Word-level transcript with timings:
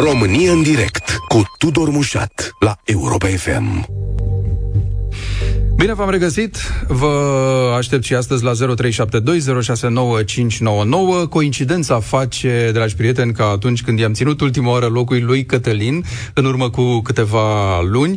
România 0.00 0.52
în 0.52 0.62
direct 0.62 1.18
cu 1.28 1.42
Tudor 1.58 1.90
Mușat 1.90 2.50
la 2.60 2.76
Europa 2.84 3.26
FM. 3.26 4.07
Bine 5.78 5.94
v-am 5.94 6.10
regăsit, 6.10 6.56
vă 6.88 7.74
aștept 7.76 8.04
și 8.04 8.14
astăzi 8.14 8.44
la 8.44 8.52
0372069599. 8.52 8.56
Coincidența 11.28 12.00
face, 12.00 12.70
dragi 12.72 12.94
prieteni, 12.94 13.32
că 13.32 13.42
atunci 13.42 13.82
când 13.82 13.98
i-am 13.98 14.12
ținut 14.12 14.40
ultima 14.40 14.70
oară 14.70 14.86
locului 14.86 15.22
lui 15.22 15.44
Cătălin, 15.44 16.04
în 16.34 16.44
urmă 16.44 16.70
cu 16.70 17.00
câteva 17.00 17.80
luni, 17.80 18.12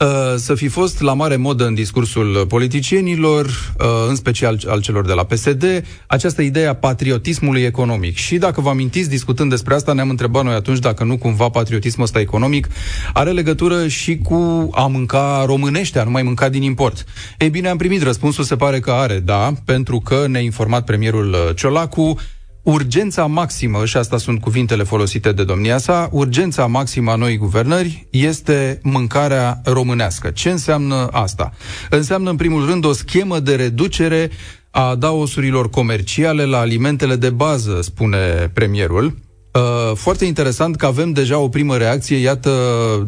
uh, 0.00 0.06
să 0.36 0.54
fi 0.54 0.68
fost 0.68 1.00
la 1.00 1.14
mare 1.14 1.36
modă 1.36 1.66
în 1.66 1.74
discursul 1.74 2.46
politicienilor, 2.48 3.44
uh, 3.44 3.86
în 4.08 4.14
special 4.14 4.58
al 4.66 4.80
celor 4.80 5.06
de 5.06 5.12
la 5.12 5.24
PSD, 5.24 5.64
această 6.06 6.42
idee 6.42 6.66
a 6.66 6.74
patriotismului 6.74 7.62
economic. 7.62 8.16
Și 8.16 8.36
dacă 8.38 8.60
vă 8.60 8.68
amintiți, 8.68 9.08
discutând 9.08 9.50
despre 9.50 9.74
asta, 9.74 9.92
ne-am 9.92 10.10
întrebat 10.10 10.44
noi 10.44 10.54
atunci 10.54 10.78
dacă 10.78 11.04
nu 11.04 11.16
cumva 11.16 11.48
patriotismul 11.48 12.04
ăsta 12.04 12.20
economic 12.20 12.68
are 13.12 13.30
legătură 13.30 13.88
și 13.88 14.18
cu 14.18 14.70
a 14.72 14.86
mânca 14.86 15.42
românește, 15.46 15.98
a 15.98 16.04
nu 16.04 16.10
mai 16.10 16.22
mânca 16.22 16.48
din 16.48 16.62
import. 16.62 17.05
Ei 17.38 17.50
bine, 17.50 17.68
am 17.68 17.76
primit 17.76 18.02
răspunsul, 18.02 18.44
se 18.44 18.56
pare 18.56 18.80
că 18.80 18.90
are, 18.90 19.18
da, 19.18 19.52
pentru 19.64 20.00
că 20.00 20.26
ne-a 20.28 20.40
informat 20.40 20.84
premierul 20.84 21.30
uh, 21.32 21.54
Ciolacu, 21.54 22.18
urgența 22.62 23.26
maximă, 23.26 23.84
și 23.84 23.96
asta 23.96 24.18
sunt 24.18 24.40
cuvintele 24.40 24.82
folosite 24.82 25.32
de 25.32 25.44
domnia 25.44 25.78
sa, 25.78 26.08
urgența 26.12 26.66
maximă 26.66 27.10
a 27.10 27.16
noii 27.16 27.36
guvernări 27.36 28.06
este 28.10 28.80
mâncarea 28.82 29.60
românească. 29.64 30.30
Ce 30.30 30.50
înseamnă 30.50 31.08
asta? 31.12 31.52
Înseamnă, 31.90 32.30
în 32.30 32.36
primul 32.36 32.66
rând, 32.66 32.84
o 32.84 32.92
schemă 32.92 33.38
de 33.38 33.54
reducere 33.54 34.30
a 34.70 34.94
daosurilor 34.94 35.70
comerciale 35.70 36.44
la 36.44 36.58
alimentele 36.58 37.16
de 37.16 37.30
bază, 37.30 37.80
spune 37.82 38.50
premierul. 38.54 39.16
Uh, 39.56 39.92
foarte 39.94 40.24
interesant 40.24 40.76
că 40.76 40.86
avem 40.86 41.12
deja 41.12 41.38
o 41.38 41.48
primă 41.48 41.76
reacție, 41.76 42.16
iată, 42.16 42.50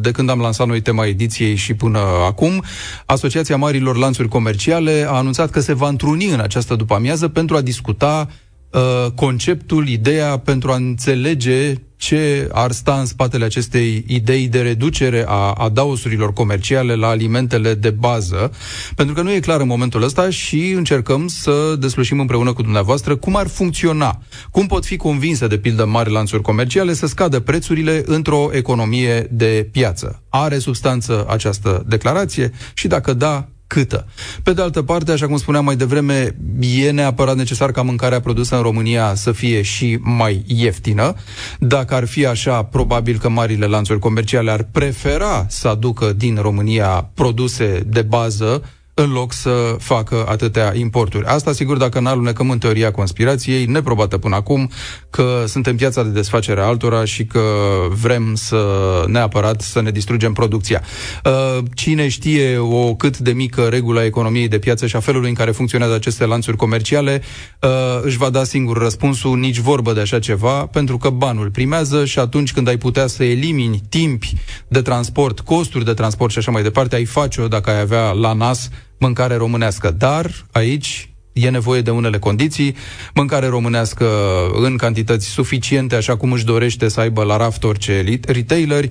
de 0.01 0.11
când 0.11 0.29
am 0.29 0.39
lansat 0.39 0.67
noi 0.67 0.81
tema 0.81 1.05
ediției 1.05 1.55
și 1.55 1.73
până 1.73 1.99
acum, 2.25 2.63
Asociația 3.05 3.57
Marilor 3.57 3.97
Lanțuri 3.97 4.27
Comerciale 4.27 5.05
a 5.07 5.11
anunțat 5.13 5.49
că 5.49 5.59
se 5.59 5.73
va 5.73 5.87
întruni 5.87 6.25
în 6.25 6.39
această 6.39 6.75
după-amiază 6.75 7.27
pentru 7.27 7.55
a 7.55 7.61
discuta 7.61 8.27
uh, 8.71 9.11
conceptul, 9.15 9.87
ideea 9.87 10.37
pentru 10.37 10.71
a 10.71 10.75
înțelege 10.75 11.73
ce 11.99 12.49
ar 12.51 12.71
sta 12.71 12.99
în 12.99 13.05
spatele 13.05 13.45
acestei 13.45 14.03
idei 14.07 14.47
de 14.47 14.61
reducere 14.61 15.25
a 15.27 15.51
adausurilor 15.51 16.33
comerciale 16.33 16.95
la 16.95 17.07
alimentele 17.07 17.73
de 17.73 17.89
bază, 17.89 18.51
pentru 18.95 19.15
că 19.15 19.21
nu 19.21 19.31
e 19.31 19.39
clar 19.39 19.61
în 19.61 19.67
momentul 19.67 20.03
ăsta 20.03 20.29
și 20.29 20.69
încercăm 20.69 21.27
să 21.27 21.75
deslușim 21.79 22.19
împreună 22.19 22.53
cu 22.53 22.61
dumneavoastră 22.61 23.15
cum 23.15 23.35
ar 23.35 23.47
funcționa, 23.47 24.21
cum 24.51 24.67
pot 24.67 24.85
fi 24.85 24.97
convinse, 24.97 25.47
de 25.47 25.57
pildă, 25.57 25.85
mari 25.85 26.11
lanțuri 26.11 26.41
comerciale 26.41 26.93
să 26.93 27.07
scadă 27.07 27.39
prețurile 27.39 28.03
într-o 28.05 28.49
economie 28.51 29.27
de 29.31 29.69
piață. 29.71 30.23
Are 30.29 30.57
substanță 30.57 31.25
această 31.29 31.83
declarație? 31.87 32.51
Și 32.73 32.87
dacă 32.87 33.13
da, 33.13 33.47
câtă. 33.69 34.05
Pe 34.43 34.53
de 34.53 34.61
altă 34.61 34.81
parte, 34.81 35.11
așa 35.11 35.27
cum 35.27 35.37
spuneam 35.37 35.65
mai 35.65 35.75
devreme, 35.75 36.35
e 36.59 36.91
neapărat 36.91 37.35
necesar 37.35 37.71
ca 37.71 37.81
mâncarea 37.81 38.19
produsă 38.19 38.55
în 38.55 38.61
România 38.61 39.15
să 39.15 39.31
fie 39.31 39.61
și 39.61 39.97
mai 40.01 40.43
ieftină. 40.47 41.13
Dacă 41.59 41.93
ar 41.93 42.05
fi 42.05 42.25
așa, 42.25 42.63
probabil 42.63 43.19
că 43.19 43.29
marile 43.29 43.65
lanțuri 43.65 43.99
comerciale 43.99 44.51
ar 44.51 44.67
prefera 44.71 45.45
să 45.49 45.67
aducă 45.67 46.13
din 46.13 46.37
România 46.41 47.09
produse 47.13 47.83
de 47.87 48.01
bază 48.01 48.63
în 48.99 49.11
loc 49.11 49.33
să 49.33 49.75
facă 49.79 50.25
atâtea 50.27 50.73
importuri. 50.75 51.25
Asta, 51.25 51.51
sigur, 51.51 51.77
dacă 51.77 51.99
n-alunecăm 51.99 52.49
în 52.49 52.57
teoria 52.57 52.91
conspirației, 52.91 53.65
neprobată 53.65 54.17
până 54.17 54.35
acum, 54.35 54.71
că 55.09 55.43
suntem 55.47 55.75
piața 55.75 56.03
de 56.03 56.09
desfacere 56.09 56.61
a 56.61 56.63
altora 56.63 57.05
și 57.05 57.25
că 57.25 57.41
vrem 57.89 58.35
să 58.35 58.65
neapărat 59.07 59.61
să 59.61 59.81
ne 59.81 59.91
distrugem 59.91 60.33
producția. 60.33 60.81
Uh, 61.25 61.63
cine 61.73 62.07
știe 62.07 62.57
o 62.57 62.95
cât 62.95 63.17
de 63.17 63.31
mică 63.31 63.61
regulă 63.61 63.99
a 63.99 64.05
economiei 64.05 64.47
de 64.47 64.59
piață 64.59 64.87
și 64.87 64.95
a 64.95 64.99
felului 64.99 65.29
în 65.29 65.35
care 65.35 65.51
funcționează 65.51 65.93
aceste 65.93 66.25
lanțuri 66.25 66.57
comerciale, 66.57 67.21
uh, 67.61 67.69
își 68.01 68.17
va 68.17 68.29
da 68.29 68.43
singur 68.43 68.77
răspunsul, 68.77 69.37
nici 69.37 69.59
vorbă 69.59 69.93
de 69.93 69.99
așa 69.99 70.19
ceva, 70.19 70.65
pentru 70.65 70.97
că 70.97 71.09
banul 71.09 71.49
primează 71.49 72.05
și 72.05 72.19
atunci 72.19 72.53
când 72.53 72.67
ai 72.67 72.77
putea 72.77 73.07
să 73.07 73.23
elimini 73.23 73.81
timpi 73.89 74.33
de 74.67 74.81
transport, 74.81 75.39
costuri 75.39 75.85
de 75.85 75.93
transport 75.93 76.31
și 76.31 76.37
așa 76.37 76.51
mai 76.51 76.63
departe, 76.63 76.95
ai 76.95 77.05
face-o 77.05 77.47
dacă 77.47 77.69
ai 77.69 77.79
avea 77.79 78.11
la 78.11 78.33
nas 78.33 78.69
mâncare 78.99 79.35
românească. 79.35 79.91
Dar 79.91 80.31
aici 80.51 81.08
e 81.41 81.49
nevoie 81.49 81.81
de 81.81 81.91
unele 81.91 82.19
condiții, 82.19 82.75
mâncare 83.13 83.47
românească 83.47 84.07
în 84.53 84.75
cantități 84.75 85.27
suficiente, 85.27 85.95
așa 85.95 86.17
cum 86.17 86.31
își 86.31 86.45
dorește 86.45 86.87
să 86.87 86.99
aibă 86.99 87.23
la 87.23 87.37
raft 87.37 87.63
orice 87.63 88.19
retaileri, 88.27 88.89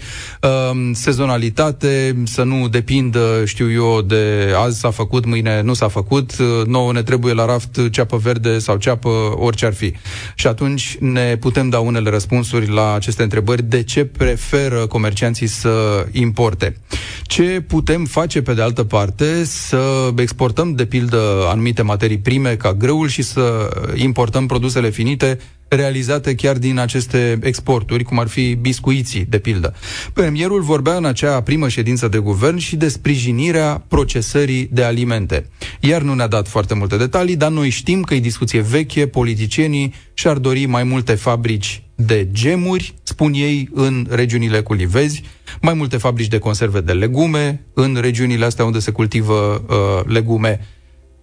um, 0.72 0.92
sezonalitate, 0.92 2.22
să 2.24 2.42
nu 2.42 2.68
depindă, 2.68 3.42
știu 3.44 3.72
eu, 3.72 4.02
de 4.02 4.52
azi 4.56 4.78
s-a 4.78 4.90
făcut, 4.90 5.24
mâine 5.24 5.62
nu 5.62 5.74
s-a 5.74 5.88
făcut, 5.88 6.32
nouă 6.66 6.92
ne 6.92 7.02
trebuie 7.02 7.32
la 7.32 7.44
raft 7.44 7.90
ceapă 7.90 8.16
verde 8.16 8.58
sau 8.58 8.76
ceapă 8.76 9.08
orice 9.36 9.66
ar 9.66 9.74
fi. 9.74 9.92
Și 10.34 10.46
atunci 10.46 10.96
ne 11.00 11.36
putem 11.36 11.68
da 11.68 11.78
unele 11.78 12.10
răspunsuri 12.10 12.68
la 12.68 12.94
aceste 12.94 13.22
întrebări, 13.22 13.62
de 13.62 13.82
ce 13.82 14.04
preferă 14.04 14.86
comercianții 14.86 15.46
să 15.46 16.06
importe. 16.12 16.76
Ce 17.22 17.64
putem 17.66 18.04
face, 18.04 18.42
pe 18.42 18.54
de 18.54 18.62
altă 18.62 18.84
parte, 18.84 19.44
să 19.44 20.10
exportăm, 20.16 20.74
de 20.74 20.84
pildă, 20.84 21.46
anumite 21.48 21.82
materii 21.82 22.18
prime 22.18 22.37
ca 22.56 22.74
grâul 22.74 23.08
și 23.08 23.22
să 23.22 23.68
importăm 23.94 24.46
produsele 24.46 24.90
finite 24.90 25.38
realizate 25.68 26.34
chiar 26.34 26.58
din 26.58 26.78
aceste 26.78 27.38
exporturi, 27.42 28.04
cum 28.04 28.18
ar 28.18 28.28
fi 28.28 28.54
biscuiții, 28.54 29.26
de 29.28 29.38
pildă. 29.38 29.74
Premierul 30.12 30.60
vorbea 30.60 30.94
în 30.94 31.04
acea 31.04 31.42
primă 31.42 31.68
ședință 31.68 32.08
de 32.08 32.18
guvern 32.18 32.56
și 32.56 32.76
de 32.76 32.88
sprijinirea 32.88 33.84
procesării 33.88 34.68
de 34.72 34.82
alimente. 34.82 35.46
Iar 35.80 36.02
nu 36.02 36.14
ne-a 36.14 36.26
dat 36.26 36.48
foarte 36.48 36.74
multe 36.74 36.96
detalii, 36.96 37.36
dar 37.36 37.50
noi 37.50 37.68
știm 37.68 38.02
că 38.02 38.14
e 38.14 38.20
discuție 38.20 38.60
veche, 38.60 39.06
politicienii 39.06 39.94
și-ar 40.14 40.36
dori 40.36 40.66
mai 40.66 40.82
multe 40.84 41.14
fabrici 41.14 41.82
de 41.94 42.28
gemuri, 42.32 42.94
spun 43.02 43.32
ei, 43.32 43.68
în 43.74 44.06
regiunile 44.10 44.60
cu 44.60 44.74
livezi, 44.74 45.22
mai 45.60 45.74
multe 45.74 45.96
fabrici 45.96 46.28
de 46.28 46.38
conserve 46.38 46.80
de 46.80 46.92
legume, 46.92 47.66
în 47.74 47.98
regiunile 48.00 48.44
astea 48.44 48.64
unde 48.64 48.78
se 48.78 48.90
cultivă 48.90 49.64
uh, 49.68 50.12
legume 50.12 50.60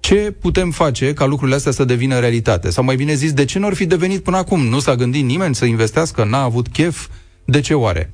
ce 0.08 0.32
putem 0.42 0.70
face 0.72 1.14
ca 1.14 1.26
lucrurile 1.26 1.56
astea 1.56 1.72
să 1.72 1.86
devină 1.86 2.20
realitate? 2.20 2.70
Sau 2.70 2.84
mai 2.84 2.96
bine 2.96 3.14
zis, 3.14 3.34
de 3.34 3.46
ce 3.46 3.60
nu 3.60 3.66
ar 3.66 3.74
fi 3.74 3.86
devenit 3.86 4.24
până 4.24 4.38
acum? 4.38 4.60
Nu 4.60 4.80
s-a 4.80 4.96
gândit 4.96 5.24
nimeni 5.24 5.56
să 5.56 5.66
investească, 5.66 6.24
n-a 6.24 6.42
avut 6.42 6.68
chef? 6.68 7.08
De 7.46 7.60
ce 7.60 7.74
oare? 7.74 8.14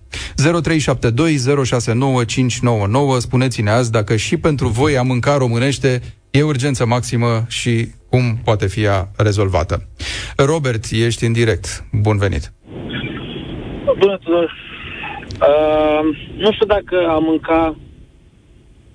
0372069599 3.15 3.17
Spuneți-ne 3.17 3.69
azi 3.69 3.91
dacă 3.91 4.15
și 4.15 4.37
pentru 4.37 4.67
voi 4.67 4.97
a 4.97 5.01
mânca 5.01 5.37
românește 5.37 6.01
e 6.29 6.43
urgență 6.43 6.85
maximă 6.85 7.45
și 7.47 7.87
cum 8.09 8.37
poate 8.43 8.67
fi 8.67 8.81
ea 8.83 9.11
rezolvată. 9.17 9.87
Robert, 10.35 10.85
ești 10.91 11.25
în 11.25 11.33
direct. 11.33 11.85
Bun 11.91 12.17
venit! 12.17 12.53
Bună, 13.97 14.17
Tudor! 14.23 14.53
Uh, 15.41 16.17
nu 16.37 16.51
știu 16.51 16.65
dacă 16.65 17.07
a 17.07 17.17
mânca 17.17 17.75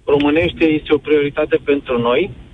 românește 0.05 0.65
este 0.65 0.93
o 0.95 0.99
prioritate 0.99 1.61
pentru 1.65 1.99
noi, 1.99 2.45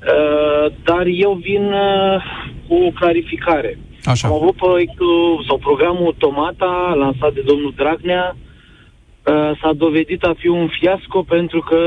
Uh, 0.00 0.72
dar 0.84 1.06
eu 1.06 1.32
vin 1.32 1.72
uh, 1.72 2.22
cu 2.68 2.74
o 2.74 2.90
clarificare. 2.90 3.78
Așa. 4.04 4.28
Am 4.28 4.34
avut 4.34 4.56
proiectul 4.56 5.44
sau 5.46 5.58
programul 5.58 6.14
Tomata, 6.18 6.94
lansat 6.96 7.32
de 7.32 7.40
domnul 7.40 7.72
Dragnea, 7.76 8.36
uh, 8.36 9.50
s-a 9.60 9.72
dovedit 9.72 10.24
a 10.24 10.34
fi 10.38 10.48
un 10.48 10.68
fiasco 10.68 11.22
pentru 11.22 11.60
că 11.60 11.80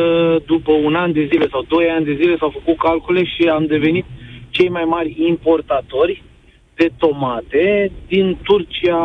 după 0.46 0.72
un 0.72 0.96
an 0.96 1.12
de 1.12 1.28
zile 1.32 1.48
sau 1.52 1.66
doi 1.68 1.90
ani 1.90 2.06
de 2.06 2.18
zile 2.22 2.38
s-au 2.38 2.50
făcut 2.50 2.78
calcule 2.78 3.24
și 3.24 3.44
am 3.48 3.66
devenit 3.66 4.06
cei 4.50 4.70
mai 4.70 4.84
mari 4.84 5.16
importatori 5.28 6.24
de 6.76 6.92
tomate 6.98 7.92
din 8.08 8.38
Turcia, 8.44 9.00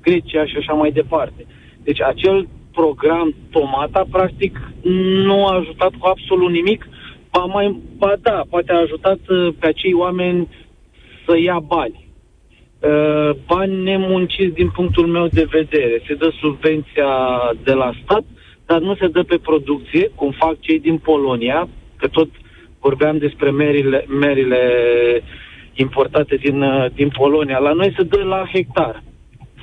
Grecia 0.00 0.46
și 0.46 0.56
așa 0.56 0.72
mai 0.72 0.90
departe. 0.90 1.46
Deci 1.82 2.02
acel 2.02 2.48
program 2.72 3.34
Tomata, 3.50 4.06
practic, 4.10 4.60
nu 5.26 5.46
a 5.46 5.54
ajutat 5.54 5.90
cu 5.98 6.06
absolut 6.06 6.50
nimic 6.50 6.86
Ba, 7.32 7.44
mai, 7.44 7.80
ba 7.96 8.14
da, 8.22 8.42
poate 8.50 8.72
a 8.72 8.78
ajutat 8.78 9.18
uh, 9.28 9.54
pe 9.58 9.66
acei 9.66 9.92
oameni 9.92 10.48
să 11.26 11.38
ia 11.38 11.58
bani. 11.58 12.08
Uh, 12.80 13.30
bani 13.46 13.82
nemunciți 13.82 14.54
din 14.54 14.70
punctul 14.70 15.06
meu 15.06 15.26
de 15.26 15.46
vedere. 15.50 16.02
Se 16.06 16.14
dă 16.14 16.32
subvenția 16.40 17.10
de 17.64 17.72
la 17.72 17.92
stat, 18.02 18.24
dar 18.66 18.80
nu 18.80 18.94
se 18.94 19.08
dă 19.08 19.22
pe 19.22 19.38
producție, 19.38 20.10
cum 20.14 20.30
fac 20.30 20.60
cei 20.60 20.80
din 20.80 20.98
Polonia, 20.98 21.68
că 21.96 22.08
tot 22.08 22.28
vorbeam 22.80 23.18
despre 23.18 23.50
merile, 23.50 24.04
merile 24.08 24.60
importate 25.74 26.36
din, 26.36 26.62
uh, 26.62 26.86
din 26.94 27.08
Polonia. 27.08 27.58
La 27.58 27.72
noi 27.72 27.94
se 27.96 28.02
dă 28.02 28.22
la 28.22 28.48
hectar. 28.52 29.02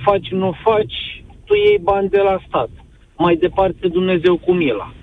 Faci, 0.04 0.28
nu 0.28 0.56
faci, 0.64 1.24
tu 1.46 1.54
iei 1.54 1.80
bani 1.82 2.10
de 2.10 2.22
la 2.22 2.40
stat. 2.48 2.70
Mai 3.18 3.36
departe 3.36 3.88
Dumnezeu 3.88 4.38
cu 4.38 4.52
mila. 4.54 4.94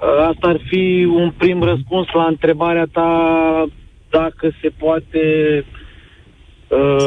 Asta 0.00 0.48
ar 0.48 0.60
fi 0.68 1.08
un 1.10 1.30
prim 1.30 1.62
răspuns 1.62 2.06
la 2.12 2.26
întrebarea 2.26 2.86
ta 2.92 3.64
dacă 4.10 4.50
se 4.60 4.68
poate 4.78 5.18
uh, 5.58 5.79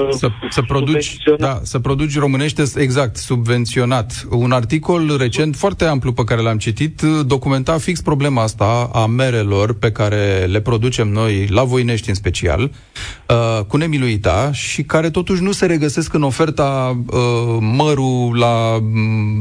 să, 0.10 0.27
să, 0.50 0.62
produci, 0.62 1.18
da, 1.38 1.60
să 1.63 1.80
produci 1.80 2.18
românește, 2.18 2.63
exact, 2.75 3.18
subvenționat. 3.18 4.27
Un 4.30 4.51
articol 4.51 5.15
recent 5.18 5.56
foarte 5.56 5.86
amplu 5.86 6.13
pe 6.13 6.24
care 6.24 6.42
l-am 6.42 6.57
citit 6.57 7.01
documenta 7.25 7.77
fix 7.77 8.01
problema 8.01 8.42
asta 8.42 8.89
a 8.94 9.06
merelor 9.06 9.74
pe 9.74 9.92
care 9.92 10.45
le 10.45 10.62
producem 10.62 11.07
noi, 11.07 11.48
la 11.48 11.63
Voinești 11.63 12.10
în 12.10 12.15
special, 12.15 12.62
uh, 12.62 13.65
cu 13.68 13.77
nemiluita 13.77 14.51
și 14.51 14.83
care 14.83 15.10
totuși 15.10 15.44
nu 15.44 15.51
se 15.51 15.66
regăsesc 15.66 16.13
în 16.13 16.24
oferta 16.24 17.04
uh, 17.07 17.57
mărul 17.59 18.38
la 18.38 18.75
uh, 18.75 18.81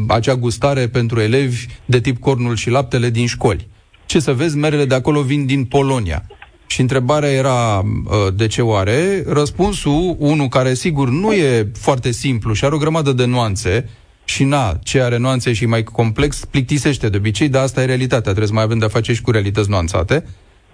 acea 0.08 0.34
gustare 0.34 0.88
pentru 0.88 1.20
elevi 1.20 1.66
de 1.84 2.00
tip 2.00 2.20
cornul 2.20 2.56
și 2.56 2.70
laptele 2.70 3.10
din 3.10 3.26
școli. 3.26 3.68
Ce 4.06 4.20
să 4.20 4.32
vezi, 4.32 4.56
merele 4.56 4.84
de 4.84 4.94
acolo 4.94 5.20
vin 5.20 5.46
din 5.46 5.64
Polonia. 5.64 6.26
Și 6.72 6.80
întrebarea 6.80 7.30
era 7.30 7.78
uh, 7.78 8.34
de 8.34 8.46
ce 8.46 8.62
oare? 8.62 9.24
Răspunsul, 9.26 10.16
unul 10.18 10.48
care 10.48 10.74
sigur 10.74 11.08
nu 11.08 11.32
e 11.32 11.70
foarte 11.78 12.10
simplu 12.10 12.52
și 12.52 12.64
are 12.64 12.74
o 12.74 12.78
grămadă 12.78 13.12
de 13.12 13.24
nuanțe, 13.24 13.88
și 14.24 14.44
na, 14.44 14.78
ce 14.82 15.00
are 15.00 15.16
nuanțe 15.16 15.52
și 15.52 15.66
mai 15.66 15.82
complex, 15.82 16.44
plictisește 16.44 17.08
de 17.08 17.16
obicei, 17.16 17.48
dar 17.48 17.62
asta 17.62 17.82
e 17.82 17.84
realitatea, 17.84 18.20
trebuie 18.20 18.46
să 18.46 18.52
mai 18.52 18.62
avem 18.62 18.78
de-a 18.78 18.88
face 18.88 19.12
și 19.12 19.20
cu 19.20 19.30
realități 19.30 19.70
nuanțate, 19.70 20.24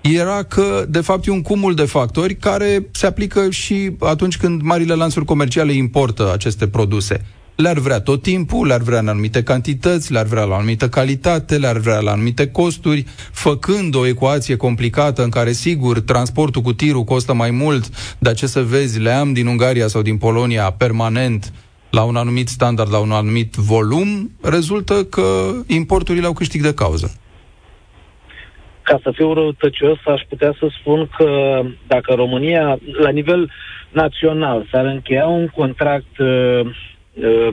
era 0.01 0.43
că, 0.43 0.85
de 0.89 1.01
fapt, 1.01 1.27
e 1.27 1.31
un 1.31 1.43
cumul 1.43 1.75
de 1.75 1.85
factori 1.85 2.37
care 2.37 2.87
se 2.91 3.07
aplică 3.07 3.51
și 3.51 3.91
atunci 3.99 4.37
când 4.37 4.63
marile 4.63 4.95
lansuri 4.95 5.25
comerciale 5.25 5.73
importă 5.73 6.33
aceste 6.33 6.69
produse 6.69 7.25
le-ar 7.63 7.79
vrea 7.79 8.01
tot 8.01 8.23
timpul, 8.23 8.67
le-ar 8.67 8.81
vrea 8.81 8.99
în 8.99 9.09
anumite 9.09 9.43
cantități, 9.43 10.13
le-ar 10.13 10.27
vrea 10.27 10.45
la 10.45 10.55
o 10.55 10.57
anumită 10.57 10.89
calitate, 10.89 11.59
le-ar 11.59 11.77
vrea 11.77 12.01
la 12.01 12.11
anumite 12.11 12.51
costuri, 12.51 13.05
făcând 13.33 13.95
o 13.95 14.07
ecuație 14.07 14.57
complicată 14.57 15.23
în 15.23 15.31
care, 15.31 15.53
sigur, 15.53 16.01
transportul 16.01 16.63
cu 16.63 16.73
tirul 16.73 17.05
costă 17.05 17.35
mai 17.35 17.51
mult, 17.51 17.85
dar 18.19 18.35
ce 18.35 18.47
să 18.47 18.61
vezi, 18.61 19.01
le 19.01 19.11
am 19.11 19.33
din 19.33 19.47
Ungaria 19.47 19.87
sau 19.87 20.03
din 20.03 20.19
Polonia 20.19 20.71
permanent 20.71 21.53
la 21.91 22.03
un 22.03 22.17
anumit 22.17 22.49
standard, 22.49 22.93
la 22.93 22.99
un 22.99 23.11
anumit 23.11 23.55
volum, 23.55 24.31
rezultă 24.43 25.05
că 25.05 25.51
importurile 25.67 26.27
au 26.27 26.33
câștig 26.33 26.63
de 26.63 26.75
cauză. 26.75 27.19
Ca 28.83 29.01
să 29.03 29.11
fiu 29.15 29.33
răutăcios, 29.33 29.99
aș 30.05 30.21
putea 30.29 30.55
să 30.59 30.67
spun 30.81 31.11
că 31.17 31.61
dacă 31.87 32.15
România, 32.15 32.79
la 32.99 33.11
nivel 33.11 33.51
național, 33.91 34.69
s-ar 34.71 34.85
încheia 34.85 35.27
un 35.27 35.47
contract 35.47 36.19
uh, 36.19 36.61
Uh, 36.61 36.98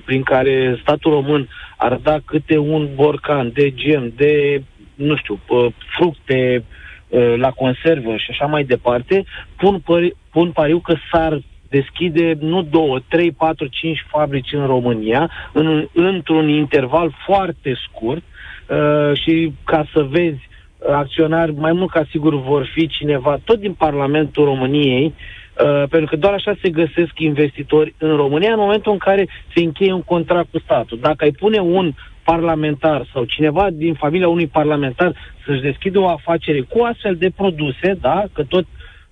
prin 0.06 0.24
care 0.24 0.78
statul 0.82 1.12
român 1.12 1.48
ar 1.78 2.00
da 2.04 2.20
câte 2.26 2.58
un 2.58 2.90
borcan 2.96 3.52
de 3.54 3.74
gem, 3.74 4.14
de, 4.16 4.64
nu 4.96 5.16
știu, 5.16 5.40
uh, 5.50 5.68
fructe 5.98 6.64
uh, 7.08 7.34
la 7.38 7.52
conservă 7.52 8.16
și 8.16 8.28
așa 8.30 8.46
mai 8.46 8.64
departe, 8.64 9.24
pun, 9.58 9.80
pări, 9.80 10.16
pun 10.32 10.52
pariu 10.52 10.80
că 10.80 10.96
s-ar 11.12 11.42
deschide 11.70 12.38
nu 12.40 12.62
două, 12.62 13.00
trei, 13.08 13.32
patru, 13.32 13.68
cinci 13.68 14.06
fabrici 14.08 14.54
în 14.54 14.66
România 14.66 15.32
în, 15.54 15.88
într-un 15.94 16.50
interval 16.50 17.16
foarte 17.26 17.78
scurt 17.88 18.24
uh, 18.68 19.18
și 19.24 19.54
ca 19.64 19.88
să 19.94 20.02
vezi 20.10 20.50
acționari, 20.92 21.54
mai 21.54 21.72
mult 21.72 21.92
ca 21.92 22.06
sigur 22.10 22.42
vor 22.42 22.70
fi 22.74 22.88
cineva 22.88 23.40
tot 23.44 23.60
din 23.60 23.74
Parlamentul 23.74 24.46
României 24.46 25.06
Uh, 25.06 25.45
pentru 25.90 26.10
că 26.10 26.16
doar 26.16 26.34
așa 26.34 26.56
se 26.62 26.70
găsesc 26.70 27.12
investitori 27.20 27.96
în 27.98 28.16
România 28.16 28.52
în 28.54 28.60
momentul 28.60 28.92
în 28.92 28.98
care 28.98 29.28
se 29.56 29.64
încheie 29.64 29.94
un 29.94 30.02
contract 30.04 30.52
cu 30.52 30.60
statul. 30.60 30.98
Dacă 31.02 31.24
ai 31.24 31.32
pune 31.32 31.60
un 31.60 31.92
parlamentar 32.24 33.08
sau 33.14 33.24
cineva 33.24 33.68
din 33.72 33.94
familia 33.94 34.28
unui 34.28 34.48
parlamentar 34.48 35.16
să-și 35.46 35.62
deschidă 35.62 36.00
o 36.00 36.08
afacere 36.08 36.62
cu 36.62 36.84
astfel 36.84 37.16
de 37.16 37.30
produse, 37.36 37.98
da, 38.02 38.24
că 38.34 38.44
tot 38.44 38.66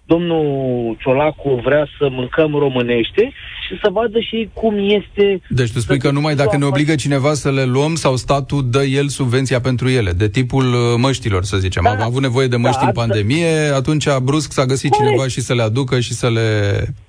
domnul 0.05 0.97
Ciolacu 0.99 1.49
vrea 1.63 1.87
să 1.97 2.09
mâncăm 2.09 2.55
românește 2.55 3.31
și 3.67 3.79
să 3.83 3.89
vadă 3.91 4.19
și 4.19 4.49
cum 4.53 4.75
este... 4.77 5.41
Deci 5.49 5.71
tu 5.71 5.79
spui 5.79 5.99
că 5.99 6.11
numai 6.11 6.35
dacă 6.35 6.57
ne 6.57 6.65
obligă 6.65 6.95
cineva 6.95 7.33
să 7.33 7.51
le 7.51 7.63
luăm 7.63 7.95
sau 7.95 8.15
statul 8.15 8.69
dă 8.69 8.83
el 8.83 9.07
subvenția 9.07 9.59
pentru 9.59 9.89
ele, 9.89 10.11
de 10.11 10.29
tipul 10.29 10.65
uh, 10.65 10.79
măștilor, 10.97 11.43
să 11.43 11.57
zicem. 11.57 11.83
Da, 11.83 11.89
Am 11.89 12.01
avut 12.01 12.21
nevoie 12.21 12.47
de 12.47 12.55
măști 12.55 12.79
da, 12.79 12.85
în 12.85 12.91
pandemie, 12.91 13.55
atunci 13.75 14.05
brusc 14.23 14.51
s-a 14.51 14.65
găsit 14.65 14.91
corect. 14.91 15.09
cineva 15.09 15.27
și 15.27 15.41
să 15.41 15.53
le 15.53 15.61
aducă 15.61 15.99
și 15.99 16.13
să 16.13 16.29
le 16.29 16.49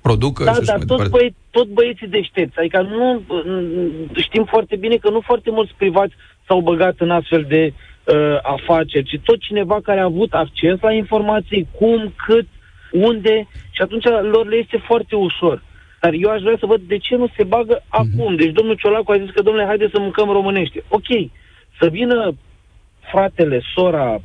producă. 0.01 0.43
Da, 0.43 0.53
și 0.53 0.61
dar 0.61 0.79
tot, 0.87 1.09
băie, 1.09 1.33
tot 1.49 1.67
băieții 1.67 2.07
deștepți. 2.07 2.59
Adică 2.59 2.81
nu, 2.81 3.21
știm 4.21 4.45
foarte 4.49 4.75
bine 4.75 4.95
că 4.95 5.09
nu 5.09 5.21
foarte 5.25 5.51
mulți 5.51 5.73
privați 5.77 6.13
s-au 6.47 6.61
băgat 6.61 6.95
în 6.97 7.11
astfel 7.11 7.45
de 7.47 7.73
uh, 7.73 8.37
afaceri, 8.41 9.05
ci 9.05 9.19
tot 9.23 9.39
cineva 9.39 9.79
care 9.83 9.99
a 9.99 10.03
avut 10.03 10.33
acces 10.33 10.79
la 10.81 10.93
informații, 10.93 11.67
cum, 11.79 12.13
cât, 12.27 12.47
unde, 12.91 13.47
și 13.71 13.81
atunci 13.81 14.05
lor 14.05 14.47
le 14.47 14.55
este 14.55 14.77
foarte 14.77 15.15
ușor. 15.15 15.63
Dar 16.01 16.13
eu 16.13 16.29
aș 16.29 16.41
vrea 16.41 16.55
să 16.59 16.65
văd 16.65 16.81
de 16.81 16.97
ce 16.97 17.15
nu 17.15 17.27
se 17.35 17.43
bagă 17.43 17.79
mm-hmm. 17.79 17.89
acum. 17.89 18.35
Deci 18.35 18.51
domnul 18.51 18.75
Ciolacu 18.75 19.11
a 19.11 19.17
zis 19.17 19.29
că, 19.29 19.41
domnule, 19.41 19.65
haide 19.65 19.89
să 19.91 19.99
mâncăm 19.99 20.29
românește. 20.29 20.83
Ok, 20.87 21.31
să 21.79 21.89
vină 21.89 22.33
fratele, 23.11 23.61
sora, 23.75 24.21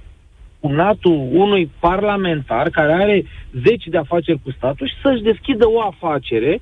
cunatul 0.61 1.29
unui 1.33 1.71
parlamentar 1.81 2.71
care 2.71 2.93
are 2.93 3.25
zeci 3.65 3.85
de 3.85 3.97
afaceri 3.97 4.41
cu 4.43 4.51
statul 4.51 4.89
și 4.89 5.01
să-și 5.03 5.23
deschidă 5.23 5.69
o 5.69 5.81
afacere 5.81 6.61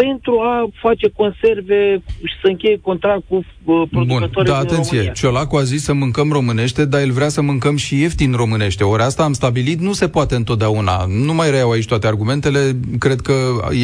pentru 0.00 0.40
a 0.40 0.68
face 0.80 1.08
conserve 1.16 2.02
și 2.22 2.34
să 2.42 2.46
încheie 2.48 2.78
contract 2.82 3.22
cu 3.28 3.36
uh, 3.36 3.88
producătorii 3.90 4.30
Bun, 4.32 4.44
da, 4.44 4.56
atenție, 4.56 4.96
România. 4.96 5.12
Ciolacu 5.12 5.56
a 5.56 5.62
zis 5.62 5.82
să 5.82 5.92
mâncăm 5.92 6.32
românește, 6.32 6.84
dar 6.84 7.00
el 7.00 7.10
vrea 7.10 7.28
să 7.28 7.40
mâncăm 7.42 7.76
și 7.76 8.00
ieftin 8.00 8.32
românește. 8.32 8.84
Ori 8.84 9.02
asta 9.02 9.22
am 9.22 9.32
stabilit, 9.32 9.80
nu 9.80 9.92
se 9.92 10.08
poate 10.08 10.34
întotdeauna. 10.34 11.04
Nu 11.08 11.34
mai 11.34 11.50
reiau 11.50 11.70
aici 11.70 11.86
toate 11.86 12.06
argumentele. 12.06 12.76
Cred 12.98 13.20
că 13.20 13.34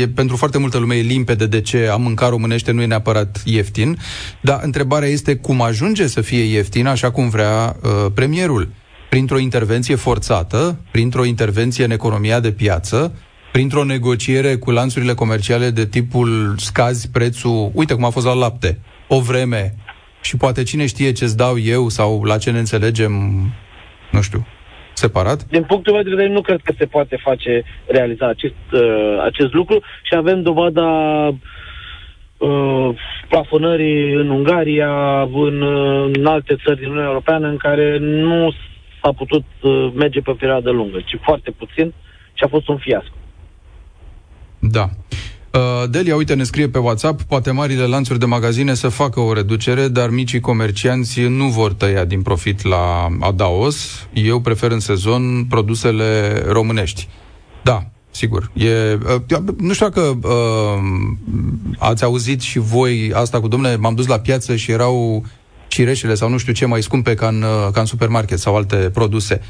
e, 0.01 0.09
pentru 0.09 0.37
foarte 0.37 0.59
multă 0.59 0.79
lume 0.79 0.95
e 0.95 1.01
limpede 1.01 1.47
de 1.47 1.61
ce 1.61 1.89
a 1.93 1.97
mânca 1.97 2.29
românește 2.29 2.73
nu 2.73 2.83
e 2.83 2.87
neapărat 2.87 3.43
ieftin. 3.45 3.97
Dar 4.41 4.61
întrebarea 4.63 5.09
este 5.09 5.37
cum 5.37 5.63
ajunge 5.63 6.07
să 6.07 6.21
fie 6.21 6.43
ieftin, 6.43 6.87
așa 6.87 7.11
cum 7.11 7.29
vrea 7.29 7.77
uh, 7.83 7.91
premierul. 8.15 8.69
Printr-o 9.09 9.39
intervenție 9.39 9.95
forțată, 9.95 10.79
printr-o 10.91 11.25
intervenție 11.25 11.85
în 11.85 11.91
economia 11.91 12.41
de 12.41 12.53
piață, 12.53 13.13
printr-o 13.57 13.85
negociere 13.85 14.57
cu 14.57 14.71
lanțurile 14.71 15.15
comerciale 15.15 15.71
de 15.71 15.87
tipul 15.87 16.55
scazi 16.57 17.11
prețul, 17.11 17.71
uite 17.75 17.95
cum 17.95 18.05
a 18.05 18.11
fost 18.11 18.27
la 18.27 18.35
lapte, 18.35 18.79
o 19.09 19.21
vreme 19.21 19.75
și 20.21 20.37
poate 20.37 20.63
cine 20.63 20.87
știe 20.87 21.13
ce-ți 21.13 21.37
dau 21.37 21.59
eu 21.59 21.89
sau 21.89 22.23
la 22.23 22.39
ce 22.39 22.51
ne 22.51 22.59
înțelegem, 22.59 23.13
nu 24.11 24.21
știu, 24.21 24.47
separat? 24.93 25.45
Din 25.45 25.65
punctul 25.65 25.93
meu 25.93 26.03
de 26.03 26.11
vedere, 26.11 26.29
nu 26.29 26.41
cred 26.41 26.61
că 26.65 26.73
se 26.79 26.87
poate 26.87 27.17
face, 27.23 27.63
realiza 27.87 28.27
acest, 28.29 28.65
uh, 28.73 29.23
acest 29.25 29.53
lucru 29.53 29.81
și 30.03 30.15
avem 30.17 30.43
dovada 30.43 30.89
uh, 31.29 32.89
plafonării 33.29 34.13
în 34.13 34.29
Ungaria, 34.29 35.23
în, 35.23 35.61
uh, 35.61 36.11
în 36.17 36.27
alte 36.27 36.57
țări 36.65 36.79
din 36.79 36.89
Uniunea 36.89 37.09
Europeană, 37.09 37.49
în 37.49 37.57
care 37.57 37.99
nu 37.99 38.53
s-a 39.03 39.13
putut 39.13 39.45
uh, 39.61 39.93
merge 39.95 40.21
pe 40.21 40.31
o 40.31 40.35
perioadă 40.35 40.71
lungă, 40.71 40.99
ci 41.05 41.19
foarte 41.23 41.51
puțin 41.51 41.93
și 42.35 42.45
a 42.45 42.49
fost 42.49 42.69
un 42.69 42.77
fiasco. 42.77 43.17
Da. 44.71 44.91
Uh, 45.57 45.91
Delia, 45.91 46.17
uite, 46.17 46.35
ne 46.35 46.45
scrie 46.45 46.69
pe 46.69 46.79
WhatsApp, 46.79 47.23
poate 47.23 47.51
marile 47.51 47.87
lanțuri 47.87 48.19
de 48.19 48.25
magazine 48.25 48.75
să 48.75 48.89
facă 48.89 49.21
o 49.21 49.33
reducere, 49.33 49.89
dar 49.89 50.11
micii 50.11 50.41
comercianți 50.41 51.21
nu 51.21 51.49
vor 51.49 51.73
tăia 51.73 52.05
din 52.05 52.23
profit 52.23 52.63
la 52.63 53.09
Adaos. 53.21 54.07
Eu 54.13 54.41
prefer 54.41 54.71
în 54.71 54.81
sezon 54.81 55.45
produsele 55.49 56.43
românești. 56.49 57.09
Da, 57.63 57.85
sigur. 58.11 58.51
E, 58.55 58.99
uh, 59.31 59.39
nu 59.59 59.73
știu 59.73 59.89
dacă 59.89 60.01
uh, 60.23 60.83
ați 61.79 62.05
auzit 62.05 62.41
și 62.41 62.59
voi 62.59 63.13
asta 63.15 63.41
cu 63.41 63.49
domnule, 63.49 63.77
m-am 63.77 63.95
dus 63.95 64.07
la 64.07 64.19
piață 64.19 64.57
și 64.57 64.71
erau 64.71 65.25
cireșele 65.77 66.15
sau 66.15 66.29
nu 66.29 66.39
știu 66.39 66.53
ce 66.53 66.67
mai 66.67 66.83
scumpe 66.83 67.15
ca 67.15 67.29
în, 67.29 67.43
uh, 67.43 67.73
ca 67.73 67.81
în 67.81 67.87
supermarket 67.87 68.39
sau 68.39 68.57
alte 68.57 68.77
produse. 68.77 69.41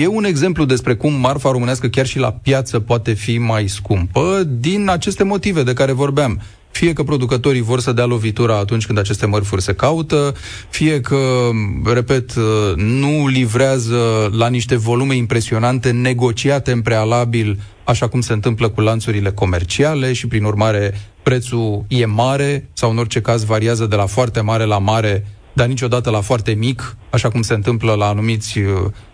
E 0.00 0.06
un 0.06 0.24
exemplu 0.24 0.64
despre 0.64 0.94
cum 0.94 1.12
marfa 1.12 1.50
românească 1.50 1.86
chiar 1.86 2.06
și 2.06 2.18
la 2.18 2.32
piață 2.32 2.80
poate 2.80 3.12
fi 3.12 3.38
mai 3.38 3.68
scumpă 3.68 4.42
din 4.46 4.88
aceste 4.88 5.24
motive 5.24 5.62
de 5.62 5.72
care 5.72 5.92
vorbeam. 5.92 6.40
Fie 6.70 6.92
că 6.92 7.02
producătorii 7.02 7.60
vor 7.60 7.80
să 7.80 7.92
dea 7.92 8.04
lovitura 8.04 8.56
atunci 8.56 8.86
când 8.86 8.98
aceste 8.98 9.26
mărfuri 9.26 9.62
se 9.62 9.74
caută, 9.74 10.34
fie 10.70 11.00
că, 11.00 11.50
repet, 11.84 12.34
uh, 12.34 12.44
nu 12.76 13.26
livrează 13.26 14.30
la 14.32 14.48
niște 14.48 14.76
volume 14.76 15.16
impresionante 15.16 15.90
negociate 15.90 16.72
în 16.72 16.80
prealabil, 16.82 17.60
așa 17.84 18.08
cum 18.08 18.20
se 18.20 18.32
întâmplă 18.32 18.68
cu 18.68 18.80
lanțurile 18.80 19.30
comerciale 19.30 20.12
și, 20.12 20.26
prin 20.26 20.44
urmare, 20.44 21.00
prețul 21.22 21.84
e 21.88 22.04
mare 22.04 22.68
sau, 22.72 22.90
în 22.90 22.98
orice 22.98 23.20
caz, 23.20 23.44
variază 23.44 23.86
de 23.86 23.96
la 23.96 24.06
foarte 24.06 24.40
mare 24.40 24.64
la 24.64 24.78
mare 24.78 25.24
dar 25.52 25.66
niciodată 25.66 26.10
la 26.10 26.20
foarte 26.20 26.54
mic, 26.54 26.96
așa 27.10 27.28
cum 27.28 27.42
se 27.42 27.54
întâmplă 27.54 27.94
la 27.94 28.06
anumiți 28.06 28.58
uh, 28.58 28.66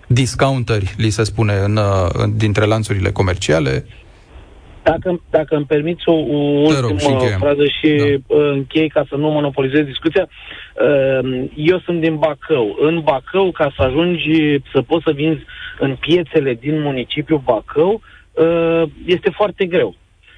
discounteri, 0.06 0.94
li 0.96 1.10
se 1.10 1.24
spune, 1.24 1.52
în, 1.64 1.76
uh, 1.76 2.08
în, 2.12 2.36
dintre 2.36 2.64
lanțurile 2.64 3.10
comerciale. 3.10 3.86
Dacă, 4.82 5.20
dacă 5.30 5.56
îmi 5.56 5.64
permiți 5.64 6.08
o, 6.08 6.12
o 6.12 6.36
ultimă 6.36 6.88
rog, 6.88 6.98
și 6.98 7.38
frază 7.38 7.64
și 7.64 7.94
da. 7.96 8.34
Uh, 8.34 8.50
închei 8.52 8.88
ca 8.88 9.04
să 9.08 9.16
nu 9.16 9.28
monopolizez 9.30 9.84
discuția, 9.84 10.28
eu 11.54 11.78
sunt 11.78 12.00
din 12.00 12.16
Bacău. 12.16 12.76
În 12.80 13.00
Bacău, 13.00 13.52
ca 13.52 13.72
să 13.76 13.82
ajungi 13.82 14.60
să 14.72 14.82
poți 14.82 15.04
să 15.04 15.12
vinzi 15.14 15.42
în 15.78 15.96
piețele 16.00 16.54
din 16.54 16.80
municipiul 16.80 17.42
Bacău, 17.44 18.00
este 19.06 19.30
foarte 19.30 19.66
greu. 19.66 19.94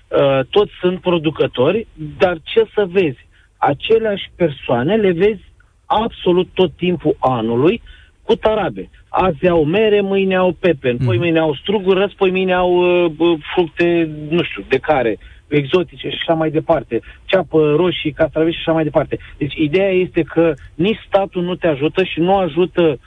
uh, 0.08 0.40
toți 0.50 0.72
sunt 0.80 1.00
producători, 1.00 1.86
dar 2.18 2.40
ce 2.42 2.64
să 2.74 2.86
vezi? 2.90 3.26
Aceleași 3.56 4.30
persoane 4.36 4.96
le 4.96 5.12
vezi 5.12 5.47
absolut 5.88 6.48
tot 6.54 6.70
timpul 6.76 7.16
anului 7.18 7.82
cu 8.22 8.34
tarabe. 8.34 8.90
Azi 9.08 9.48
au 9.48 9.64
mere, 9.64 10.00
mâine 10.00 10.36
au 10.36 10.52
pepen, 10.52 10.96
mm. 11.00 11.06
poi 11.06 11.18
mâine 11.18 11.38
au 11.38 11.54
struguri, 11.54 11.98
răs, 11.98 12.12
poi 12.12 12.30
mâine 12.30 12.52
au 12.52 12.72
uh, 13.06 13.38
fructe, 13.54 14.10
nu 14.28 14.42
știu, 14.42 14.64
de 14.68 14.78
care, 14.78 15.18
exotice 15.48 16.08
și 16.08 16.18
așa 16.20 16.34
mai 16.34 16.50
departe, 16.50 17.00
ceapă, 17.24 17.74
roșii, 17.76 18.12
castraveți 18.12 18.54
și 18.54 18.60
așa 18.60 18.72
mai 18.72 18.84
departe. 18.84 19.18
Deci 19.38 19.54
ideea 19.54 19.90
este 19.90 20.22
că 20.22 20.54
nici 20.74 21.04
statul 21.06 21.42
nu 21.42 21.54
te 21.54 21.66
ajută 21.66 22.04
și 22.04 22.20
nu 22.20 22.36
ajută 22.36 22.98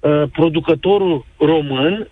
uh, 0.00 0.22
producătorul 0.32 1.24
român 1.38 2.08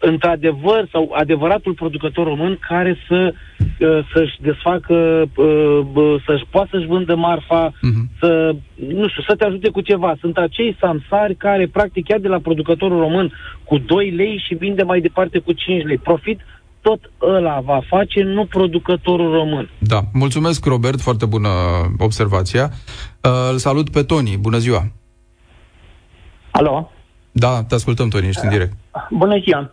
într-adevăr, 0.00 0.88
sau 0.92 1.12
adevăratul 1.14 1.74
producător 1.74 2.26
român 2.26 2.58
care 2.68 2.96
să, 3.08 3.34
uh, 3.34 3.98
să-și 4.14 4.36
desfacă, 4.40 4.94
uh, 5.36 6.22
să-și 6.26 6.44
poată 6.50 6.68
să-și 6.72 6.86
vândă 6.86 7.14
marfa, 7.14 7.70
uh-huh. 7.70 8.18
să, 8.20 8.54
nu 8.88 9.08
știu, 9.08 9.22
să 9.22 9.34
te 9.34 9.44
ajute 9.44 9.68
cu 9.68 9.80
ceva. 9.80 10.16
Sunt 10.20 10.36
acei 10.36 10.76
samsari 10.80 11.34
care, 11.34 11.66
practic, 11.66 12.08
ia 12.08 12.18
de 12.18 12.28
la 12.28 12.38
producătorul 12.38 12.98
român 12.98 13.32
cu 13.64 13.78
2 13.78 14.10
lei 14.10 14.44
și 14.46 14.54
vinde 14.54 14.82
mai 14.82 15.00
departe 15.00 15.38
cu 15.38 15.52
5 15.52 15.84
lei. 15.84 15.98
Profit 15.98 16.40
tot 16.80 17.10
ăla 17.22 17.60
va 17.60 17.80
face, 17.88 18.22
nu 18.22 18.44
producătorul 18.44 19.32
român. 19.32 19.70
Da. 19.78 20.00
Mulțumesc, 20.12 20.64
Robert, 20.64 21.00
foarte 21.00 21.26
bună 21.26 21.48
observația. 21.98 22.70
Uh, 23.22 23.30
îl 23.50 23.56
salut 23.56 23.90
pe 23.90 24.02
Toni. 24.02 24.36
Bună 24.40 24.58
ziua! 24.58 24.92
Alo? 26.50 26.90
Da, 27.32 27.62
te 27.68 27.74
ascultăm, 27.74 28.08
Toni, 28.08 28.28
ești 28.28 28.44
în 28.44 28.50
direct. 28.50 28.72
Bună 29.10 29.38
ziua! 29.38 29.72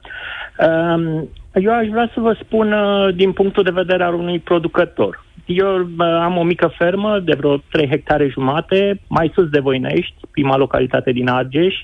Um, 0.60 1.30
eu 1.54 1.74
aș 1.74 1.88
vrea 1.88 2.10
să 2.14 2.20
vă 2.20 2.38
spun 2.44 2.72
uh, 2.72 3.16
din 3.16 3.32
punctul 3.32 3.64
de 3.64 3.70
vedere 3.70 4.04
al 4.04 4.14
unui 4.14 4.40
producător. 4.40 5.26
Eu 5.46 5.80
uh, 5.80 6.06
am 6.22 6.38
o 6.38 6.44
mică 6.44 6.72
fermă 6.78 7.20
de 7.20 7.34
vreo 7.38 7.58
3 7.58 7.88
hectare 7.88 8.28
jumate, 8.28 9.02
mai 9.08 9.32
sus 9.34 9.50
de 9.50 9.60
Voinești, 9.60 10.16
prima 10.32 10.58
localitate 10.58 11.12
din 11.12 11.30
Argeș. 11.30 11.76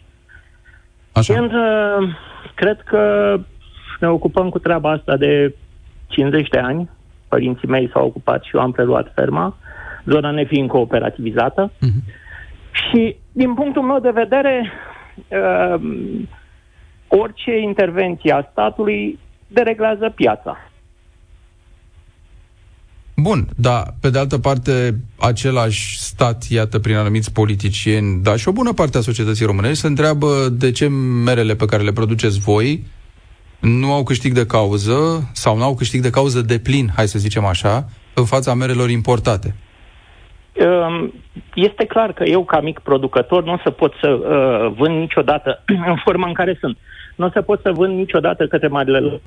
Așa. 1.12 1.34
And, 1.38 1.52
cred 2.56 2.82
că 2.86 3.36
ne 4.00 4.08
ocupăm 4.08 4.50
cu 4.50 4.60
treaba 4.60 4.92
asta 4.92 5.18
de 5.18 5.56
50 6.08 6.48
de 6.48 6.60
ani. 6.60 6.90
Părinții 7.28 7.68
mei 7.68 7.90
s-au 7.94 8.06
ocupat 8.06 8.44
și 8.44 8.56
eu 8.56 8.62
am 8.62 8.72
preluat 8.72 9.12
ferma, 9.16 9.58
zona 10.06 10.32
nefiind 10.32 10.70
cooperativizată. 10.70 11.72
Uh-huh. 11.72 12.22
Și, 12.72 13.16
din 13.32 13.54
punctul 13.54 13.82
meu 13.82 14.00
de 14.00 14.12
vedere, 14.14 14.62
uh, 14.64 14.94
orice 17.08 17.58
intervenție 17.58 18.34
a 18.34 18.48
statului 18.52 19.20
dereglează 19.48 20.10
piața. 20.16 20.58
Bun, 23.16 23.48
dar 23.56 23.96
pe 24.00 24.10
de 24.10 24.20
altă 24.20 24.38
parte, 24.40 24.96
același 25.20 26.00
stat, 26.00 26.44
iată, 26.44 26.80
prin 26.80 26.96
anumiți 26.96 27.32
politicieni, 27.32 28.22
dar 28.22 28.38
și 28.38 28.48
o 28.48 28.52
bună 28.52 28.74
parte 28.74 28.98
a 28.98 29.02
societății 29.02 29.46
românești 29.46 29.80
se 29.80 29.88
întreabă 29.88 30.50
de 30.52 30.72
ce 30.72 30.88
merele 31.24 31.56
pe 31.56 31.66
care 31.66 31.84
le 31.84 31.92
produceți 31.92 32.40
voi 32.40 32.86
nu 33.60 33.94
au 33.94 34.04
câștig 34.04 34.34
de 34.34 34.46
cauză 34.46 35.30
sau 35.34 35.58
nu 35.58 35.64
au 35.64 35.76
câștig 35.76 36.02
de 36.02 36.10
cauză 36.10 36.42
de 36.42 36.60
plin, 36.60 36.92
hai 36.96 37.08
să 37.08 37.20
zicem 37.20 37.46
așa, 37.46 37.90
în 38.14 38.26
fața 38.26 38.54
merelor 38.54 38.90
importate. 38.90 39.56
Um, 40.54 41.14
este 41.54 41.86
clar 41.86 42.14
că 42.14 42.24
eu, 42.24 42.44
ca 42.44 42.62
mic 42.62 42.80
producător, 42.80 43.44
nu 43.44 43.54
o 43.54 43.60
să 43.64 43.70
pot 43.70 43.94
să 44.02 44.10
uh, 44.10 44.74
vând 44.78 45.00
niciodată 45.00 45.64
în 45.92 45.96
forma 46.04 46.28
în 46.28 46.34
care 46.34 46.58
sunt. 46.60 46.78
Nu 47.16 47.26
o 47.26 47.30
să 47.30 47.42
pot 47.42 47.62
să 47.62 47.72
vând 47.72 47.98
niciodată 47.98 48.48
către 48.48 48.68
marile 48.68 49.22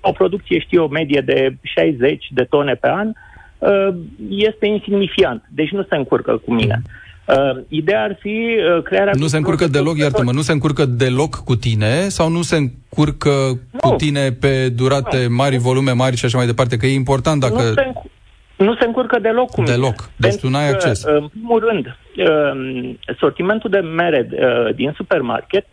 o 0.00 0.12
producție, 0.12 0.58
știu, 0.58 0.84
o 0.84 0.88
medie 0.88 1.22
de 1.24 1.56
60 1.62 2.26
de 2.30 2.42
tone 2.42 2.74
pe 2.74 2.88
an, 2.88 3.12
uh, 3.58 3.94
este 4.28 4.66
insignifiant, 4.66 5.44
deci 5.48 5.70
nu 5.70 5.82
se 5.82 5.96
încurcă 5.96 6.36
cu 6.44 6.52
mine. 6.52 6.82
Mm. 6.84 6.90
Uh, 7.26 7.62
ideea 7.68 8.02
ar 8.02 8.16
fi 8.20 8.56
uh, 8.76 8.82
crearea... 8.82 9.12
Nu 9.16 9.26
se 9.26 9.36
încurcă 9.36 9.66
deloc, 9.66 9.96
iartă-mă, 9.96 10.32
nu 10.32 10.40
se 10.40 10.52
încurcă 10.52 10.84
deloc 10.84 11.34
cu 11.34 11.56
tine 11.56 12.08
sau 12.08 12.28
nu 12.30 12.42
se 12.42 12.56
încurcă 12.56 13.30
nu. 13.70 13.78
cu 13.80 13.94
tine 13.96 14.32
pe 14.32 14.68
durate 14.68 15.26
nu. 15.28 15.34
mari, 15.34 15.56
volume 15.56 15.92
mari 15.92 16.16
și 16.16 16.24
așa 16.24 16.36
mai 16.36 16.46
departe? 16.46 16.76
Că 16.76 16.86
e 16.86 16.94
important 16.94 17.40
dacă... 17.40 17.62
Nu 17.62 17.72
se, 17.72 17.92
nu 18.62 18.74
se 18.74 18.84
încurcă 18.84 19.18
deloc 19.18 19.50
cu 19.50 19.62
Deloc, 19.62 19.80
mine. 19.80 20.12
deci 20.16 20.40
tu 20.40 20.48
n-ai 20.48 20.68
acces. 20.68 21.04
Că, 21.04 21.10
în 21.10 21.28
primul 21.28 21.68
rând, 21.68 21.86
uh, 21.86 22.94
sortimentul 23.18 23.70
de 23.70 23.78
mere 23.78 24.28
uh, 24.30 24.74
din 24.74 24.92
supermarket 24.96 25.66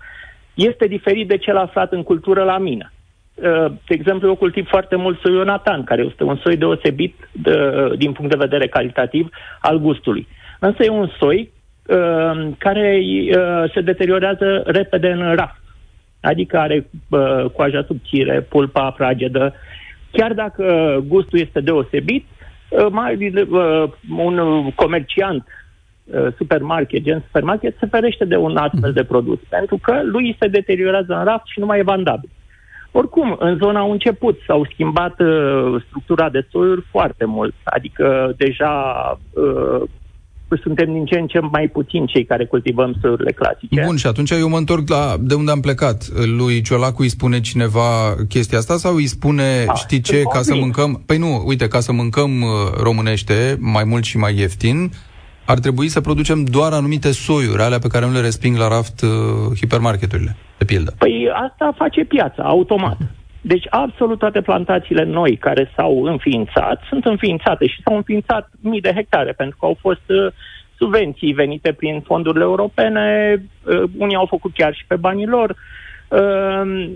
este 0.53 0.87
diferit 0.87 1.27
de 1.27 1.37
cel 1.37 1.57
aflat 1.57 1.91
în 1.91 2.03
cultură 2.03 2.43
la 2.43 2.57
mine. 2.57 2.91
Uh, 3.35 3.71
de 3.87 3.93
exemplu, 3.93 4.27
eu 4.27 4.35
cultiv 4.35 4.67
foarte 4.67 4.95
mult 4.95 5.19
soiul 5.19 5.45
Nathan, 5.45 5.83
care 5.83 6.01
este 6.09 6.23
un 6.23 6.37
soi 6.43 6.57
deosebit 6.57 7.15
de, 7.31 7.55
din 7.97 8.11
punct 8.11 8.31
de 8.31 8.45
vedere 8.45 8.67
calitativ 8.67 9.29
al 9.59 9.77
gustului. 9.77 10.27
Însă 10.59 10.83
e 10.83 10.89
un 10.89 11.09
soi 11.19 11.51
uh, 11.85 12.47
care 12.57 12.99
uh, 13.03 13.71
se 13.73 13.81
deteriorează 13.81 14.63
repede 14.65 15.07
în 15.11 15.35
raft. 15.35 15.61
Adică 16.21 16.57
are 16.57 16.89
uh, 17.09 17.45
coaja 17.55 17.83
subțire, 17.87 18.41
pulpa 18.41 18.93
fragedă. 18.97 19.53
Chiar 20.11 20.33
dacă 20.33 20.97
gustul 21.07 21.39
este 21.39 21.59
deosebit, 21.59 22.25
uh, 22.31 22.38
mai, 22.91 23.33
uh, 23.49 23.83
un 24.17 24.71
comerciant 24.75 25.43
uh, 26.03 26.27
supermarket, 26.37 27.01
gen 27.01 27.21
supermarket, 27.25 27.75
se 27.79 27.85
ferește 27.85 28.25
de 28.25 28.35
un 28.35 28.57
astfel 28.57 28.93
de 28.93 29.03
produs, 29.03 29.39
pentru 29.49 29.77
că 29.77 30.01
lui 30.03 30.35
se 30.39 30.47
deteriorează 30.47 31.13
în 31.17 31.23
raft 31.23 31.45
și 31.45 31.59
nu 31.59 31.65
mai 31.65 31.79
e 31.79 31.83
vandabil. 31.83 32.29
Oricum, 32.91 33.35
în 33.39 33.57
zona 33.57 33.79
au 33.79 33.91
început, 33.91 34.39
s-au 34.47 34.65
schimbat 34.65 35.19
uh, 35.19 35.81
structura 35.87 36.29
de 36.29 36.47
soiuri 36.51 36.85
foarte 36.89 37.25
mult, 37.25 37.53
adică 37.63 38.33
deja 38.37 38.73
uh, 39.33 39.81
suntem 40.57 40.93
din 40.93 41.05
ce 41.05 41.19
în 41.19 41.27
ce 41.27 41.39
mai 41.39 41.67
puțin 41.67 42.05
cei 42.05 42.25
care 42.25 42.45
cultivăm 42.45 42.95
soiurile 43.01 43.31
clasice. 43.31 43.83
Bun, 43.85 43.95
și 43.95 44.07
atunci 44.07 44.31
eu 44.31 44.49
mă 44.49 44.57
întorc 44.57 44.89
la 44.89 45.15
de 45.19 45.33
unde 45.33 45.51
am 45.51 45.59
plecat. 45.59 46.07
Lui 46.37 46.61
Ciolacu 46.61 47.01
îi 47.01 47.09
spune 47.09 47.39
cineva 47.39 48.15
chestia 48.27 48.57
asta 48.57 48.77
sau 48.77 48.95
îi 48.95 49.07
spune, 49.07 49.63
da, 49.65 49.73
știi 49.73 50.01
ce, 50.01 50.21
ca 50.33 50.41
să 50.41 50.55
mâncăm... 50.55 51.03
Păi 51.05 51.17
nu, 51.17 51.43
uite, 51.45 51.67
ca 51.67 51.79
să 51.79 51.91
mâncăm 51.91 52.41
uh, 52.41 52.49
românește 52.81 53.57
mai 53.59 53.83
mult 53.83 54.03
și 54.03 54.17
mai 54.17 54.37
ieftin, 54.37 54.91
ar 55.45 55.59
trebui 55.59 55.87
să 55.87 56.01
producem 56.01 56.43
doar 56.43 56.71
anumite 56.73 57.11
soiuri, 57.11 57.61
alea 57.61 57.79
pe 57.79 57.87
care 57.87 58.05
nu 58.05 58.11
le 58.11 58.21
resping 58.21 58.57
la 58.57 58.67
raft 58.67 59.01
uh, 59.01 59.09
hipermarketurile, 59.57 60.35
de 60.57 60.65
pildă. 60.65 60.93
Păi 60.97 61.27
asta 61.43 61.73
face 61.77 62.03
piața, 62.03 62.43
automat. 62.43 62.97
Uh-huh. 63.39 63.49
Deci 63.49 63.65
absolut 63.69 64.19
toate 64.19 64.41
plantațiile 64.41 65.03
noi 65.03 65.37
care 65.37 65.71
s-au 65.75 66.03
înființat 66.03 66.81
sunt 66.87 67.05
înființate 67.05 67.67
și 67.67 67.81
s-au 67.83 67.95
înființat 67.95 68.49
mii 68.61 68.81
de 68.81 68.91
hectare 68.95 69.31
pentru 69.31 69.57
că 69.59 69.65
au 69.65 69.77
fost 69.79 70.09
uh, 70.09 70.31
subvenții 70.77 71.33
venite 71.33 71.73
prin 71.73 72.01
fondurile 72.01 72.43
europene, 72.43 73.35
uh, 73.63 73.83
unii 73.97 74.15
au 74.15 74.25
făcut 74.25 74.53
chiar 74.53 74.73
și 74.73 74.85
pe 74.87 74.95
banii 74.95 75.27
lor 75.27 75.55
uh, 76.07 76.89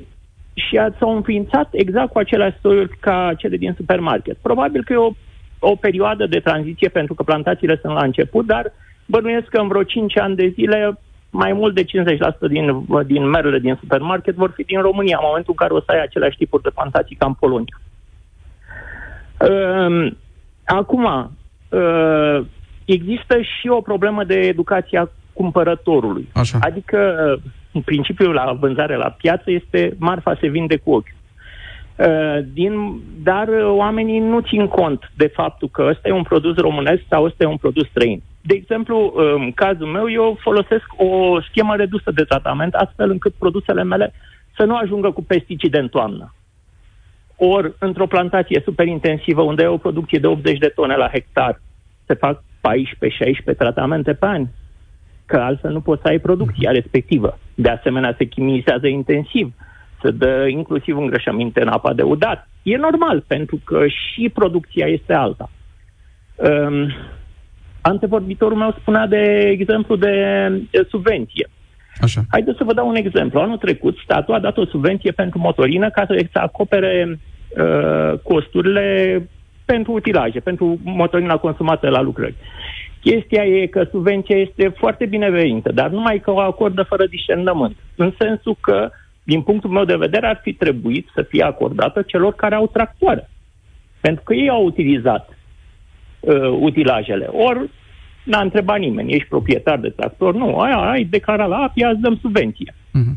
și 0.53 0.79
s-au 0.99 1.15
înființat 1.15 1.69
exact 1.71 2.11
cu 2.11 2.19
aceleași 2.19 2.59
soiuri 2.61 2.97
ca 2.99 3.33
cele 3.37 3.57
din 3.57 3.73
supermarket. 3.77 4.37
Probabil 4.41 4.83
că 4.83 4.93
e 4.93 4.95
o, 4.95 5.11
o 5.59 5.75
perioadă 5.75 6.25
de 6.25 6.39
tranziție 6.39 6.89
pentru 6.89 7.13
că 7.13 7.23
plantațiile 7.23 7.79
sunt 7.81 7.93
la 7.93 8.03
început, 8.03 8.45
dar 8.45 8.73
bănuiesc 9.05 9.47
că 9.47 9.57
în 9.57 9.67
vreo 9.67 9.83
5 9.83 10.17
ani 10.17 10.35
de 10.35 10.47
zile 10.47 10.97
mai 11.33 11.53
mult 11.53 11.75
de 11.75 11.83
50% 11.83 11.87
din, 12.49 12.85
din 13.05 13.29
merele 13.29 13.59
din 13.59 13.77
supermarket 13.79 14.35
vor 14.35 14.51
fi 14.55 14.63
din 14.63 14.81
România, 14.81 15.17
în 15.19 15.27
momentul 15.27 15.55
în 15.57 15.67
care 15.67 15.73
o 15.73 15.79
să 15.79 15.91
ai 15.91 16.01
aceleași 16.01 16.37
tipuri 16.37 16.63
de 16.63 16.69
plantații 16.69 17.15
ca 17.15 17.25
în 17.25 17.33
Polonia. 17.33 17.81
Uh, 19.49 20.11
acum, 20.65 21.05
uh, 21.69 22.45
există 22.85 23.41
și 23.41 23.67
o 23.67 23.81
problemă 23.81 24.23
de 24.23 24.35
educație 24.35 24.97
a 24.97 25.09
cumpărătorului. 25.33 26.29
Așa. 26.33 26.57
Adică, 26.61 26.97
în 27.71 27.81
principiu, 27.81 28.31
la 28.31 28.57
vânzare 28.59 28.95
la 28.95 29.09
piață 29.09 29.51
este 29.51 29.95
marfa 29.97 30.37
se 30.41 30.47
vinde 30.47 30.77
cu 30.77 30.91
ochiul. 30.91 31.21
Uh, 31.95 32.39
din, 32.53 33.01
dar 33.23 33.47
oamenii 33.65 34.19
nu 34.19 34.39
țin 34.39 34.67
cont 34.67 35.11
de 35.15 35.27
faptul 35.27 35.69
că 35.69 35.87
ăsta 35.89 36.07
e 36.07 36.11
un 36.11 36.23
produs 36.23 36.55
românesc 36.55 37.01
sau 37.09 37.23
ăsta 37.23 37.43
e 37.43 37.47
un 37.47 37.57
produs 37.57 37.87
străin. 37.87 38.21
De 38.45 38.53
exemplu, 38.53 39.13
în 39.15 39.51
cazul 39.51 39.87
meu, 39.87 40.11
eu 40.11 40.37
folosesc 40.39 40.85
o 40.97 41.41
schemă 41.41 41.75
redusă 41.75 42.11
de 42.11 42.23
tratament, 42.23 42.73
astfel 42.73 43.09
încât 43.09 43.33
produsele 43.33 43.83
mele 43.83 44.13
să 44.57 44.63
nu 44.63 44.75
ajungă 44.75 45.11
cu 45.11 45.23
pesticide 45.23 45.79
în 45.79 45.87
toamnă. 45.87 46.33
Ori, 47.35 47.73
într-o 47.79 48.07
plantație 48.07 48.61
super 48.63 48.87
intensivă, 48.87 49.41
unde 49.41 49.63
e 49.63 49.67
o 49.67 49.77
producție 49.77 50.19
de 50.19 50.27
80 50.27 50.57
de 50.57 50.67
tone 50.67 50.95
la 50.95 51.09
hectar, 51.09 51.61
se 52.05 52.13
fac 52.13 52.43
14-16 53.53 53.57
tratamente 53.57 54.13
pe 54.13 54.25
an, 54.25 54.47
că 55.25 55.37
altfel 55.37 55.71
nu 55.71 55.81
poți 55.81 56.01
să 56.01 56.07
ai 56.07 56.19
producția 56.19 56.71
respectivă. 56.71 57.39
De 57.55 57.69
asemenea, 57.69 58.15
se 58.17 58.25
chimizează 58.25 58.87
intensiv, 58.87 59.53
se 60.01 60.11
dă 60.11 60.47
inclusiv 60.47 60.97
îngrășăminte 60.97 61.61
în 61.61 61.67
apa 61.67 61.93
de 61.93 62.01
udat. 62.01 62.47
E 62.63 62.77
normal, 62.77 63.23
pentru 63.27 63.59
că 63.63 63.87
și 63.87 64.29
producția 64.29 64.87
este 64.87 65.13
alta. 65.13 65.49
Um, 66.35 66.93
Antevorbitorul 67.83 68.57
meu 68.57 68.75
spunea 68.79 69.07
de 69.07 69.47
exemplu 69.49 69.95
de, 69.95 70.15
de 70.71 70.87
subvenție. 70.89 71.49
Așa. 72.01 72.21
Haideți 72.29 72.57
să 72.57 72.63
vă 72.63 72.73
dau 72.73 72.87
un 72.87 72.95
exemplu. 72.95 73.39
Anul 73.39 73.57
trecut, 73.57 73.97
statul 74.03 74.33
a 74.33 74.39
dat 74.39 74.57
o 74.57 74.65
subvenție 74.65 75.11
pentru 75.11 75.39
motorină 75.39 75.89
ca 75.89 76.05
să, 76.05 76.25
să 76.31 76.39
acopere 76.39 77.19
uh, 77.57 78.19
costurile 78.23 78.87
pentru 79.65 79.91
utilaje, 79.91 80.39
pentru 80.39 80.79
motorina 80.83 81.37
consumată 81.37 81.89
la 81.89 82.01
lucrări. 82.01 82.35
Chestia 83.01 83.45
e 83.45 83.65
că 83.65 83.87
subvenția 83.91 84.37
este 84.37 84.73
foarte 84.77 85.05
binevenită, 85.05 85.71
dar 85.71 85.89
numai 85.89 86.19
că 86.19 86.31
o 86.31 86.39
acordă 86.39 86.83
fără 86.83 87.05
discernământ. 87.05 87.75
În 87.95 88.13
sensul 88.19 88.57
că, 88.61 88.89
din 89.23 89.41
punctul 89.41 89.69
meu 89.69 89.85
de 89.85 89.95
vedere, 89.95 90.27
ar 90.27 90.39
fi 90.43 90.53
trebuit 90.53 91.07
să 91.13 91.21
fie 91.21 91.43
acordată 91.43 92.01
celor 92.01 92.33
care 92.33 92.55
au 92.55 92.67
tractoare. 92.67 93.29
Pentru 94.01 94.23
că 94.23 94.33
ei 94.33 94.49
au 94.49 94.63
utilizat 94.65 95.32
uh, 96.23 96.57
utilajele. 96.59 97.25
Ori 97.31 97.69
n-a 98.23 98.41
întrebat 98.41 98.79
nimeni, 98.79 99.13
ești 99.13 99.27
proprietar 99.27 99.79
de 99.79 99.89
tractor? 99.89 100.33
Nu, 100.33 100.57
aia, 100.57 100.77
ai 100.77 101.03
declarat 101.03 101.47
la 101.49 101.57
API, 101.57 101.83
îți 101.83 102.01
dăm 102.01 102.17
subvenție. 102.21 102.73
Uh-huh. 102.73 103.15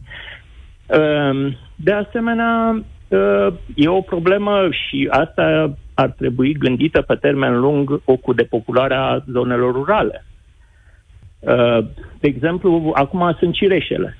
Uh, 0.87 1.53
de 1.75 1.93
asemenea, 1.93 2.85
uh, 3.09 3.55
e 3.75 3.89
o 3.89 4.01
problemă 4.01 4.69
și 4.71 5.09
asta 5.11 5.77
ar 5.95 6.11
trebui 6.11 6.53
gândită 6.53 7.03
pe 7.03 7.15
termen 7.15 7.59
lung 7.61 8.01
o 8.05 8.17
cu 8.17 8.33
depopularea 8.33 9.25
zonelor 9.31 9.73
rurale. 9.73 10.25
Uh, 11.39 11.85
de 12.19 12.29
exemplu, 12.29 12.91
acum 12.95 13.37
sunt 13.39 13.55
cireșele. 13.55 14.17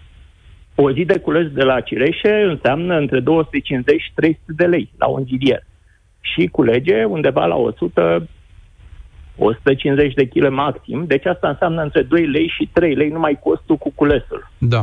O 0.75 0.93
zi 0.93 1.05
de 1.05 1.19
cules 1.19 1.53
de 1.53 1.63
la 1.63 1.81
cireșe 1.81 2.43
înseamnă 2.49 2.97
între 2.97 3.21
250 3.21 4.01
și 4.01 4.13
300 4.15 4.43
de 4.47 4.65
lei 4.65 4.91
la 4.99 5.07
un 5.07 5.25
gidier. 5.27 5.63
Și 6.21 6.47
culege 6.47 7.05
undeva 7.05 7.47
la 7.47 7.55
100 7.55 8.29
150 9.39 10.15
de 10.15 10.29
kg 10.29 10.49
maxim, 10.49 11.05
deci 11.07 11.27
asta 11.27 11.49
înseamnă 11.49 11.83
între 11.83 12.03
2 12.03 12.27
lei 12.27 12.53
și 12.57 12.69
3 12.73 12.95
lei 12.95 13.09
numai 13.09 13.39
costul 13.43 13.77
cu 13.77 13.93
culesul. 13.95 14.51
Da. 14.59 14.83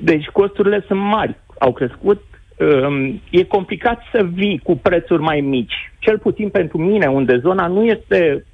Deci 0.00 0.26
costurile 0.26 0.84
sunt 0.86 1.00
mari, 1.00 1.36
au 1.58 1.72
crescut 1.72 2.22
um, 2.58 3.20
e 3.30 3.42
complicat 3.42 4.02
să 4.12 4.24
vii 4.32 4.58
cu 4.58 4.76
prețuri 4.76 5.22
mai 5.22 5.40
mici. 5.40 5.92
Cel 5.98 6.18
puțin 6.18 6.48
pentru 6.48 6.78
mine, 6.78 7.06
unde 7.06 7.38
zona 7.38 7.66
nu 7.66 7.84
este 7.84 8.44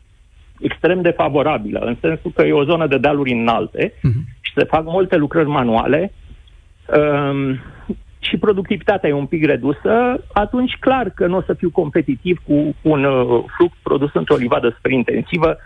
extrem 0.61 1.01
de 1.01 1.11
favorabilă, 1.11 1.79
în 1.79 1.97
sensul 2.01 2.33
că 2.35 2.43
e 2.43 2.53
o 2.53 2.65
zonă 2.65 2.87
de 2.87 2.99
dealuri 2.99 3.33
înalte 3.33 3.89
uh-huh. 3.89 4.37
și 4.41 4.53
se 4.57 4.65
fac 4.65 4.85
multe 4.85 5.17
lucrări 5.17 5.49
manuale 5.49 6.13
um, 6.87 7.61
și 8.29 8.37
productivitatea 8.37 9.09
e 9.09 9.13
un 9.13 9.27
pic 9.27 9.45
redusă, 9.45 10.25
atunci 10.33 10.77
clar 10.81 11.11
că 11.15 11.27
nu 11.27 11.37
o 11.37 11.43
să 11.43 11.55
fiu 11.55 11.71
competitiv 11.71 12.43
cu 12.47 12.75
un 12.83 13.05
uh, 13.05 13.45
fruct 13.57 13.77
produs 13.83 14.11
într-o 14.15 14.37
livadă 14.37 14.73
super 14.75 14.91
intensivă, 14.91 15.57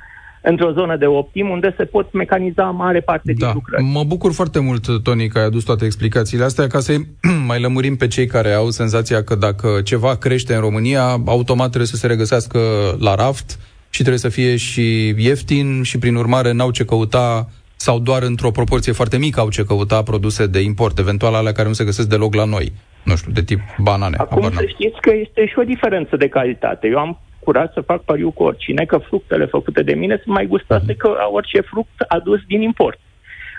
într-o 0.43 0.73
zonă 0.73 0.97
de 0.97 1.07
optim 1.07 1.49
unde 1.49 1.75
se 1.77 1.85
pot 1.85 2.13
mecaniza 2.13 2.65
mare 2.65 3.01
parte 3.01 3.33
da. 3.33 3.47
din 3.47 3.55
lucrări. 3.55 3.83
Mă 3.83 4.05
bucur 4.05 4.33
foarte 4.33 4.61
mult, 4.61 5.03
Toni, 5.03 5.29
că 5.29 5.39
ai 5.39 5.45
adus 5.45 5.65
toate 5.65 5.85
explicațiile 5.85 6.45
astea, 6.45 6.67
ca 6.67 6.81
să 6.81 6.97
mai 7.51 7.61
lămurim 7.61 7.97
pe 7.97 8.07
cei 8.07 8.27
care 8.27 8.53
au 8.53 8.71
senzația 8.71 9.23
că 9.23 9.35
dacă 9.35 9.69
ceva 9.85 10.17
crește 10.17 10.55
în 10.55 10.61
România, 10.61 11.03
automat 11.27 11.67
trebuie 11.67 11.87
să 11.87 11.97
se 11.97 12.07
regăsească 12.07 12.59
la 12.99 13.15
raft 13.15 13.59
și 13.91 14.01
trebuie 14.01 14.19
să 14.19 14.29
fie 14.29 14.57
și 14.57 15.15
ieftin 15.17 15.83
și, 15.83 15.99
prin 15.99 16.15
urmare, 16.15 16.53
n-au 16.53 16.71
ce 16.71 16.85
căuta 16.85 17.49
sau 17.77 17.99
doar 17.99 18.23
într-o 18.23 18.51
proporție 18.51 18.93
foarte 18.93 19.19
mică 19.19 19.41
au 19.41 19.51
ce 19.51 19.65
căuta 19.65 20.03
produse 20.03 20.47
de 20.47 20.61
import, 20.61 20.99
eventual 20.99 21.35
alea 21.35 21.53
care 21.53 21.69
nu 21.69 21.75
se 21.75 21.85
găsesc 21.85 22.09
deloc 22.09 22.35
la 22.35 22.45
noi, 22.45 22.73
nu 23.05 23.17
știu, 23.17 23.33
de 23.33 23.43
tip 23.43 23.61
banane. 23.79 24.17
Acum 24.19 24.51
să 24.53 24.65
știți 24.67 25.01
că 25.01 25.15
este 25.15 25.47
și 25.47 25.59
o 25.59 25.63
diferență 25.63 26.17
de 26.17 26.29
calitate. 26.29 26.89
Eu 26.89 26.99
am 26.99 27.21
curaj 27.39 27.69
să 27.75 27.81
fac 27.81 28.03
pariu 28.03 28.31
cu 28.31 28.43
oricine 28.43 28.85
că 28.85 28.99
fructele 28.99 29.45
făcute 29.45 29.83
de 29.83 29.95
mine 29.95 30.21
sunt 30.23 30.35
mai 30.35 30.47
gustoase 30.47 30.93
mm-hmm. 30.93 30.97
ca 30.97 31.29
orice 31.33 31.61
fruct 31.61 32.01
adus 32.09 32.41
din 32.47 32.63
import. 32.63 32.99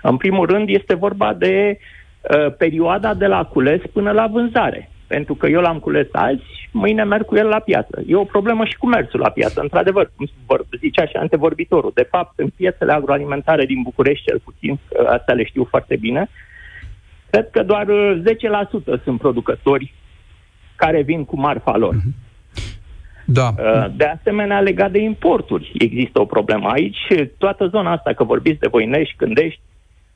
În 0.01 0.17
primul 0.17 0.45
rând 0.45 0.69
este 0.69 0.95
vorba 0.95 1.33
de 1.33 1.77
uh, 1.77 2.53
perioada 2.57 3.13
de 3.13 3.25
la 3.25 3.43
cules 3.43 3.81
până 3.93 4.11
la 4.11 4.27
vânzare. 4.27 4.89
Pentru 5.07 5.35
că 5.35 5.47
eu 5.47 5.61
l-am 5.61 5.79
cules 5.79 6.07
azi, 6.11 6.69
mâine 6.71 7.03
merg 7.03 7.25
cu 7.25 7.35
el 7.35 7.47
la 7.47 7.59
piață. 7.59 8.03
E 8.07 8.15
o 8.15 8.23
problemă 8.23 8.65
și 8.65 8.77
cu 8.77 8.87
mersul 8.87 9.19
la 9.19 9.29
piață, 9.29 9.61
într-adevăr, 9.61 10.11
cum 10.15 10.27
zicea 10.79 11.05
și 11.05 11.15
antevorbitorul. 11.15 11.91
De 11.93 12.07
fapt, 12.11 12.39
în 12.39 12.49
piețele 12.55 12.91
agroalimentare 12.91 13.65
din 13.65 13.81
București, 13.81 14.25
cel 14.25 14.39
puțin, 14.43 14.79
astea 15.07 15.33
le 15.33 15.43
știu 15.43 15.67
foarte 15.69 15.95
bine, 15.95 16.29
cred 17.29 17.49
că 17.49 17.63
doar 17.63 17.85
10% 17.85 17.89
uh, 18.85 18.99
sunt 19.03 19.19
producători 19.19 19.93
care 20.75 21.01
vin 21.01 21.25
cu 21.25 21.39
marfa 21.39 21.77
lor. 21.77 21.95
Mm-hmm. 21.95 22.25
Da. 23.25 23.53
Uh, 23.57 23.85
de 23.95 24.05
asemenea, 24.05 24.59
legat 24.59 24.91
de 24.91 24.99
importuri, 24.99 25.71
există 25.77 26.21
o 26.21 26.25
problemă 26.25 26.69
aici. 26.69 26.97
Toată 27.37 27.67
zona 27.67 27.91
asta, 27.91 28.13
că 28.13 28.23
vorbiți 28.23 28.59
de 28.59 28.67
Voinești, 28.67 29.15
Gândești, 29.17 29.61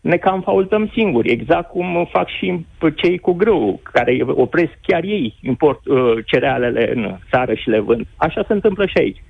ne 0.02 0.18
cam 0.18 0.42
faultăm 0.42 0.90
singuri, 0.94 1.30
exact 1.30 1.70
cum 1.70 2.08
fac 2.12 2.28
și 2.28 2.66
cei 2.96 3.18
cu 3.18 3.34
grâu, 3.34 3.80
care 3.84 4.20
opresc 4.28 4.72
chiar 4.82 5.04
ei 5.04 5.38
import, 5.42 5.86
uh, 5.86 6.14
cerealele 6.26 6.92
în 6.96 7.18
țară 7.30 7.54
și 7.54 7.70
le 7.70 7.80
vând. 7.80 8.08
Așa 8.16 8.44
se 8.48 8.54
întâmplă 8.54 8.86
și 8.86 8.98
aici. 8.98 9.24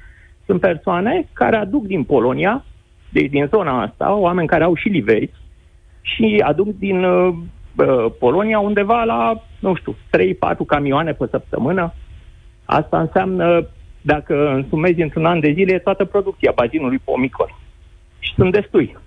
Sunt 0.45 0.59
persoane 0.59 1.27
care 1.33 1.55
aduc 1.55 1.85
din 1.85 2.03
Polonia, 2.03 2.65
deci 3.09 3.29
din 3.29 3.47
zona 3.51 3.81
asta, 3.81 4.13
oameni 4.13 4.47
care 4.47 4.63
au 4.63 4.75
și 4.75 4.87
livezi, 4.87 5.31
și 6.01 6.43
aduc 6.45 6.77
din 6.77 7.03
uh, 7.03 7.33
uh 7.77 8.05
Polonia 8.19 8.59
undeva 8.59 9.03
la, 9.03 9.43
nu 9.59 9.75
știu, 9.75 9.95
3-4 10.55 10.57
camioane 10.67 11.11
pe 11.11 11.27
săptămână, 11.29 11.93
Asta 12.71 12.99
înseamnă, 12.99 13.67
dacă 14.01 14.49
însumezi 14.49 15.01
într-un 15.01 15.25
an 15.25 15.39
de 15.39 15.51
zile, 15.51 15.79
toată 15.79 16.05
producția 16.05 16.51
bazinului 16.55 17.01
pomicol. 17.03 17.55
Și 18.19 18.33
sunt 18.33 18.51
destui. 18.51 18.97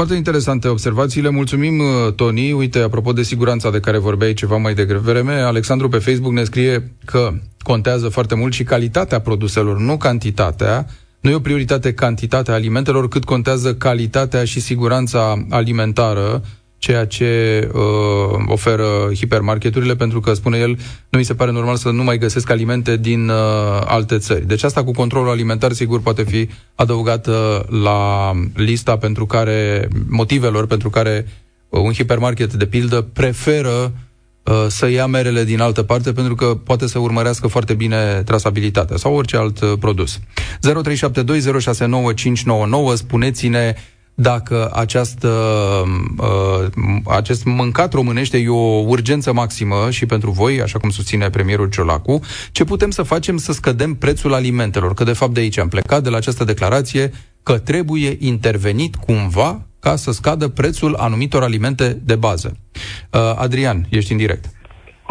Foarte 0.00 0.18
interesante 0.18 0.68
observațiile. 0.68 1.28
Mulțumim, 1.28 1.78
uh, 1.78 2.12
Toni. 2.14 2.52
Uite, 2.52 2.78
apropo 2.78 3.12
de 3.12 3.22
siguranța 3.22 3.70
de 3.70 3.80
care 3.80 3.98
vorbeai 3.98 4.32
ceva 4.32 4.56
mai 4.56 4.74
devreme, 4.74 5.32
Alexandru 5.32 5.88
pe 5.88 5.98
Facebook 5.98 6.32
ne 6.32 6.44
scrie 6.44 6.92
că 7.04 7.32
contează 7.62 8.08
foarte 8.08 8.34
mult 8.34 8.52
și 8.52 8.62
calitatea 8.62 9.20
produselor, 9.20 9.78
nu 9.78 9.96
cantitatea. 9.96 10.86
Nu 11.20 11.30
e 11.30 11.34
o 11.34 11.40
prioritate 11.40 11.92
cantitatea 11.94 12.54
alimentelor, 12.54 13.08
cât 13.08 13.24
contează 13.24 13.74
calitatea 13.74 14.44
și 14.44 14.60
siguranța 14.60 15.46
alimentară 15.50 16.42
ceea 16.80 17.04
ce 17.06 17.68
uh, 17.72 17.80
oferă 18.46 19.10
hipermarketurile, 19.14 19.96
pentru 19.96 20.20
că, 20.20 20.34
spune 20.34 20.58
el, 20.58 20.78
nu 21.08 21.18
mi 21.18 21.24
se 21.24 21.34
pare 21.34 21.50
normal 21.50 21.76
să 21.76 21.90
nu 21.90 22.02
mai 22.02 22.18
găsesc 22.18 22.50
alimente 22.50 22.96
din 22.96 23.28
uh, 23.28 23.36
alte 23.84 24.18
țări. 24.18 24.46
Deci 24.46 24.62
asta 24.62 24.84
cu 24.84 24.90
controlul 24.90 25.30
alimentar, 25.30 25.72
sigur, 25.72 26.00
poate 26.00 26.22
fi 26.22 26.48
adăugată 26.74 27.66
la 27.82 28.32
lista 28.54 28.96
pentru 28.96 29.26
care, 29.26 29.88
motivelor 30.08 30.66
pentru 30.66 30.90
care 30.90 31.26
uh, 31.68 31.80
un 31.80 31.92
hipermarket, 31.92 32.52
de 32.52 32.66
pildă, 32.66 33.00
preferă 33.12 33.92
uh, 34.42 34.64
să 34.68 34.88
ia 34.88 35.06
merele 35.06 35.44
din 35.44 35.60
altă 35.60 35.82
parte 35.82 36.12
pentru 36.12 36.34
că 36.34 36.46
poate 36.64 36.86
să 36.86 36.98
urmărească 36.98 37.46
foarte 37.46 37.74
bine 37.74 38.22
trasabilitatea 38.24 38.96
sau 38.96 39.14
orice 39.14 39.36
alt 39.36 39.60
uh, 39.60 39.72
produs. 39.80 40.18
0372069599 40.18 40.22
spuneți-ne 42.94 43.74
dacă 44.14 44.70
această, 44.74 45.28
uh, 46.18 46.86
acest 47.06 47.44
mâncat 47.44 47.92
românește 47.92 48.38
e 48.38 48.48
o 48.48 48.84
urgență 48.86 49.32
maximă 49.32 49.90
și 49.90 50.06
pentru 50.06 50.30
voi, 50.30 50.60
așa 50.62 50.78
cum 50.78 50.90
susține 50.90 51.30
premierul 51.30 51.68
Ciolacu, 51.68 52.20
ce 52.52 52.64
putem 52.64 52.90
să 52.90 53.02
facem 53.02 53.36
să 53.36 53.52
scădem 53.52 53.94
prețul 53.94 54.34
alimentelor? 54.34 54.94
Că 54.94 55.04
de 55.04 55.12
fapt 55.12 55.32
de 55.32 55.40
aici 55.40 55.58
am 55.58 55.68
plecat, 55.68 56.02
de 56.02 56.10
la 56.10 56.16
această 56.16 56.44
declarație, 56.44 57.10
că 57.42 57.58
trebuie 57.58 58.16
intervenit 58.18 58.94
cumva 58.94 59.60
ca 59.80 59.96
să 59.96 60.10
scadă 60.10 60.48
prețul 60.48 60.94
anumitor 60.94 61.42
alimente 61.42 61.96
de 62.04 62.16
bază. 62.16 62.56
Uh, 63.12 63.20
Adrian, 63.36 63.76
ești 63.90 64.12
în 64.12 64.18
direct. 64.18 64.44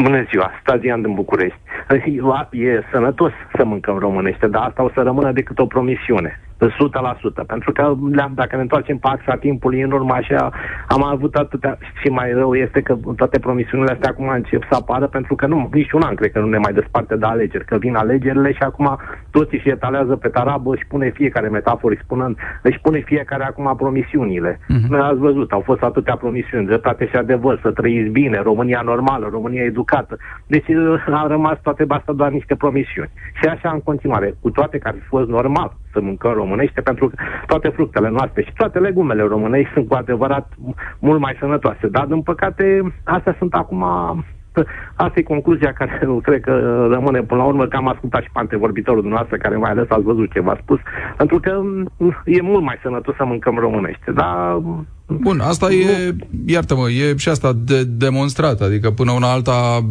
Bună 0.01 0.25
ziua, 0.29 0.51
Stazian 0.61 1.01
din 1.01 1.13
București. 1.13 1.59
E 2.51 2.83
sănătos 2.91 3.31
să 3.55 3.65
mâncăm 3.65 3.97
românește, 3.97 4.47
dar 4.47 4.61
asta 4.61 4.83
o 4.83 4.89
să 4.93 5.01
rămână 5.01 5.31
decât 5.31 5.59
o 5.59 5.65
promisiune. 5.65 6.39
100%. 6.65 7.45
Pentru 7.47 7.71
că 7.71 7.95
le-am, 8.11 8.31
dacă 8.35 8.55
ne 8.55 8.61
întoarcem 8.61 8.97
pe 8.97 9.07
axa 9.07 9.35
timpului 9.35 9.81
în 9.81 9.91
urmă 9.91 10.13
așa, 10.13 10.49
am 10.87 11.03
avut 11.03 11.35
atâtea 11.35 11.77
și 12.01 12.07
mai 12.07 12.31
rău 12.31 12.55
este 12.55 12.81
că 12.81 12.97
toate 13.15 13.39
promisiunile 13.39 13.91
astea 13.91 14.09
acum 14.09 14.27
încep 14.27 14.63
să 14.69 14.75
apară 14.75 15.07
pentru 15.07 15.35
că 15.35 15.45
nu, 15.47 15.69
nici 15.71 15.91
un 15.91 16.01
an 16.01 16.15
cred 16.15 16.31
că 16.31 16.39
nu 16.39 16.47
ne 16.47 16.57
mai 16.57 16.73
desparte 16.73 17.15
de 17.15 17.25
alegeri, 17.25 17.65
că 17.65 17.77
vin 17.77 17.95
alegerile 17.95 18.51
și 18.51 18.61
acum 18.61 18.97
toți 19.31 19.55
își 19.55 19.69
etalează 19.69 20.15
pe 20.15 20.27
tarabă 20.27 20.75
și 20.75 20.85
pune 20.87 21.09
fiecare 21.09 21.47
metaforă 21.49 21.95
spunând, 22.03 22.37
își 22.61 22.79
pune 22.79 22.99
fiecare 22.99 23.43
acum 23.43 23.75
promisiunile. 23.77 24.59
Uh-huh. 24.59 24.87
Noi 24.89 24.99
ați 24.99 25.17
văzut, 25.17 25.51
au 25.51 25.59
fost 25.59 25.81
atâtea 25.81 26.15
promisiuni, 26.15 26.65
dreptate 26.65 27.07
și 27.07 27.15
adevăr, 27.15 27.59
să 27.61 27.71
trăiți 27.71 28.09
bine, 28.09 28.39
România 28.41 28.81
normală, 28.81 29.27
România 29.31 29.63
educată. 29.63 30.17
Deci 30.47 30.65
a 31.11 31.27
rămas 31.27 31.57
toate 31.61 31.85
astea 31.87 32.13
doar 32.13 32.31
niște 32.31 32.55
promisiuni. 32.55 33.09
Și 33.33 33.47
așa 33.47 33.69
în 33.69 33.81
continuare, 33.81 34.33
cu 34.41 34.49
toate 34.49 34.77
care 34.77 34.95
ar 34.95 35.01
fi 35.01 35.07
fost 35.07 35.29
normal 35.29 35.77
să 35.91 36.01
mâncăm 36.01 36.31
românește, 36.33 36.81
pentru 36.81 37.07
că 37.07 37.15
toate 37.45 37.69
fructele 37.69 38.09
noastre 38.09 38.41
și 38.43 38.53
toate 38.53 38.79
legumele 38.79 39.23
românești 39.23 39.73
sunt 39.73 39.87
cu 39.87 39.93
adevărat 39.93 40.53
mult 40.99 41.19
mai 41.19 41.37
sănătoase. 41.39 41.87
Dar, 41.87 42.05
din 42.05 42.21
păcate, 42.21 42.93
astea 43.03 43.35
sunt 43.39 43.53
acum 43.53 43.85
Asta 44.95 45.19
e 45.19 45.21
concluzia 45.21 45.73
care 45.73 45.99
cred 46.27 46.41
că 46.41 46.51
rămâne 46.91 47.21
până 47.21 47.41
la 47.41 47.47
urmă, 47.47 47.67
că 47.67 47.75
am 47.75 47.87
ascultat 47.87 48.21
și 48.21 48.29
pe 48.33 48.39
antevorbitorul 48.39 49.01
dumneavoastră, 49.01 49.37
care 49.37 49.55
mai 49.55 49.71
ales 49.71 49.85
ați 49.89 50.03
văzut 50.03 50.31
ce 50.31 50.41
v-a 50.41 50.59
spus, 50.61 50.79
pentru 51.17 51.39
că 51.39 51.59
mm, 51.61 52.23
e 52.25 52.41
mult 52.41 52.63
mai 52.63 52.79
sănătos 52.83 53.15
să 53.15 53.25
mâncăm 53.25 53.55
românește, 53.55 54.11
dar... 54.11 54.61
Bun, 55.11 55.39
asta 55.39 55.67
nu... 55.67 55.73
e, 55.73 56.15
iartă-mă, 56.45 56.89
e 56.89 57.17
și 57.17 57.29
asta 57.29 57.51
de 57.55 57.83
demonstrat, 57.83 58.61
adică 58.61 58.91
până 58.91 59.11
una 59.11 59.31
alta 59.31 59.87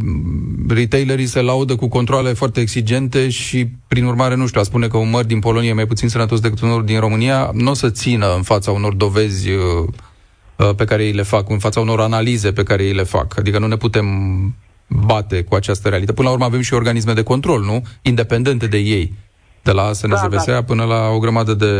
retailerii 0.69 1.25
se 1.25 1.43
laudă 1.43 1.77
cu 1.77 1.89
controle 1.89 2.33
foarte 2.33 2.61
exigente 2.61 3.29
și, 3.29 3.67
prin 3.89 4.05
urmare, 4.05 4.35
nu 4.35 4.47
știu, 4.47 4.61
a 4.61 4.65
spune 4.65 4.87
că 4.87 4.97
un 4.97 5.11
măr 5.11 5.25
din 5.25 5.39
Polonia 5.39 5.69
e 5.69 5.73
mai 5.73 5.87
puțin 5.87 6.09
sănătos 6.09 6.41
decât 6.41 6.61
unul 6.61 6.85
din 6.85 7.01
România, 7.01 7.51
nu 7.53 7.71
o 7.71 7.75
să 7.75 7.91
țină 7.91 8.27
în 8.37 8.43
fața 8.43 8.71
unor 8.71 8.95
dovezi 8.95 9.51
uh, 9.51 9.59
Uh, 9.59 10.08
pe 10.77 10.85
care 10.85 11.05
îi 11.05 11.13
le 11.13 11.23
fac, 11.23 11.51
în 11.51 11.59
fața 11.59 11.81
unor 11.81 12.01
analize 12.01 12.53
pe 12.53 12.63
care 12.63 12.83
îi 12.83 12.93
le 12.93 13.03
fac. 13.03 13.39
Adică 13.39 13.59
nu 13.59 13.67
ne 13.67 13.77
putem 13.77 14.07
bate 14.87 15.43
cu 15.43 15.55
această 15.55 15.89
realitate. 15.89 16.17
Până 16.17 16.29
la 16.29 16.35
urmă 16.35 16.45
avem 16.47 16.61
și 16.61 16.75
organisme 16.75 17.13
de 17.13 17.23
control, 17.23 17.63
nu? 17.63 17.83
Independente 18.03 18.67
de 18.67 18.79
ei 18.79 19.15
de 19.69 19.75
la 19.81 19.87
SNSVSA 19.93 20.53
da, 20.53 20.59
da. 20.59 20.63
până 20.71 20.85
la 20.85 21.01
o 21.17 21.19
grămadă 21.19 21.55
de 21.65 21.73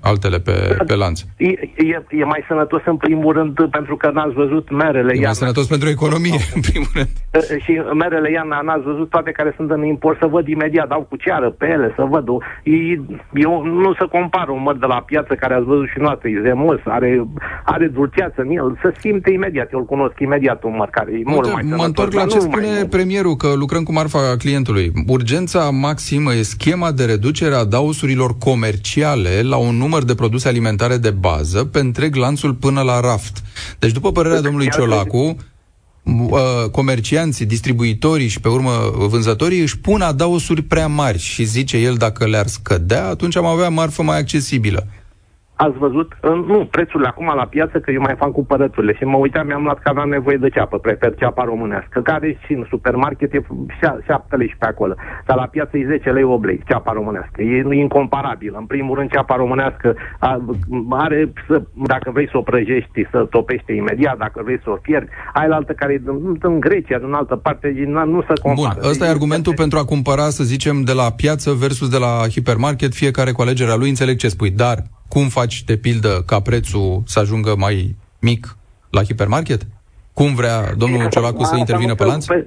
altele 0.00 0.38
pe, 0.38 0.56
pe 0.86 0.94
lanț. 0.94 1.20
E, 1.36 1.48
e, 1.92 1.96
e 2.20 2.24
mai 2.24 2.42
sănătos 2.48 2.82
în 2.86 2.96
primul 2.96 3.32
rând 3.38 3.54
pentru 3.70 3.96
că 3.96 4.10
n-ați 4.14 4.34
văzut 4.42 4.70
merele. 4.70 5.12
E 5.14 5.20
mai 5.24 5.34
sănătos 5.34 5.66
pentru 5.66 5.88
economie, 5.88 6.40
în 6.56 6.60
primul 6.68 6.92
rând. 6.94 7.12
Și 7.64 7.72
merele 8.02 8.30
Iana, 8.30 8.60
n-ați 8.60 8.84
văzut 8.90 9.08
toate 9.10 9.30
care 9.30 9.50
sunt 9.56 9.70
în 9.70 9.84
import, 9.84 10.18
să 10.18 10.26
văd 10.26 10.46
imediat, 10.48 10.88
dau 10.88 11.02
cu 11.08 11.16
ceară 11.16 11.50
pe 11.50 11.66
ele, 11.74 11.92
să 11.96 12.02
văd. 12.14 12.26
Eu 13.46 13.52
nu 13.64 13.94
să 13.94 14.06
compar 14.16 14.48
un 14.48 14.62
măr 14.62 14.76
de 14.76 14.86
la 14.86 15.00
piață 15.10 15.34
care 15.34 15.54
ați 15.54 15.64
văzut 15.64 15.88
și 15.88 15.98
noastră, 15.98 16.28
e 16.28 16.40
zemos, 16.48 16.80
are, 16.84 17.10
are 17.64 17.86
dulceață 17.86 18.38
în 18.44 18.50
el, 18.50 18.78
să 18.82 18.88
simte 19.00 19.30
imediat, 19.30 19.72
eu 19.72 19.78
îl 19.78 19.84
cunosc 19.84 20.14
imediat 20.18 20.62
un 20.62 20.74
măr 20.76 20.88
care 20.88 21.10
e 21.12 21.22
mult 21.24 21.52
mai 21.52 21.62
sănătos. 21.62 21.80
Mă 21.80 21.84
întorc 21.84 22.12
la 22.12 22.26
ce 22.26 22.38
spune 22.38 22.84
premierul, 22.90 23.36
că 23.36 23.48
lucrăm 23.56 23.82
cu 23.82 23.92
marfa 23.92 24.36
clientului. 24.38 24.92
Urgența 25.06 25.62
maximă 25.70 26.34
e 26.34 26.42
schema 26.42 26.90
de 26.92 27.04
reducere 27.10 27.54
a 27.54 27.64
dausurilor 27.64 28.38
comerciale 28.38 29.42
la 29.42 29.56
un 29.56 29.76
număr 29.76 30.04
de 30.04 30.14
produse 30.14 30.48
alimentare 30.48 30.96
de 30.96 31.10
bază 31.10 31.64
pe 31.64 31.78
întreg 31.78 32.14
lanțul 32.14 32.54
până 32.54 32.80
la 32.80 33.00
raft. 33.00 33.42
Deci, 33.78 33.92
după 33.92 34.12
părerea 34.12 34.40
domnului 34.40 34.70
Ciolacu, 34.70 35.36
uh, 36.04 36.70
comercianții, 36.70 37.46
distribuitorii 37.46 38.28
și 38.28 38.40
pe 38.40 38.48
urmă 38.48 38.92
vânzătorii 38.96 39.60
își 39.60 39.78
pun 39.78 40.00
adaosuri 40.00 40.62
prea 40.62 40.86
mari 40.86 41.18
și 41.18 41.44
zice 41.44 41.76
el 41.76 41.94
dacă 41.94 42.26
le-ar 42.26 42.46
scădea, 42.46 43.08
atunci 43.08 43.36
am 43.36 43.44
avea 43.44 43.68
marfă 43.68 44.02
mai 44.02 44.18
accesibilă. 44.18 44.86
Ați 45.66 45.78
văzut? 45.78 46.12
Nu, 46.22 46.68
prețurile 46.70 47.08
acum 47.08 47.32
la 47.36 47.46
piață, 47.46 47.78
că 47.80 47.90
eu 47.90 48.00
mai 48.00 48.14
fac 48.18 48.30
cumpărăturile 48.32 48.94
și 48.94 49.04
mă 49.04 49.16
uitam, 49.16 49.46
mi-am 49.46 49.62
luat 49.62 49.78
că 49.78 49.88
aveam 49.88 50.08
nevoie 50.08 50.36
de 50.36 50.48
ceapă, 50.48 50.78
prefer 50.78 51.14
ceapa 51.14 51.44
românească, 51.44 52.00
care 52.00 52.38
și 52.44 52.52
în 52.52 52.64
supermarket 52.68 53.34
e 53.34 53.40
7 53.80 54.36
lei 54.36 54.48
și 54.48 54.56
pe 54.58 54.66
acolo. 54.66 54.94
Dar 55.26 55.36
la 55.36 55.46
piață 55.46 55.76
e 55.76 55.86
10 55.86 56.10
lei 56.10 56.22
8 56.22 56.44
lei, 56.44 56.62
ceapa 56.66 56.92
românească. 56.92 57.42
E 57.42 57.74
incomparabil. 57.74 58.54
În 58.58 58.66
primul 58.66 58.96
rând, 58.96 59.10
ceapa 59.10 59.36
românească 59.36 59.96
are, 60.90 61.32
să, 61.48 61.62
dacă 61.86 62.10
vrei 62.10 62.28
să 62.30 62.36
o 62.36 62.42
prăjești, 62.42 63.08
să 63.10 63.18
topește 63.30 63.72
imediat, 63.72 64.18
dacă 64.18 64.40
vrei 64.44 64.60
să 64.64 64.70
o 64.70 64.76
fierbi, 64.82 65.10
ai 65.32 65.48
la 65.48 65.54
altă 65.54 65.72
care 65.72 65.92
e 65.92 66.00
în, 66.04 66.36
în 66.40 66.60
Grecia, 66.60 66.98
din 66.98 67.12
altă 67.12 67.36
parte, 67.36 67.84
nu 67.86 68.22
se 68.28 68.32
compară. 68.42 68.78
Bun, 68.80 68.90
ăsta 68.90 69.06
e 69.06 69.08
argumentul 69.08 69.54
pentru 69.54 69.78
a 69.78 69.84
cumpăra, 69.84 70.28
să 70.28 70.44
zicem, 70.44 70.82
de 70.82 70.92
la 70.92 71.10
piață 71.16 71.52
versus 71.52 71.88
de 71.88 71.98
la 71.98 72.28
hipermarket, 72.30 72.92
fiecare 72.94 73.32
cu 73.32 73.42
alegerea 73.42 73.74
lui, 73.74 73.88
înțeleg 73.88 74.16
ce 74.16 74.28
spui, 74.28 74.50
dar 74.50 74.76
cum 75.10 75.28
faci, 75.28 75.64
de 75.64 75.76
pildă, 75.76 76.22
ca 76.26 76.40
prețul 76.40 77.02
să 77.06 77.18
ajungă 77.18 77.56
mai 77.56 77.96
mic 78.18 78.56
la 78.90 79.02
hipermarket? 79.02 79.66
Cum 80.12 80.34
vrea 80.34 80.74
domnul 80.74 81.08
Ciolacu 81.08 81.44
să 81.44 81.56
intervină 81.56 81.94
pe 81.94 82.04
lanț? 82.04 82.24
Pe, 82.24 82.46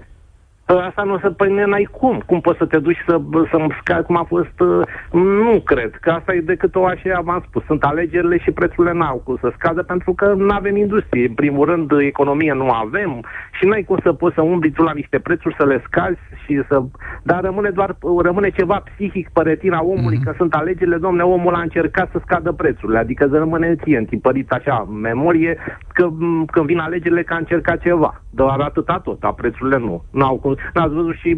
Asta 0.65 1.03
nu 1.03 1.19
se 1.19 1.29
păi 1.29 1.65
n-ai 1.65 1.87
cum. 1.91 2.23
Cum 2.25 2.41
poți 2.41 2.57
să 2.57 2.65
te 2.65 2.79
duci 2.79 3.03
să, 3.07 3.21
să-mi 3.51 3.75
scai 3.79 4.01
cum 4.01 4.17
a 4.17 4.23
fost? 4.23 4.59
Uh, 4.59 4.87
nu 5.11 5.61
cred. 5.65 5.95
Că 6.01 6.09
asta 6.09 6.33
e 6.33 6.39
decât 6.39 6.75
o 6.75 6.85
așa 6.85 7.21
v-am 7.23 7.43
spus. 7.47 7.63
Sunt 7.65 7.83
alegerile 7.83 8.37
și 8.37 8.51
prețurile 8.51 8.93
n-au 8.93 9.21
cum 9.23 9.37
să 9.41 9.51
scadă 9.55 9.83
pentru 9.83 10.13
că 10.13 10.33
nu 10.37 10.53
avem 10.53 10.75
industrie. 10.75 11.27
În 11.27 11.33
primul 11.33 11.65
rând, 11.65 11.91
economie 11.91 12.53
nu 12.53 12.69
avem 12.69 13.23
și 13.51 13.65
n-ai 13.65 13.83
cum 13.83 13.97
să 14.03 14.13
poți 14.13 14.35
să 14.35 14.41
umbli 14.41 14.71
tu 14.71 14.83
la 14.83 14.91
niște 14.91 15.19
prețuri, 15.19 15.55
să 15.57 15.65
le 15.65 15.81
scazi 15.85 16.19
și 16.45 16.61
să... 16.67 16.81
Dar 17.23 17.41
rămâne 17.43 17.69
doar, 17.69 17.95
rămâne 18.21 18.49
ceva 18.49 18.83
psihic 18.93 19.29
pe 19.29 19.41
retina 19.41 19.83
omului, 19.83 20.17
mm-hmm. 20.17 20.25
că 20.25 20.33
sunt 20.37 20.53
alegerile, 20.53 20.97
domne, 20.97 21.23
omul 21.23 21.55
a 21.55 21.61
încercat 21.61 22.09
să 22.11 22.19
scadă 22.21 22.51
prețurile. 22.51 22.97
Adică 22.97 23.27
să 23.29 23.37
rămâne 23.37 23.75
ție 23.83 23.97
întipărit 23.97 24.51
așa, 24.51 24.87
memorie, 25.01 25.57
că 25.93 26.09
când 26.51 26.65
vin 26.65 26.79
alegerile 26.79 27.23
că 27.23 27.33
a 27.33 27.37
încercat 27.37 27.81
ceva. 27.81 28.21
Doar 28.29 28.59
atâta 28.59 28.99
tot, 29.03 29.23
a 29.23 29.33
prețurile 29.33 29.77
nu. 29.77 30.03
N-au 30.11 30.35
cum 30.35 30.52
N-ați 30.73 30.93
văzut 30.93 31.15
și 31.15 31.37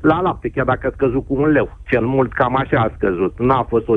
la 0.00 0.20
lapte, 0.20 0.48
chiar 0.48 0.64
dacă 0.64 0.86
a 0.86 0.90
scăzut 0.94 1.26
cu 1.26 1.34
un 1.34 1.48
leu. 1.48 1.76
Cel 1.88 2.04
mult 2.04 2.32
cam 2.32 2.56
așa 2.56 2.80
a 2.80 2.92
scăzut. 2.96 3.34
N-a 3.38 3.62
fost 3.62 3.88
o... 3.88 3.94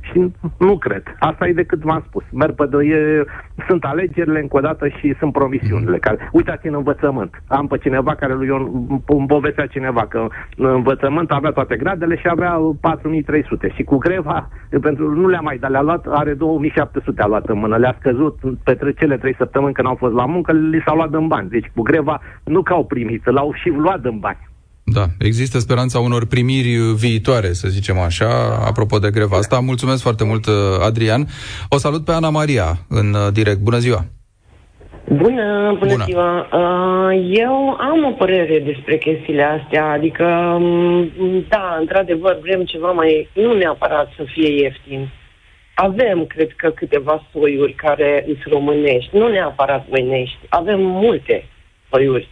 Și 0.00 0.32
nu 0.58 0.78
cred. 0.78 1.02
Asta 1.18 1.48
e 1.48 1.52
decât 1.52 1.80
v-am 1.80 2.04
spus. 2.06 2.24
Merg 2.32 2.54
pe 2.54 2.84
e... 2.84 3.24
Sunt 3.68 3.84
alegerile 3.84 4.40
încă 4.40 4.56
o 4.56 4.60
dată 4.60 4.88
și 4.88 5.14
sunt 5.18 5.32
promisiunile. 5.32 5.98
Care... 5.98 6.28
Uitați 6.32 6.66
în 6.66 6.74
învățământ. 6.74 7.42
Am 7.48 7.66
pe 7.66 7.78
cineva 7.78 8.14
care 8.14 8.34
lui 8.34 8.46
Ion 8.46 8.70
îmi 9.06 9.26
povestea 9.26 9.66
cineva 9.66 10.06
că 10.06 10.26
în 10.56 10.66
învățământ 10.66 11.30
avea 11.30 11.50
toate 11.50 11.76
gradele 11.76 12.16
și 12.16 12.28
avea 12.28 12.52
4300. 12.80 13.68
Și 13.74 13.82
cu 13.82 13.96
greva, 13.96 14.48
pentru 14.80 15.14
nu 15.14 15.28
le-a 15.28 15.40
mai 15.40 15.58
dat, 15.58 15.70
le-a 15.70 15.82
luat, 15.82 16.06
are 16.10 16.34
2700 16.34 17.22
a 17.22 17.26
luat 17.26 17.48
în 17.48 17.58
mână. 17.58 17.76
Le-a 17.76 17.96
scăzut 17.98 18.38
pe 18.64 18.94
cele 18.98 19.16
trei 19.16 19.34
săptămâni 19.34 19.74
când 19.74 19.88
au 19.88 19.94
fost 19.94 20.14
la 20.14 20.26
muncă, 20.26 20.52
li 20.52 20.82
s-au 20.86 20.96
luat 20.96 21.12
în 21.12 21.26
bani. 21.26 21.48
Deci 21.48 21.70
cu 21.74 21.82
greva 21.82 22.20
nu 22.44 22.62
că 22.62 22.72
au 22.72 22.84
primit, 22.84 23.30
l-au 23.30 23.52
și 23.52 23.68
luat 23.68 23.93
în 24.02 24.18
bani. 24.18 24.52
Da, 24.84 25.04
există 25.18 25.58
speranța 25.58 25.98
unor 25.98 26.26
primiri 26.26 26.76
viitoare, 26.94 27.52
să 27.52 27.68
zicem 27.68 27.98
așa, 27.98 28.60
apropo 28.66 28.98
de 28.98 29.10
greva 29.10 29.36
asta. 29.36 29.60
Mulțumesc 29.60 30.02
foarte 30.02 30.24
mult, 30.24 30.46
Adrian. 30.80 31.26
O 31.68 31.76
salut 31.76 32.04
pe 32.04 32.12
Ana 32.12 32.30
Maria 32.30 32.78
în 32.88 33.14
uh, 33.14 33.32
direct. 33.32 33.58
Bună 33.58 33.78
ziua! 33.78 34.04
Bună, 35.08 35.76
bună, 35.78 35.90
bună. 35.90 36.04
ziua! 36.04 36.48
Uh, 36.52 37.32
eu 37.32 37.76
am 37.80 38.04
o 38.04 38.10
părere 38.10 38.58
despre 38.58 38.98
chestiile 38.98 39.42
astea, 39.42 39.90
adică, 39.90 40.24
um, 40.60 41.10
da, 41.48 41.76
într-adevăr, 41.80 42.38
vrem 42.40 42.64
ceva 42.64 42.90
mai, 42.90 43.28
nu 43.32 43.52
neapărat 43.52 44.12
să 44.16 44.24
fie 44.32 44.62
ieftin. 44.62 45.08
Avem, 45.74 46.24
cred 46.26 46.52
că, 46.56 46.70
câteva 46.70 47.26
soiuri 47.32 47.72
care 47.72 48.22
sunt 48.24 48.52
românești, 48.52 49.16
nu 49.16 49.28
neapărat 49.28 49.86
voinești. 49.88 50.38
Avem 50.48 50.80
multe 50.80 51.48
soiuri. 51.90 52.28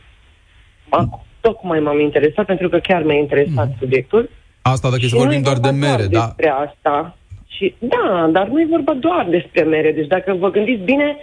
Acum, 0.89 1.25
tocmai 1.43 1.81
m-am 1.81 2.01
interesat 2.01 2.47
pentru 2.47 2.69
că 2.69 2.79
chiar 2.79 3.03
mi-a 3.03 3.19
interesat 3.19 3.67
mm. 3.67 3.77
subiectul. 3.79 4.31
Asta 4.63 4.91
dacă 4.91 5.07
să 5.07 5.17
vorbim 5.17 5.43
doar 5.43 5.59
de 5.59 5.71
mere, 5.71 6.07
da? 6.07 6.25
Despre 6.25 6.49
asta. 6.49 7.17
Și, 7.47 7.75
da, 7.79 8.29
dar 8.33 8.47
nu 8.47 8.61
e 8.61 8.67
vorba 8.71 8.95
doar 8.95 9.27
despre 9.31 9.63
mere. 9.63 9.93
Deci 9.93 10.07
dacă 10.07 10.37
vă 10.39 10.51
gândiți 10.51 10.83
bine, 10.83 11.17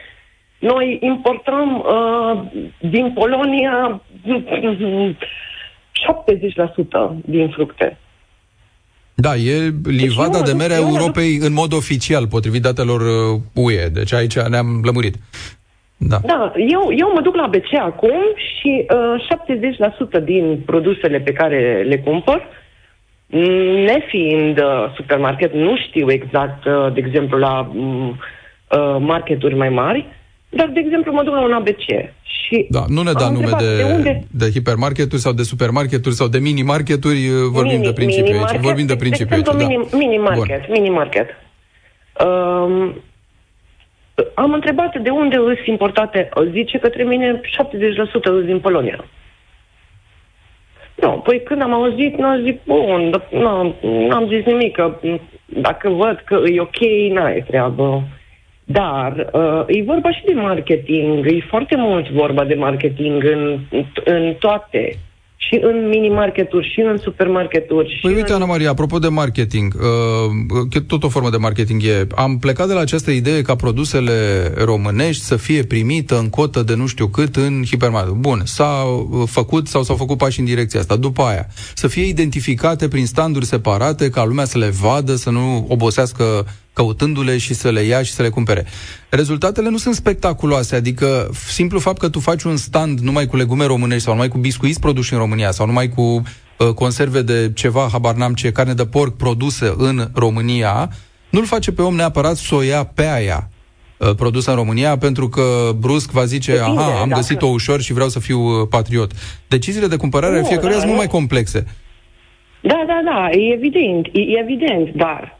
noi 0.59 0.99
importăm 1.01 1.77
uh, 1.77 2.41
din 2.89 3.11
Polonia 3.13 4.01
70% 7.17 7.23
din 7.25 7.49
fructe. 7.49 7.97
Da, 9.13 9.35
e 9.35 9.73
livada 9.83 10.37
deci 10.37 10.47
de 10.47 10.53
mere 10.53 10.73
a 10.73 10.77
Europei 10.77 11.37
în 11.41 11.53
mod 11.53 11.73
oficial, 11.73 12.27
potrivit 12.27 12.61
datelor 12.61 13.01
UE. 13.53 13.85
Uh, 13.85 13.91
deci 13.91 14.13
aici 14.13 14.39
ne-am 14.39 14.81
lămurit. 14.83 15.15
Da. 16.01 16.17
da, 16.25 16.53
eu, 16.55 16.89
eu 16.95 17.11
mă 17.13 17.21
duc 17.21 17.35
la 17.35 17.47
BC 17.47 17.73
acum 17.79 18.19
și 18.35 18.85
uh, 18.89 20.19
70% 20.21 20.23
din 20.23 20.61
produsele 20.65 21.19
pe 21.19 21.31
care 21.31 21.85
le 21.87 21.97
cumpăr, 21.97 22.47
nefiind 23.85 24.57
uh, 24.57 24.93
supermarket, 24.95 25.53
nu 25.53 25.77
știu 25.87 26.11
exact, 26.11 26.65
uh, 26.65 26.93
de 26.93 27.01
exemplu, 27.05 27.37
la 27.37 27.71
uh, 27.73 28.97
marketuri 28.99 29.55
mai 29.55 29.69
mari, 29.69 30.07
dar, 30.49 30.67
de 30.67 30.81
exemplu, 30.85 31.11
mă 31.11 31.23
duc 31.23 31.33
la 31.33 31.43
un 31.43 31.53
ABC 31.53 31.85
și... 32.21 32.65
Da, 32.69 32.83
nu 32.87 33.01
ne 33.01 33.11
da 33.11 33.29
nume 33.29 33.49
de, 33.57 33.75
de, 33.75 33.83
unde... 33.83 34.23
de 34.31 34.49
hipermarketuri 34.49 35.21
sau 35.21 35.33
de 35.33 35.43
supermarketuri 35.43 36.15
sau 36.15 36.27
de 36.27 36.39
mini-marketuri, 36.39 37.27
uh, 37.27 37.49
vorbim 37.51 37.71
mini, 37.71 37.83
de 37.83 37.93
principiu 37.93 38.37
aici. 38.37 38.61
Vorbim 38.61 38.85
de 38.85 38.95
principiu 38.95 39.35
aici, 39.35 39.45
da. 39.45 39.53
mini, 39.53 39.87
mini-market, 39.91 40.69
mini-market. 40.69 41.27
Um, 42.25 43.01
am 44.33 44.53
întrebat 44.53 44.97
de 44.97 45.09
unde 45.09 45.35
sunt 45.35 45.65
importate. 45.65 46.29
Zice 46.51 46.77
către 46.77 47.03
mine 47.03 47.41
70% 48.41 48.45
din 48.45 48.59
Polonia. 48.59 49.05
Nu, 50.95 51.21
păi 51.23 51.43
când 51.43 51.61
am 51.61 51.73
auzit, 51.73 52.17
n-am 52.17 52.41
zis, 52.41 52.55
bun, 52.65 53.11
n-am, 53.31 53.75
n-am 53.81 54.27
zis 54.27 54.45
nimic, 54.45 54.75
că 54.75 54.99
dacă 55.45 55.89
văd 55.89 56.21
că 56.25 56.41
e 56.45 56.59
ok, 56.59 56.79
n-ai 57.09 57.43
treabă. 57.47 58.03
Dar 58.63 59.29
uh, 59.33 59.63
e 59.67 59.83
vorba 59.83 60.11
și 60.11 60.25
de 60.25 60.33
marketing, 60.33 61.25
e 61.25 61.45
foarte 61.47 61.75
mult 61.75 62.09
vorba 62.09 62.43
de 62.43 62.55
marketing 62.55 63.23
în, 63.23 63.59
în 64.03 64.33
toate. 64.39 64.97
Și 65.49 65.59
în 65.61 65.87
mini-marketuri, 65.87 66.71
și 66.73 66.79
în 66.79 66.97
supermarketuri. 66.97 67.99
Păi 68.01 68.11
și 68.11 68.17
uite, 68.17 68.29
în... 68.29 68.35
Ana 68.35 68.45
Maria, 68.45 68.69
apropo 68.69 68.99
de 68.99 69.07
marketing, 69.07 69.73
uh, 70.73 70.81
tot 70.87 71.03
o 71.03 71.09
formă 71.09 71.29
de 71.29 71.37
marketing 71.37 71.83
e, 71.83 72.07
am 72.15 72.37
plecat 72.37 72.67
de 72.67 72.73
la 72.73 72.79
această 72.79 73.11
idee 73.11 73.41
ca 73.41 73.55
produsele 73.55 74.13
românești 74.63 75.23
să 75.23 75.35
fie 75.35 75.63
primite 75.63 76.15
în 76.15 76.29
cotă 76.29 76.63
de 76.63 76.75
nu 76.75 76.87
știu 76.87 77.07
cât 77.07 77.35
în 77.35 77.63
hipermarket. 77.65 78.13
Bun, 78.13 78.41
s-a 78.45 78.83
uh, 78.83 79.23
făcut 79.25 79.67
sau 79.67 79.83
s-au 79.83 79.95
făcut 79.95 80.17
pași 80.17 80.39
în 80.39 80.45
direcția 80.45 80.79
asta. 80.79 80.95
După 80.95 81.21
aia, 81.21 81.47
să 81.73 81.87
fie 81.87 82.03
identificate 82.03 82.87
prin 82.87 83.05
standuri 83.05 83.45
separate, 83.45 84.09
ca 84.09 84.25
lumea 84.25 84.45
să 84.45 84.57
le 84.57 84.69
vadă, 84.81 85.15
să 85.15 85.29
nu 85.29 85.65
obosească 85.69 86.45
căutându-le 86.83 87.37
și 87.37 87.53
să 87.53 87.69
le 87.69 87.81
ia 87.81 88.03
și 88.03 88.11
să 88.11 88.21
le 88.21 88.29
cumpere. 88.29 88.65
Rezultatele 89.09 89.69
nu 89.69 89.77
sunt 89.77 89.95
spectaculoase, 89.95 90.75
adică 90.75 91.29
simplu 91.47 91.79
fapt 91.79 91.97
că 91.97 92.09
tu 92.09 92.19
faci 92.19 92.43
un 92.43 92.57
stand 92.57 92.99
numai 92.99 93.25
cu 93.25 93.35
legume 93.35 93.65
românești 93.65 94.03
sau 94.03 94.13
numai 94.13 94.27
cu 94.27 94.37
biscuiți 94.37 94.79
produși 94.79 95.13
în 95.13 95.19
România 95.19 95.51
sau 95.51 95.65
numai 95.65 95.89
cu 95.89 96.01
uh, 96.01 96.67
conserve 96.75 97.21
de 97.21 97.51
ceva, 97.55 97.87
habar 97.91 98.15
n-am 98.15 98.33
ce, 98.33 98.51
carne 98.51 98.73
de 98.73 98.85
porc 98.85 99.15
produsă 99.17 99.75
în 99.77 100.07
România, 100.13 100.89
nu-l 101.29 101.45
face 101.45 101.71
pe 101.71 101.81
om 101.81 101.95
neapărat 101.95 102.35
să 102.35 102.55
o 102.55 102.61
ia 102.61 102.83
pe 102.83 103.05
aia 103.07 103.49
uh, 103.97 104.09
produsă 104.15 104.49
în 104.49 104.55
România, 104.55 104.97
pentru 104.97 105.29
că 105.29 105.71
brusc 105.79 106.11
va 106.11 106.25
zice, 106.25 106.51
Depinde, 106.51 106.81
aha, 106.81 106.99
am 107.01 107.07
dacă- 107.09 107.19
găsit-o 107.21 107.47
ușor 107.47 107.81
și 107.81 107.93
vreau 107.93 108.09
să 108.09 108.19
fiu 108.19 108.39
uh, 108.39 108.67
patriot. 108.69 109.11
Deciziile 109.47 109.87
de 109.87 109.95
cumpărare 109.95 110.31
ale 110.33 110.41
Nu, 110.41 110.47
fiecăruia 110.47 110.77
da, 110.77 110.81
sunt 110.81 110.91
mult 110.91 111.01
nu. 111.01 111.07
mai 111.11 111.19
complexe. 111.19 111.65
Da, 112.61 112.83
da, 112.87 112.99
da, 113.05 113.29
e 113.31 113.53
evident, 113.53 114.05
e 114.13 114.19
e 114.19 114.39
evident, 114.41 114.95
dar 114.95 115.38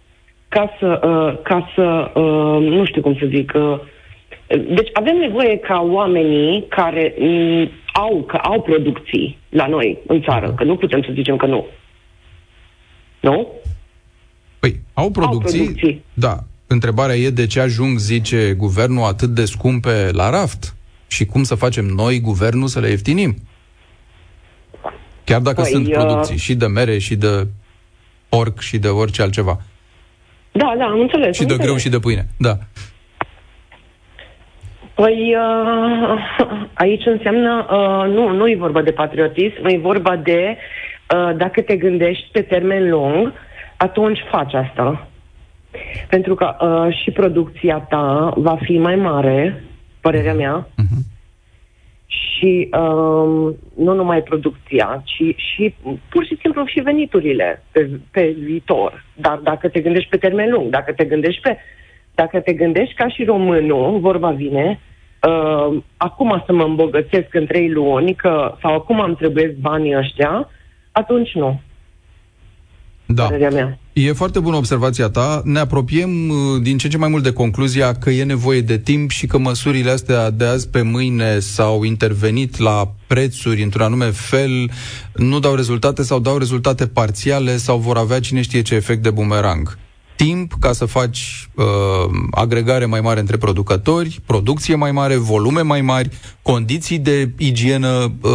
ca 0.49 0.75
să, 0.79 0.99
uh, 1.03 1.41
ca 1.43 1.71
să 1.75 2.12
uh, 2.19 2.67
nu 2.67 2.85
știu 2.85 3.01
cum 3.01 3.15
să 3.19 3.25
zic, 3.29 3.51
uh, 3.55 3.79
deci 4.47 4.89
avem 4.93 5.17
nevoie 5.17 5.57
ca 5.57 5.88
oamenii 5.89 6.65
care 6.69 7.15
mm, 7.19 7.69
au, 7.93 8.23
că 8.27 8.38
au 8.38 8.62
producții 8.62 9.38
la 9.49 9.67
noi 9.67 9.97
în 10.07 10.21
țară, 10.21 10.51
că 10.51 10.63
nu 10.63 10.75
putem 10.75 11.01
să 11.01 11.09
zicem 11.13 11.38
că 11.38 11.45
nu. 11.45 11.65
Nu? 13.19 13.47
Păi, 14.59 14.79
au 14.93 15.12
producții, 15.12 15.59
producții. 15.59 16.03
da. 16.13 16.38
Întrebarea 16.71 17.15
e 17.15 17.29
de 17.29 17.45
ce 17.45 17.59
ajung, 17.59 17.97
zice 17.97 18.53
guvernul, 18.57 19.03
atât 19.03 19.29
de 19.29 19.45
scumpe 19.45 20.09
la 20.12 20.29
raft? 20.29 20.75
Și 21.07 21.25
cum 21.25 21.43
să 21.43 21.55
facem 21.55 21.85
noi, 21.85 22.19
guvernul, 22.19 22.67
să 22.67 22.79
le 22.79 22.89
ieftinim? 22.89 23.35
Chiar 25.23 25.41
dacă 25.41 25.62
Păi, 25.62 25.71
sunt 25.71 25.88
uh, 25.88 25.93
producții 25.93 26.38
și 26.38 26.55
de 26.55 26.67
mere, 26.67 26.97
și 26.97 27.15
de 27.15 27.47
porc, 28.29 28.59
și 28.59 28.77
de 28.77 28.88
orice 28.88 29.21
altceva. 29.21 29.62
Da, 30.62 30.74
da, 30.78 30.86
am 30.86 31.00
înțeles. 31.00 31.36
Și 31.36 31.41
am 31.41 31.48
de 31.48 31.54
înțeles. 31.54 31.65
greu 31.65 31.76
și 31.78 31.89
de 31.89 32.00
pâine. 32.00 32.26
Da. 32.38 32.54
Păi 34.93 35.36
uh, 35.36 36.19
aici 36.74 37.06
înseamnă, 37.06 37.65
uh, 37.72 38.13
nu, 38.13 38.30
nu 38.34 38.50
e 38.50 38.56
vorba 38.56 38.82
de 38.82 38.91
patriotism, 38.91 39.65
e 39.65 39.78
vorba 39.78 40.15
de 40.15 40.58
uh, 41.15 41.36
dacă 41.38 41.62
te 41.62 41.76
gândești 41.76 42.26
pe 42.32 42.41
termen 42.41 42.89
lung, 42.89 43.34
atunci 43.78 44.19
faci 44.32 44.54
asta. 44.54 45.08
Pentru 46.10 46.36
că 46.36 46.56
uh, 46.60 46.95
și 47.04 47.12
producția 47.12 47.78
ta 47.89 48.34
va 48.36 48.58
fi 48.62 48.78
mai 48.78 48.95
mare, 48.95 49.63
părerea 50.02 50.34
mea, 50.34 50.67
Mhm. 50.78 50.98
Și 52.10 52.69
uh, 52.72 53.54
nu 53.76 53.93
numai 53.93 54.22
producția, 54.22 55.04
ci 55.06 55.36
și 55.36 55.76
pur 56.10 56.26
și 56.26 56.38
simplu 56.41 56.65
și 56.65 56.80
veniturile 56.80 57.63
pe, 57.72 57.89
pe 58.12 58.36
viitor. 58.39 59.06
Dar 59.15 59.38
dacă 59.38 59.69
te 59.69 59.80
gândești 59.80 60.10
pe 60.10 60.17
termen 60.17 60.50
lung, 60.50 60.69
dacă 60.69 60.93
te 60.93 61.06
gândești 61.06 61.41
pe 61.41 61.58
dacă 62.15 62.39
te 62.39 62.54
gândești 62.54 62.93
ca 62.93 63.08
și 63.08 63.24
românul, 63.24 64.00
vorba 64.00 64.32
vine, 64.32 64.80
uh, 65.28 65.78
acum 65.98 66.43
să 66.45 66.54
mă 66.54 66.63
îmbogățesc 66.63 67.34
în 67.34 67.45
trei 67.45 67.69
luni, 67.69 68.13
că, 68.13 68.56
sau 68.62 68.74
acum 68.74 69.00
îmi 69.00 69.15
trebuie 69.15 69.56
banii 69.62 69.98
ăștia, 69.98 70.50
atunci 70.91 71.34
nu, 71.34 71.62
Da. 73.13 73.24
părerea 73.24 73.50
mea. 73.50 73.80
E 73.93 74.12
foarte 74.12 74.39
bună 74.39 74.56
observația 74.56 75.10
ta. 75.10 75.41
Ne 75.45 75.60
apropiem 75.60 76.30
uh, 76.30 76.62
din 76.62 76.78
ce 76.78 76.86
în 76.86 76.91
ce 76.91 76.98
mai 76.98 77.10
mult 77.10 77.24
de 77.24 77.34
concluzia 77.34 77.93
că 77.93 78.10
e 78.10 78.24
nevoie 78.24 78.62
de 78.62 78.78
timp 78.78 79.10
și 79.10 79.28
că 79.28 79.38
măsurile 79.38 79.91
astea 79.91 80.30
de 80.30 80.45
azi 80.45 80.69
pe 80.69 80.82
mâine 80.82 81.39
s-au 81.39 81.84
intervenit 81.84 82.58
la 82.58 82.93
prețuri 83.08 83.63
într-un 83.63 83.82
anume 83.82 84.06
fel, 84.06 84.72
nu 85.13 85.39
dau 85.39 85.56
rezultate 85.56 86.04
sau 86.04 86.19
dau 86.19 86.38
rezultate 86.38 86.88
parțiale 86.88 87.58
sau 87.58 87.78
vor 87.78 87.98
avea 87.98 88.19
cine 88.19 88.41
știe 88.41 88.62
ce 88.62 88.76
efect 88.76 89.04
de 89.04 89.10
bumerang. 89.10 89.78
Timp 90.15 90.54
ca 90.60 90.72
să 90.72 90.86
faci 90.86 91.50
uh, 91.56 91.65
agregare 92.32 92.86
mai 92.86 93.02
mare 93.02 93.19
între 93.19 93.38
producători, 93.38 94.19
producție 94.26 94.76
mai 94.76 94.91
mare, 94.91 95.15
volume 95.15 95.62
mai 95.62 95.82
mari, 95.82 96.10
condiții 96.41 97.00
de 97.00 97.32
igienă 97.38 98.13
uh, 98.22 98.32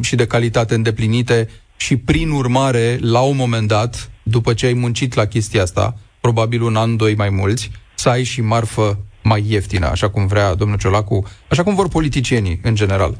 și 0.00 0.16
de 0.16 0.26
calitate 0.26 0.74
îndeplinite 0.74 1.48
și 1.78 1.96
prin 1.96 2.30
urmare, 2.30 2.98
la 3.00 3.20
un 3.20 3.36
moment 3.36 3.68
dat, 3.68 4.10
după 4.22 4.54
ce 4.54 4.66
ai 4.66 4.72
muncit 4.72 5.14
la 5.14 5.24
chestia 5.24 5.62
asta, 5.62 5.94
probabil 6.20 6.62
un 6.62 6.76
an, 6.76 6.96
doi 6.96 7.14
mai 7.14 7.30
mulți, 7.30 7.70
să 7.94 8.08
ai 8.08 8.22
și 8.22 8.40
marfă 8.40 8.98
mai 9.22 9.44
ieftină, 9.46 9.86
așa 9.86 10.10
cum 10.10 10.26
vrea 10.26 10.54
domnul 10.54 10.78
Ciolacu, 10.78 11.26
așa 11.50 11.62
cum 11.62 11.74
vor 11.74 11.88
politicienii 11.88 12.60
în 12.62 12.74
general. 12.74 13.14
0372069599, 13.14 13.18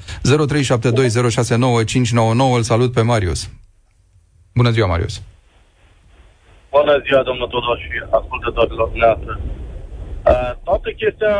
îl 2.56 2.62
salut 2.62 2.92
pe 2.92 3.02
Marius. 3.02 3.50
Bună 4.54 4.70
ziua, 4.70 4.86
Marius. 4.86 5.22
Bună 6.70 7.02
ziua, 7.06 7.22
domnul 7.22 7.46
Tudor 7.46 7.78
și 7.78 7.88
ascultătorilor 8.10 8.88
dumneavoastră. 8.88 9.40
Uh, 10.26 10.52
toată 10.64 10.90
chestia 11.00 11.34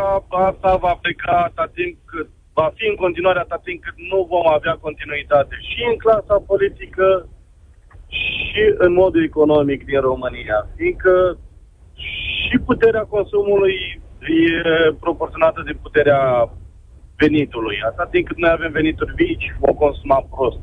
asta 0.48 0.76
va 0.76 0.98
pleca 1.02 1.52
atât 1.54 1.74
timp 1.74 1.96
cât 2.04 2.28
va 2.60 2.68
fi 2.76 2.84
în 2.92 2.98
continuare 3.04 3.38
atât 3.38 3.62
timp 3.62 3.82
cât 3.82 3.98
nu 4.10 4.18
vom 4.32 4.46
avea 4.56 4.74
continuitate 4.86 5.54
și 5.68 5.80
în 5.90 5.96
clasa 6.04 6.36
politică 6.50 7.06
și 8.18 8.62
în 8.84 8.92
modul 8.92 9.22
economic 9.30 9.80
din 9.90 10.00
România. 10.00 10.58
Fiindcă 10.76 11.38
și 12.48 12.56
puterea 12.68 13.04
consumului 13.14 13.76
e 14.20 14.92
proporționată 15.04 15.60
de 15.66 15.74
puterea 15.84 16.22
venitului. 17.16 17.76
Atât 17.90 18.10
timp 18.10 18.26
cât 18.26 18.38
noi 18.38 18.50
avem 18.50 18.72
venituri 18.72 19.14
mici, 19.18 19.54
vom 19.58 19.74
consuma 19.74 20.26
prost. 20.30 20.62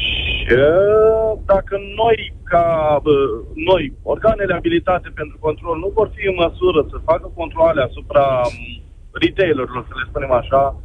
Și 0.00 0.46
uh, 0.52 1.32
dacă 1.52 1.74
noi, 2.02 2.18
ca 2.44 2.64
uh, 3.04 3.34
noi, 3.70 3.92
organele 4.02 4.54
abilitate 4.54 5.08
pentru 5.14 5.36
control, 5.40 5.76
nu 5.78 5.90
vor 5.94 6.10
fi 6.14 6.26
în 6.26 6.34
măsură 6.44 6.86
să 6.90 7.06
facă 7.10 7.32
controle 7.34 7.82
asupra 7.82 8.26
um, 8.44 8.89
retailerilor, 9.12 9.86
să 9.88 9.94
le 9.96 10.04
spunem 10.08 10.32
așa, 10.32 10.80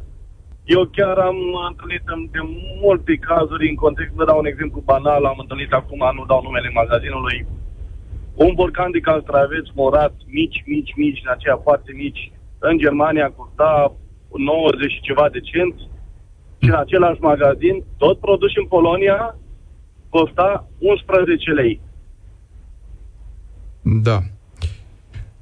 eu 0.64 0.84
chiar 0.84 1.18
am 1.18 1.36
întâlnit 1.68 2.02
în- 2.04 2.28
de 2.30 2.38
multe 2.82 3.14
cazuri, 3.16 3.68
în 3.68 3.74
context, 3.74 4.14
vă 4.14 4.24
dau 4.24 4.38
un 4.38 4.46
exemplu 4.46 4.80
banal, 4.80 5.24
am 5.24 5.38
întâlnit 5.38 5.72
acum, 5.72 6.02
nu 6.14 6.24
dau 6.26 6.42
numele 6.42 6.70
magazinului, 6.74 7.46
un 8.34 8.54
borcan 8.54 8.90
de 8.90 9.00
castraveți 9.00 9.70
morați, 9.74 10.24
mici, 10.26 10.62
mici, 10.66 10.92
mici, 10.96 11.20
în 11.24 11.30
aceea 11.30 11.56
foarte 11.56 11.92
mici, 11.92 12.32
în 12.58 12.78
Germania 12.78 13.30
costa 13.30 13.92
90 14.36 14.92
și 14.92 15.00
ceva 15.00 15.28
de 15.28 15.40
cenți, 15.40 15.82
și 16.62 16.68
în 16.68 16.74
același 16.74 17.20
magazin, 17.20 17.84
tot 17.96 18.20
produs 18.20 18.56
în 18.56 18.66
Polonia, 18.66 19.36
costa 20.08 20.68
11 20.78 21.50
lei. 21.50 21.80
Da. 23.82 24.18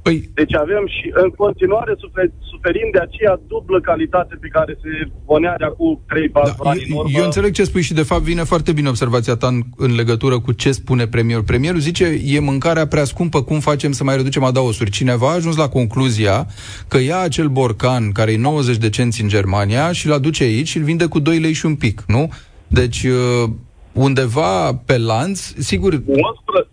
Păi, 0.06 0.30
Deci 0.34 0.54
avem 0.54 0.84
și 0.96 1.06
în 1.24 1.30
continuare 1.30 1.94
sufer, 1.98 2.26
suferim 2.50 2.88
de 2.92 2.98
aceea 2.98 3.40
dublă 3.46 3.80
calitate 3.80 4.34
pe 4.40 4.48
care 4.48 4.78
se 4.82 5.10
ponea 5.26 5.54
de 5.58 5.64
acum 5.64 6.00
3-4 6.04 6.32
Da, 6.32 6.70
ani 6.70 6.84
în 6.86 6.92
eu, 6.92 6.98
urmă. 6.98 7.18
eu 7.18 7.24
înțeleg 7.24 7.52
ce 7.52 7.64
spui 7.64 7.82
și 7.82 7.94
de 7.94 8.02
fapt 8.02 8.22
vine 8.22 8.42
foarte 8.42 8.72
bine 8.72 8.88
observația 8.88 9.34
ta 9.36 9.46
în, 9.46 9.62
în 9.76 9.94
legătură 9.94 10.40
cu 10.40 10.52
ce 10.52 10.72
spune 10.72 11.06
premierul. 11.06 11.44
Premierul 11.44 11.80
zice, 11.80 12.20
e 12.24 12.38
mâncarea 12.40 12.86
prea 12.86 13.04
scumpă, 13.04 13.42
cum 13.42 13.60
facem 13.60 13.92
să 13.92 14.04
mai 14.04 14.16
reducem 14.16 14.44
adaosuri? 14.44 14.90
Cineva 14.90 15.28
a 15.30 15.34
ajuns 15.34 15.56
la 15.56 15.68
concluzia 15.68 16.46
că 16.88 16.98
ia 16.98 17.18
acel 17.18 17.48
borcan 17.48 18.12
care 18.12 18.32
e 18.32 18.36
90 18.38 18.76
de 18.76 18.88
cenți 18.90 19.22
în 19.22 19.28
Germania 19.28 19.92
și 19.92 20.06
îl 20.06 20.12
aduce 20.12 20.42
aici 20.42 20.68
și 20.68 20.76
îl 20.76 20.84
vinde 20.84 21.06
cu 21.06 21.18
2 21.18 21.38
lei 21.38 21.52
și 21.52 21.66
un 21.66 21.74
pic, 21.74 22.04
nu? 22.06 22.32
Deci 22.66 23.02
uh, 23.02 23.50
undeva 23.92 24.74
pe 24.74 24.98
lanț, 24.98 25.40
sigur, 25.58 25.92
11, 25.92 26.68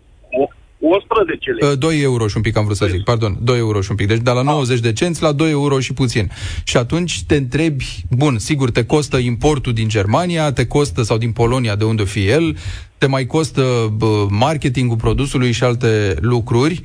11 0.82 1.50
lei. 1.50 1.70
Uh, 1.70 1.78
2 1.78 2.00
euro 2.02 2.26
și 2.26 2.36
un 2.36 2.42
pic 2.42 2.56
am 2.56 2.64
vrut 2.64 2.76
să 2.76 2.86
zic, 2.86 3.02
pardon, 3.02 3.36
2 3.42 3.58
euro 3.58 3.80
și 3.80 3.90
un 3.90 3.96
pic. 3.96 4.06
Deci 4.06 4.18
de 4.20 4.30
la 4.30 4.42
90 4.42 4.80
de 4.80 4.92
cenți 4.92 5.22
la 5.22 5.32
2 5.32 5.50
euro 5.50 5.80
și 5.80 5.92
puțin. 5.92 6.30
Și 6.64 6.76
atunci 6.76 7.22
te 7.26 7.36
întrebi, 7.36 7.84
bun, 8.10 8.38
sigur, 8.38 8.70
te 8.70 8.84
costă 8.84 9.16
importul 9.16 9.72
din 9.72 9.88
Germania, 9.88 10.52
te 10.52 10.66
costă, 10.66 11.02
sau 11.02 11.16
din 11.18 11.32
Polonia, 11.32 11.76
de 11.76 11.84
unde 11.84 12.02
o 12.02 12.04
fi 12.04 12.26
el, 12.28 12.56
te 12.98 13.06
mai 13.06 13.26
costă 13.26 13.62
bă, 13.96 14.26
marketingul 14.30 14.96
produsului 14.96 15.52
și 15.52 15.64
alte 15.64 16.14
lucruri. 16.20 16.82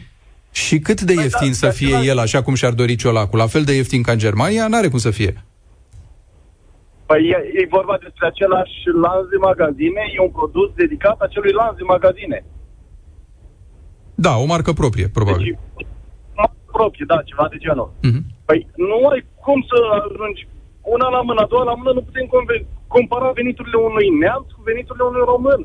Și 0.52 0.80
cât 0.80 1.02
de 1.02 1.14
ieftin 1.14 1.48
da, 1.48 1.54
să 1.54 1.66
de 1.66 1.72
fie 1.72 1.88
același- 1.88 2.08
el, 2.10 2.18
așa 2.20 2.42
cum 2.42 2.54
și-ar 2.54 2.74
dori 2.74 2.96
Ciolacu? 2.96 3.36
La 3.36 3.48
fel 3.48 3.64
de 3.64 3.74
ieftin 3.76 4.02
ca 4.02 4.12
în 4.12 4.18
Germania? 4.18 4.68
N-are 4.68 4.88
cum 4.88 5.00
să 5.00 5.12
fie. 5.12 5.44
Păi 7.06 7.22
e, 7.36 7.38
e 7.62 7.68
vorba 7.78 7.96
despre 8.06 8.26
același 8.28 8.78
lanț 9.06 9.26
de 9.34 9.40
magazine, 9.50 10.02
e 10.16 10.20
un 10.28 10.34
produs 10.40 10.70
dedicat 10.76 11.18
acelui 11.28 11.52
lanț 11.52 11.76
de 11.78 11.84
magazine. 11.96 12.38
Da, 14.26 14.34
o 14.44 14.46
marcă 14.46 14.72
proprie, 14.82 15.08
probabil. 15.08 15.58
Deci, 15.76 15.88
proprie, 16.72 17.06
da, 17.08 17.18
ceva 17.30 17.46
de 17.54 17.58
genul. 17.66 17.90
Mhm. 18.10 18.22
Păi 18.46 18.60
nu 18.90 18.98
ai 19.12 19.22
cum 19.44 19.60
să 19.70 19.78
ajungi 20.00 20.48
una 20.96 21.08
la 21.16 21.22
mână, 21.22 21.42
a 21.42 21.48
doua 21.54 21.64
la 21.64 21.76
mână, 21.80 21.92
nu 21.98 22.02
putem 22.08 22.26
conve- 22.34 22.66
compara 22.88 23.30
veniturile 23.40 23.78
unui 23.90 24.08
neamț 24.22 24.48
cu 24.56 24.62
veniturile 24.70 25.04
unui 25.12 25.24
român. 25.34 25.62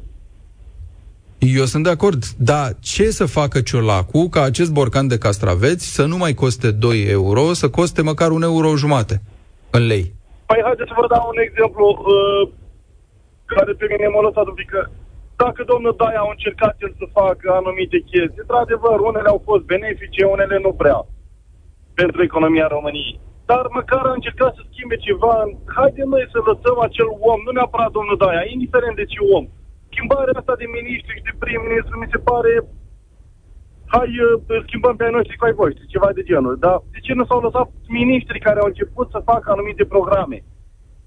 Eu 1.38 1.64
sunt 1.64 1.84
de 1.84 1.90
acord, 1.90 2.20
dar 2.50 2.66
ce 2.80 3.10
să 3.10 3.26
facă 3.26 3.60
Ciolacu 3.60 4.28
ca 4.28 4.42
acest 4.42 4.72
borcan 4.72 5.06
de 5.08 5.18
castraveți 5.18 5.94
să 5.94 6.04
nu 6.06 6.16
mai 6.16 6.34
coste 6.34 6.70
2 6.70 7.04
euro, 7.18 7.52
să 7.52 7.70
coste 7.70 8.02
măcar 8.02 8.30
un 8.30 8.42
euro 8.42 8.76
jumate 8.76 9.22
în 9.70 9.86
lei? 9.86 10.14
Păi 10.46 10.60
haideți 10.64 10.88
să 10.88 10.96
vă 11.00 11.06
dau 11.14 11.24
un 11.34 11.40
exemplu 11.46 11.86
uh, 11.88 12.42
care 13.44 13.72
pe 13.72 13.86
mine 13.90 14.06
m-a 14.08 14.22
lăsat 14.28 14.46
un 14.46 14.54
pic. 14.54 14.70
Dacă 15.44 15.61
domnul 15.72 15.94
Daia 16.00 16.22
a 16.24 16.35
încercat 16.37 16.74
el 16.85 16.92
să 17.00 17.07
facă 17.20 17.46
anumite 17.61 17.98
chestii, 18.11 18.42
într-adevăr, 18.44 18.96
unele 19.11 19.28
au 19.35 19.40
fost 19.48 19.64
benefice, 19.72 20.22
unele 20.37 20.57
nu 20.66 20.72
prea 20.81 20.98
pentru 22.00 22.20
economia 22.28 22.66
României. 22.76 23.20
Dar 23.50 23.64
măcar 23.78 24.05
a 24.07 24.18
încercat 24.18 24.52
să 24.55 24.62
schimbe 24.64 24.96
ceva. 25.07 25.35
Haide 25.76 26.05
noi 26.12 26.24
să 26.33 26.38
lăsăm 26.50 26.76
acel 26.88 27.09
om, 27.31 27.38
nu 27.46 27.50
neapărat 27.55 27.90
domnul 27.98 28.20
Daia, 28.22 28.44
indiferent 28.55 28.96
de 29.00 29.07
ce 29.12 29.18
om, 29.37 29.44
schimbarea 29.88 30.38
asta 30.40 30.55
de 30.61 30.66
miniștri 30.76 31.16
și 31.16 31.26
de 31.28 31.33
prim-ministru 31.42 31.94
mi 31.98 32.12
se 32.14 32.18
pare 32.28 32.52
hai, 33.94 34.11
uh, 34.22 34.62
schimbăm 34.66 34.94
pe 34.96 35.05
ai 35.05 35.16
noștri 35.16 35.38
cu 35.38 35.44
ai 35.46 35.59
voștri, 35.61 35.92
ceva 35.94 36.11
de 36.18 36.22
genul. 36.31 36.55
Dar 36.64 36.76
de 36.94 36.98
ce 37.07 37.12
nu 37.18 37.24
s-au 37.28 37.40
lăsat 37.46 37.68
miniștri 37.98 38.44
care 38.46 38.59
au 38.61 38.70
început 38.70 39.07
să 39.11 39.28
facă 39.31 39.46
anumite 39.50 39.85
programe? 39.94 40.38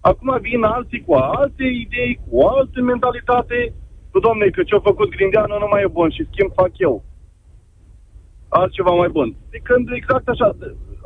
Acum 0.09 0.29
vin 0.47 0.63
alții 0.63 1.05
cu 1.05 1.13
alte 1.13 1.65
idei, 1.83 2.13
cu 2.23 2.31
o 2.41 2.47
altă 2.57 2.77
mentalitate, 2.81 3.57
cu 4.15 4.21
domne, 4.27 4.47
că 4.49 4.63
ce-a 4.63 4.89
făcut 4.89 5.09
Grindeanu 5.15 5.55
nu 5.59 5.67
mai 5.71 5.81
e 5.85 5.95
bun 5.97 6.09
și 6.15 6.27
schimb 6.29 6.51
fac 6.61 6.71
eu. 6.87 6.95
Altceva 8.47 8.93
mai 9.01 9.09
bun. 9.17 9.29
De 9.53 9.59
când 9.67 9.85
exact 9.91 10.27
așa, 10.27 10.49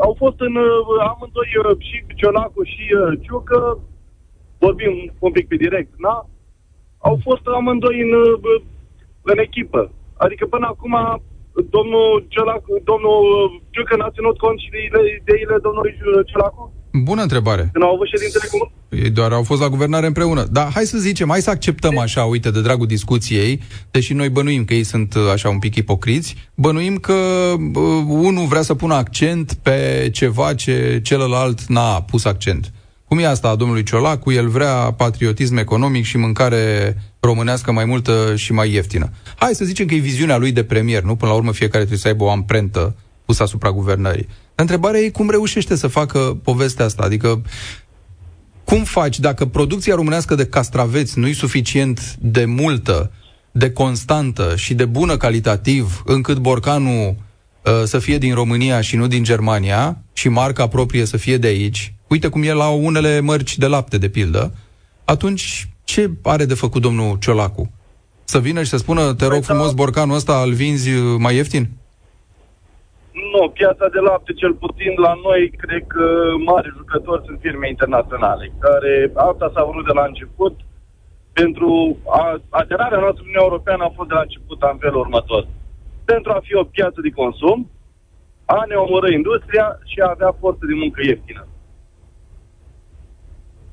au 0.06 0.13
fost 0.22 0.39
în 0.48 0.56
uh, 0.56 1.08
amândoi 1.10 1.52
uh, 1.58 1.78
și 1.88 1.95
Cionacu 2.17 2.63
și 2.63 2.84
Ciucă, 3.26 3.80
vorbim 4.60 4.93
un 5.19 5.32
pic 5.32 5.48
pe 5.48 5.56
direct, 5.56 5.91
da? 6.06 6.15
au 7.08 7.19
fost 7.24 7.45
amândoi 7.48 8.02
în, 8.02 8.13
în 9.32 9.38
echipă. 9.38 9.91
Adică 10.17 10.45
până 10.45 10.65
acum 10.69 10.95
domnul, 11.76 12.26
Ciolacu, 12.28 12.74
domnul 12.84 13.17
Ciucă 13.69 13.95
n-a 13.95 14.10
ținut 14.15 14.38
cont 14.38 14.60
și 14.60 14.69
de 14.69 15.02
ideile 15.19 15.58
domnului 15.62 15.93
Ciolacu? 16.26 16.74
Bună 16.91 17.21
întrebare. 17.21 17.69
Când 17.71 17.84
au 17.84 17.93
avut 17.93 18.08
ședintele 18.08 18.47
comun? 18.52 18.71
Ei 18.89 19.10
doar 19.10 19.32
au 19.32 19.43
fost 19.43 19.62
la 19.62 19.69
guvernare 19.69 20.06
împreună. 20.06 20.47
Dar 20.52 20.71
hai 20.73 20.86
să 20.86 20.97
zicem, 20.97 21.30
hai 21.30 21.41
să 21.41 21.49
acceptăm 21.49 21.97
așa, 21.97 22.23
uite, 22.23 22.52
de 22.52 22.62
dragul 22.62 22.88
discuției, 22.88 23.62
deși 23.91 24.13
noi 24.13 24.30
bănuim 24.30 24.65
că 24.65 24.73
ei 24.73 24.84
sunt 24.84 25.15
așa 25.34 25.49
un 25.49 25.60
pic 25.60 25.75
ipocriți, 25.75 26.36
bănuim 26.56 26.97
că 26.97 27.13
uh, 27.13 28.04
unul 28.08 28.45
vrea 28.45 28.62
să 28.62 28.73
pună 28.73 28.93
accent 28.93 29.54
pe 29.54 30.10
ceva 30.13 30.54
ce 30.54 30.99
celălalt 31.04 31.65
n-a 31.65 32.02
pus 32.02 32.25
accent. 32.25 32.71
Cum 33.06 33.19
e 33.19 33.25
asta 33.25 33.47
a 33.49 33.56
domnului 33.56 33.84
Ciolacu? 33.84 34.32
El 34.32 34.47
vrea 34.47 34.73
patriotism 34.73 35.58
economic 35.58 36.04
și 36.04 36.17
mâncare 36.17 36.95
românească 37.19 37.71
mai 37.71 37.86
multă 37.86 38.34
și 38.36 38.52
mai 38.52 38.73
ieftină. 38.73 39.10
Hai 39.36 39.54
să 39.54 39.65
zicem 39.65 39.86
că 39.86 39.93
e 39.93 39.97
viziunea 39.97 40.38
lui 40.38 40.52
de 40.52 40.63
premier, 40.63 41.04
nu? 41.04 41.15
Până 41.15 41.32
la 41.32 41.38
urmă 41.38 41.52
fiecare 41.52 41.80
trebuie 41.80 41.99
să 41.99 42.08
aibă 42.08 42.23
o 42.23 42.30
amprentă 42.30 42.95
pusă 43.25 43.43
asupra 43.43 43.71
guvernării. 43.71 44.28
Întrebarea 44.60 45.00
e 45.00 45.10
cum 45.10 45.30
reușește 45.30 45.76
să 45.76 45.88
facă 45.88 46.19
povestea 46.43 46.86
asta. 46.86 47.04
Adică 47.04 47.41
cum 48.63 48.84
faci 48.84 49.19
dacă 49.19 49.45
producția 49.45 49.95
românească 49.95 50.36
de 50.36 50.45
castraveți 50.45 51.19
nu 51.19 51.28
e 51.28 51.34
suficient 51.34 52.15
de 52.19 52.45
multă, 52.45 53.12
de 53.52 53.72
constantă 53.72 54.54
și 54.56 54.74
de 54.74 54.86
bună 54.86 55.17
calitativ, 55.17 56.02
încât 56.06 56.38
borcanul 56.38 57.15
uh, 57.65 57.84
să 57.86 58.00
fie 58.00 58.17
din 58.17 58.34
România 58.34 58.82
și 58.82 58.95
nu 58.95 59.08
din 59.08 59.24
Germania 59.24 59.98
și 60.13 60.30
marca 60.30 60.67
proprie 60.67 61.06
să 61.06 61.17
fie 61.17 61.38
de 61.38 61.48
aici, 61.48 61.93
uite 62.08 62.28
cum 62.28 62.43
e 62.43 62.54
la 62.54 62.67
unele 62.67 63.19
mărci 63.19 63.58
de 63.58 63.65
lapte, 63.65 63.98
de 63.98 64.10
pildă, 64.10 64.54
atunci 65.06 65.69
ce 65.84 66.12
are 66.22 66.45
de 66.45 66.54
făcut 66.54 66.82
domnul 66.82 67.17
Ciolacu? 67.19 67.72
Să 68.24 68.39
vină 68.39 68.63
și 68.63 68.69
să 68.69 68.78
spună, 68.78 69.13
te 69.13 69.24
rog 69.24 69.34
păi 69.34 69.41
frumos, 69.41 69.67
da. 69.67 69.74
borcanul 69.74 70.15
ăsta 70.15 70.41
îl 70.45 70.54
vinzi 70.54 70.89
mai 71.17 71.36
ieftin? 71.36 71.69
Nu, 73.12 73.50
piața 73.50 73.88
de 73.95 74.00
lapte, 74.00 74.34
cel 74.34 74.54
puțin 74.54 74.93
la 74.98 75.13
noi, 75.24 75.52
cred 75.63 75.84
că 75.88 76.06
mari 76.45 76.74
jucători 76.78 77.26
sunt 77.26 77.39
firme 77.41 77.67
internaționale, 77.67 78.54
care 78.60 79.12
asta 79.15 79.52
s-a 79.54 79.63
vrut 79.63 79.86
de 79.86 79.91
la 80.00 80.06
început. 80.06 80.56
Pentru 81.34 81.98
a, 82.19 82.41
aderarea 82.50 83.00
noastră 83.00 83.22
în 83.22 83.28
Uniunea 83.30 83.48
Europeană 83.50 83.84
a 83.84 83.95
fost 83.95 84.10
de 84.10 84.13
la 84.13 84.26
început 84.28 84.62
în 84.62 84.78
felul 84.78 85.00
următor. 85.00 85.48
Pentru 86.06 86.32
a 86.32 86.39
fi 86.43 86.56
o 86.56 86.63
piață 86.63 87.00
de 87.02 87.10
consum, 87.10 87.69
a 88.45 88.63
ne 88.67 88.76
omoră 88.76 89.10
industria 89.12 89.80
și 89.86 90.00
a 90.00 90.10
avea 90.10 90.32
forță 90.39 90.63
de 90.65 90.74
muncă 90.74 91.00
ieftină. 91.04 91.48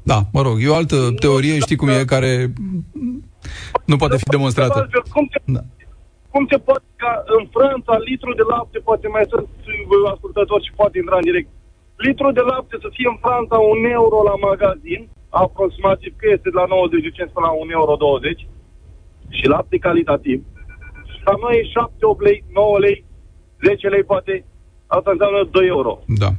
Da, 0.02 0.18
mă 0.32 0.42
rog, 0.42 0.56
e 0.60 0.68
o 0.68 0.74
altă 0.74 0.96
teorie, 1.20 1.58
știi 1.58 1.76
cum 1.76 1.88
e, 1.88 2.04
care 2.04 2.52
nu 3.84 3.96
poate 3.96 4.16
fi 4.16 4.24
demonstrată. 4.24 4.88
Cum 5.12 5.28
se, 5.32 5.38
da. 5.44 5.60
Cum 6.36 6.46
se 6.52 6.58
poate 6.68 6.88
ca 7.02 7.12
în 7.36 7.42
Franța 7.56 7.94
litru 8.08 8.30
de 8.40 8.44
lapte, 8.52 8.78
poate 8.88 9.06
mai 9.16 9.24
sunt 9.32 9.46
ascultători 10.14 10.66
și 10.66 10.76
poate 10.80 10.96
intra 10.98 11.16
în 11.20 11.28
direct, 11.30 11.50
litru 12.06 12.28
de 12.38 12.44
lapte 12.52 12.76
să 12.84 12.88
fie 12.96 13.08
în 13.12 13.18
Franța 13.24 13.56
un 13.72 13.80
euro 13.98 14.18
la 14.30 14.36
magazin, 14.48 15.00
aproximativ 15.44 16.12
că 16.20 16.26
este 16.34 16.48
de 16.52 16.58
la 16.60 16.66
95 16.66 17.34
până 17.34 17.46
la 17.46 17.54
1,20 17.54 17.78
euro 17.78 17.94
20, 17.96 18.46
și 19.36 19.52
lapte 19.54 19.76
calitativ. 19.86 20.38
La 21.28 21.34
noi 21.42 21.54
e 21.60 21.62
7, 21.64 21.92
8 22.00 22.22
lei, 22.28 22.38
9 22.52 22.78
lei, 22.86 22.98
10 23.66 23.88
lei 23.94 24.04
poate, 24.12 24.34
asta 24.96 25.10
înseamnă 25.12 25.40
2 25.50 25.66
euro. 25.76 25.92
Da 26.24 26.30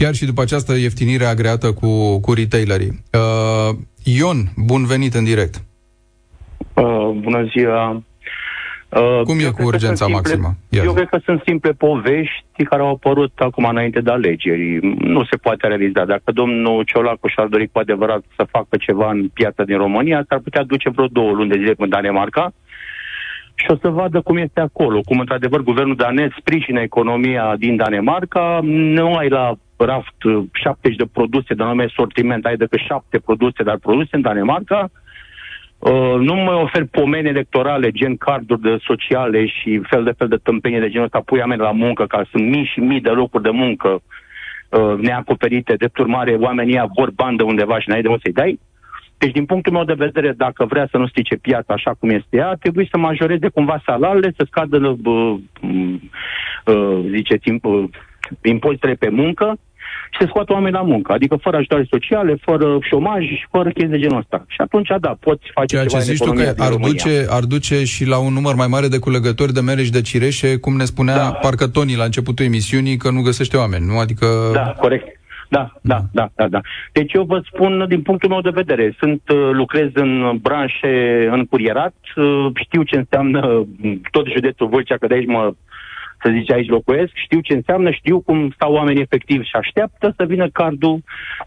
chiar 0.00 0.14
și 0.14 0.24
după 0.24 0.40
această 0.42 0.72
ieftinire 0.74 1.24
agreată 1.24 1.72
cu, 1.72 2.20
cu 2.24 2.32
retailerii. 2.32 2.92
Uh, 3.12 3.70
Ion, 4.04 4.38
bun 4.56 4.82
venit 4.86 5.14
în 5.14 5.24
direct. 5.24 5.54
Uh, 6.74 7.10
bună 7.24 7.44
ziua. 7.56 8.02
Uh, 8.90 9.20
Cum 9.24 9.38
e 9.38 9.50
cu 9.50 9.62
urgența 9.62 10.04
simple, 10.04 10.14
maximă? 10.14 10.54
Iar. 10.68 10.84
Eu 10.84 10.92
cred 10.92 11.08
că 11.08 11.18
sunt 11.24 11.42
simple 11.46 11.72
povești 11.72 12.64
care 12.64 12.82
au 12.82 12.90
apărut 12.90 13.32
acum 13.36 13.64
înainte 13.64 14.00
de 14.00 14.10
alegeri. 14.10 14.78
Nu 14.98 15.24
se 15.24 15.36
poate 15.36 15.66
realiza. 15.66 16.04
Dacă 16.04 16.32
domnul 16.32 16.82
Ciolacu 16.82 17.28
și-ar 17.28 17.46
dori 17.46 17.68
cu 17.68 17.78
adevărat 17.78 18.22
să 18.36 18.46
facă 18.50 18.76
ceva 18.80 19.10
în 19.10 19.28
piața 19.28 19.64
din 19.64 19.76
România, 19.76 20.24
s-ar 20.28 20.38
putea 20.38 20.62
duce 20.62 20.90
vreo 20.90 21.06
două 21.06 21.32
luni 21.32 21.50
de 21.50 21.58
zile 21.58 21.74
în 21.76 21.88
Danemarca 21.88 22.52
și 23.54 23.66
o 23.68 23.76
să 23.80 23.88
vadă 23.88 24.20
cum 24.20 24.36
este 24.36 24.60
acolo, 24.60 25.00
cum 25.00 25.18
într-adevăr 25.18 25.62
guvernul 25.62 25.96
danez 25.96 26.28
sprijină 26.38 26.80
economia 26.80 27.54
din 27.58 27.76
Danemarca, 27.76 28.60
nu 28.62 29.14
ai 29.14 29.28
la 29.28 29.52
raft 29.76 30.14
70 30.52 30.96
de 30.96 31.08
produse 31.12 31.54
de 31.54 31.62
anume 31.62 31.86
sortiment, 31.94 32.44
ai 32.44 32.56
decât 32.56 32.78
7 32.78 33.18
produse, 33.18 33.62
dar 33.62 33.76
produse 33.76 34.08
în 34.10 34.20
Danemarca, 34.20 34.80
Uh, 34.82 35.09
nu 36.18 36.34
mai 36.34 36.54
ofer 36.54 36.84
pomeni 36.90 37.28
electorale, 37.28 37.90
gen 37.90 38.16
carduri 38.16 38.60
de 38.60 38.76
sociale 38.80 39.46
și 39.46 39.80
fel 39.88 40.04
de 40.04 40.12
fel 40.18 40.28
de 40.28 40.36
tâmpenie 40.36 40.80
de 40.80 40.88
genul 40.88 41.04
ăsta, 41.04 41.20
pui 41.20 41.38
oameni 41.38 41.60
la 41.60 41.70
muncă, 41.70 42.06
ca 42.06 42.24
sunt 42.30 42.48
mii 42.48 42.70
și 42.72 42.80
mii 42.80 43.00
de 43.00 43.10
locuri 43.10 43.42
de 43.42 43.50
muncă 43.50 44.02
uh, 44.68 44.94
neacoperite, 44.98 45.74
de 45.74 45.90
urmare 45.98 46.34
oamenii 46.34 46.82
vor 46.96 47.10
bandă 47.10 47.44
undeva 47.44 47.80
și 47.80 47.88
n-ai 47.88 48.02
de 48.02 48.08
unde 48.08 48.20
să-i 48.22 48.32
dai. 48.32 48.60
Deci, 49.18 49.32
din 49.32 49.44
punctul 49.44 49.72
meu 49.72 49.84
de 49.84 49.92
vedere, 49.92 50.32
dacă 50.32 50.64
vrea 50.64 50.88
să 50.90 50.96
nu 50.96 51.06
strice 51.06 51.36
piața 51.36 51.74
așa 51.74 51.94
cum 51.98 52.10
este 52.10 52.36
ea, 52.36 52.54
trebuie 52.60 52.88
să 52.90 52.98
majoreze 52.98 53.48
cumva 53.48 53.82
salariile, 53.84 54.32
să 54.36 54.46
scadă, 54.46 54.98
uh, 55.04 55.36
uh, 56.64 57.04
ziceți, 57.10 57.50
uh, 57.62 57.84
impozitele 58.42 58.94
pe 58.94 59.08
muncă 59.08 59.58
și 60.10 60.18
să 60.20 60.26
scoată 60.28 60.52
oameni 60.52 60.74
la 60.74 60.82
muncă, 60.82 61.12
adică 61.12 61.36
fără 61.36 61.56
ajutoare 61.56 61.86
sociale, 61.90 62.36
fără 62.40 62.78
șomaj 62.80 63.24
și 63.24 63.46
fără 63.50 63.68
chestii 63.68 63.96
de 63.96 63.98
genul 63.98 64.18
ăsta. 64.18 64.44
Și 64.48 64.60
atunci, 64.60 64.88
da, 65.00 65.16
poți 65.20 65.44
face 65.54 65.66
Ceea 65.66 65.84
ceva 65.84 66.02
ce 66.02 66.10
zici 66.12 66.24
tu 66.24 66.32
că 66.32 66.54
ar 66.58 66.74
duce, 66.74 67.26
ar 67.28 67.44
duce 67.44 67.84
și 67.84 68.06
la 68.06 68.18
un 68.18 68.32
număr 68.32 68.54
mai 68.54 68.66
mare 68.66 68.88
de 68.88 68.98
culegători 68.98 69.52
de 69.52 69.60
mere 69.60 69.82
și 69.82 69.90
de 69.90 70.00
cireșe, 70.00 70.58
cum 70.58 70.76
ne 70.76 70.84
spunea 70.84 71.16
da. 71.16 71.30
parcă 71.30 71.66
Tony 71.66 71.96
la 71.96 72.04
începutul 72.04 72.44
emisiunii, 72.44 72.96
că 72.96 73.10
nu 73.10 73.22
găsește 73.22 73.56
oameni, 73.56 73.86
nu? 73.86 73.98
Adică... 73.98 74.26
Da, 74.52 74.74
corect. 74.78 75.18
Da, 75.48 75.72
da, 75.80 76.00
da, 76.12 76.28
da, 76.34 76.48
da. 76.48 76.60
Deci 76.92 77.12
eu 77.12 77.24
vă 77.24 77.42
spun 77.52 77.84
din 77.88 78.02
punctul 78.02 78.28
meu 78.28 78.40
de 78.40 78.50
vedere, 78.54 78.94
sunt 78.98 79.22
uh, 79.34 79.50
lucrez 79.52 79.88
în 79.94 80.38
branșe 80.42 81.28
în 81.30 81.44
curierat, 81.46 81.94
uh, 82.16 82.46
știu 82.54 82.82
ce 82.82 82.96
înseamnă 82.96 83.66
tot 84.10 84.26
județul 84.26 84.68
Vâlcea, 84.68 84.96
că 84.96 85.06
de 85.06 85.14
aici 85.14 85.26
mă 85.26 85.54
să 86.22 86.30
zice 86.32 86.52
aici 86.52 86.68
locuiesc, 86.68 87.12
știu 87.14 87.40
ce 87.40 87.54
înseamnă, 87.54 87.90
știu 87.90 88.20
cum 88.20 88.50
stau 88.54 88.72
oamenii 88.72 89.02
efectiv 89.02 89.42
și 89.42 89.56
așteaptă 89.56 90.14
să 90.16 90.24
vină 90.24 90.48
cardul, 90.48 91.02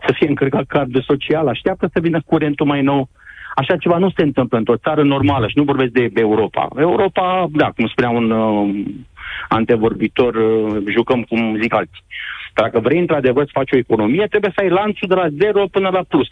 să 0.06 0.14
fie 0.18 0.28
încărcat 0.28 0.66
cardul 0.66 1.02
social, 1.02 1.48
așteaptă 1.48 1.90
să 1.94 2.00
vină 2.00 2.22
curentul 2.26 2.66
mai 2.66 2.82
nou. 2.82 3.10
Așa 3.56 3.78
ceva 3.78 3.98
nu 3.98 4.10
se 4.16 4.24
întâmplă 4.24 4.58
într-o 4.58 4.78
țară 4.78 5.04
normală 5.04 5.48
și 5.48 5.58
nu 5.58 5.64
vorbesc 5.64 5.92
de 5.92 6.12
Europa. 6.14 6.68
Europa, 6.78 7.48
da, 7.52 7.72
cum 7.76 7.88
spunea 7.88 8.10
un 8.10 8.32
uh, 8.32 8.86
antevorbitor, 9.50 10.36
uh, 10.36 10.84
jucăm 10.88 11.24
cum 11.24 11.58
zic 11.62 11.74
alții. 11.74 12.04
Dacă 12.54 12.80
vrei 12.80 13.00
într-adevăr 13.00 13.46
să 13.46 13.52
faci 13.54 13.72
o 13.72 13.78
economie, 13.78 14.26
trebuie 14.26 14.52
să 14.56 14.62
ai 14.62 14.70
lanțul 14.70 15.08
de 15.08 15.16
la 15.16 15.28
zero 15.30 15.66
până 15.72 15.90
la 15.90 16.04
plus. 16.08 16.30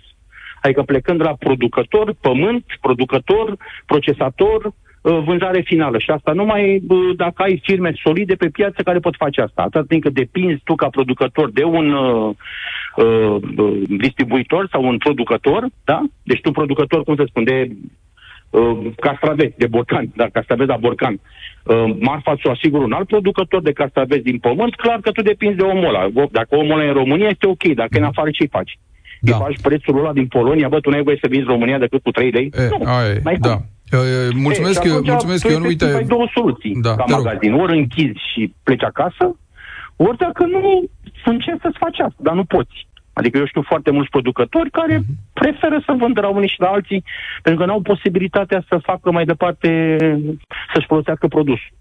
Adică 0.62 0.82
plecând 0.82 1.18
de 1.18 1.24
la 1.24 1.36
producător, 1.40 2.14
pământ, 2.22 2.66
producător, 2.82 3.58
procesator, 3.86 4.66
uh, 4.66 4.74
vânzare 5.02 5.62
finală. 5.62 5.98
Și 5.98 6.10
asta 6.10 6.32
numai 6.32 6.82
uh, 6.88 7.16
dacă 7.16 7.44
ai 7.44 7.62
firme 7.64 7.94
solide 8.04 8.36
pe 8.36 8.50
piață 8.50 8.82
care 8.82 9.00
pot 9.00 9.16
face 9.16 9.42
asta. 9.42 9.62
Atât 9.62 9.88
timp 9.88 10.02
cât 10.02 10.14
depinzi 10.14 10.62
tu 10.64 10.76
ca 10.76 10.88
producător 10.90 11.52
de 11.52 11.64
un 11.64 11.92
uh, 11.92 12.36
uh, 12.96 13.36
distribuitor 13.88 14.68
sau 14.72 14.84
un 14.84 14.98
producător, 14.98 15.66
da? 15.84 16.02
Deci 16.24 16.42
tu 16.42 16.52
producător, 16.52 17.04
cum 17.04 17.16
să 17.16 17.24
spun, 17.28 17.44
de 17.44 17.70
uh, 18.50 18.78
castraveți, 19.00 19.58
de 19.58 19.68
borcan, 19.68 20.12
dar 20.16 20.30
castraveți 20.30 20.70
la 20.70 20.78
borcan. 20.78 21.20
Uh, 21.64 21.96
marfa 22.00 22.36
ți-o 22.36 22.52
asigur 22.52 22.82
un 22.82 22.92
alt 22.92 23.08
producător 23.08 23.62
de 23.62 23.72
castraveți 23.72 24.24
din 24.24 24.38
pământ, 24.38 24.76
clar 24.76 25.00
că 25.00 25.12
tu 25.12 25.22
depinzi 25.22 25.58
de 25.58 25.64
omul 25.64 25.96
ăla. 25.96 26.08
Dacă 26.32 26.56
omul 26.56 26.72
ăla 26.72 26.84
e 26.84 26.88
în 26.88 26.94
România, 26.94 27.28
este 27.28 27.48
ok. 27.48 27.64
Dacă 27.64 27.90
e 27.96 28.00
în 28.00 28.06
afară, 28.06 28.30
ce 28.30 28.46
faci? 28.46 28.80
Da. 29.20 29.36
Îi 29.36 29.42
faci 29.42 29.62
prețul 29.62 29.98
ăla 29.98 30.14
din 30.14 30.28
Polonia, 30.28 30.68
bă, 30.68 30.80
tu 30.80 30.90
n-ai 30.90 31.04
voie 31.04 31.18
să 31.22 31.28
vinzi 31.30 31.48
România 31.48 31.78
decât 31.78 32.02
cu 32.04 32.12
3 32.12 32.32
lei? 32.32 32.52
E, 32.54 32.68
nu, 32.70 32.86
ai, 32.86 33.20
mai 33.24 33.36
da. 33.36 33.58
Mulțumesc, 34.34 34.84
e, 34.84 34.90
mulțumesc 35.04 35.48
eu 35.50 35.60
nu 35.60 35.66
uite... 35.66 35.86
Ai 35.86 36.04
două 36.04 36.28
soluții 36.34 36.76
da, 36.82 36.96
ca 36.96 37.06
magazin. 37.08 37.54
Ori 37.54 37.78
închizi 37.78 38.20
și 38.34 38.54
pleci 38.64 38.84
acasă, 38.84 39.36
ori 39.96 40.18
dacă 40.18 40.46
nu, 40.46 40.84
încerci 41.26 41.62
să-ți 41.62 41.78
faci 41.78 42.00
asta, 42.00 42.20
dar 42.20 42.34
nu 42.34 42.44
poți. 42.44 42.88
Adică 43.14 43.38
eu 43.38 43.46
știu 43.46 43.62
foarte 43.62 43.92
mulți 43.92 44.10
producători 44.10 44.70
care 44.70 45.00
uh-huh. 45.00 45.34
preferă 45.34 45.82
să 45.86 45.96
vândă 45.98 46.22
la 46.22 46.28
unii 46.28 46.48
și 46.48 46.60
la 46.60 46.68
alții, 46.68 47.04
pentru 47.42 47.62
că 47.62 47.68
nu 47.68 47.74
au 47.74 47.82
posibilitatea 47.82 48.64
să 48.68 48.78
facă 48.78 49.12
mai 49.12 49.26
departe, 49.26 49.98
să-și 50.74 50.88
folosească 50.88 51.28
produsul. 51.28 51.72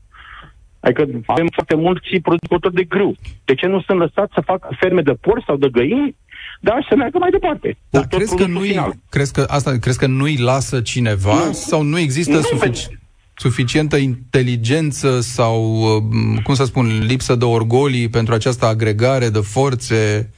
Adică 0.80 1.06
avem 1.26 1.48
foarte 1.52 1.76
mulți 1.76 2.18
producători 2.22 2.74
de 2.74 2.84
grâu. 2.84 3.14
De 3.44 3.54
ce 3.54 3.66
nu 3.66 3.80
sunt 3.80 3.98
lăsați 3.98 4.32
să 4.34 4.40
facă 4.40 4.68
ferme 4.80 5.02
de 5.02 5.12
porci 5.12 5.44
sau 5.44 5.56
de 5.56 5.68
găini, 5.68 6.16
dar 6.60 6.86
să 6.88 6.96
meargă 6.96 7.18
mai 7.18 7.30
departe? 7.30 7.76
Da, 7.90 8.00
crezi, 8.00 8.36
că 8.36 8.46
nu-i, 8.46 8.80
crezi, 9.10 9.32
că 9.32 9.44
asta, 9.48 9.78
crezi 9.80 9.98
că 9.98 10.06
nu-i 10.06 10.36
lasă 10.36 10.80
cineva 10.80 11.44
nu. 11.46 11.52
sau 11.52 11.82
nu 11.82 11.98
există 11.98 12.32
nu, 12.36 12.40
sufici- 12.40 12.98
suficientă 13.34 13.96
inteligență 13.96 15.20
sau, 15.20 15.72
uh, 15.72 16.42
cum 16.42 16.54
să 16.54 16.64
spun, 16.64 16.98
lipsă 17.06 17.34
de 17.34 17.44
orgolii 17.44 18.08
pentru 18.08 18.34
această 18.34 18.66
agregare 18.66 19.28
de 19.28 19.38
forțe? 19.38 20.30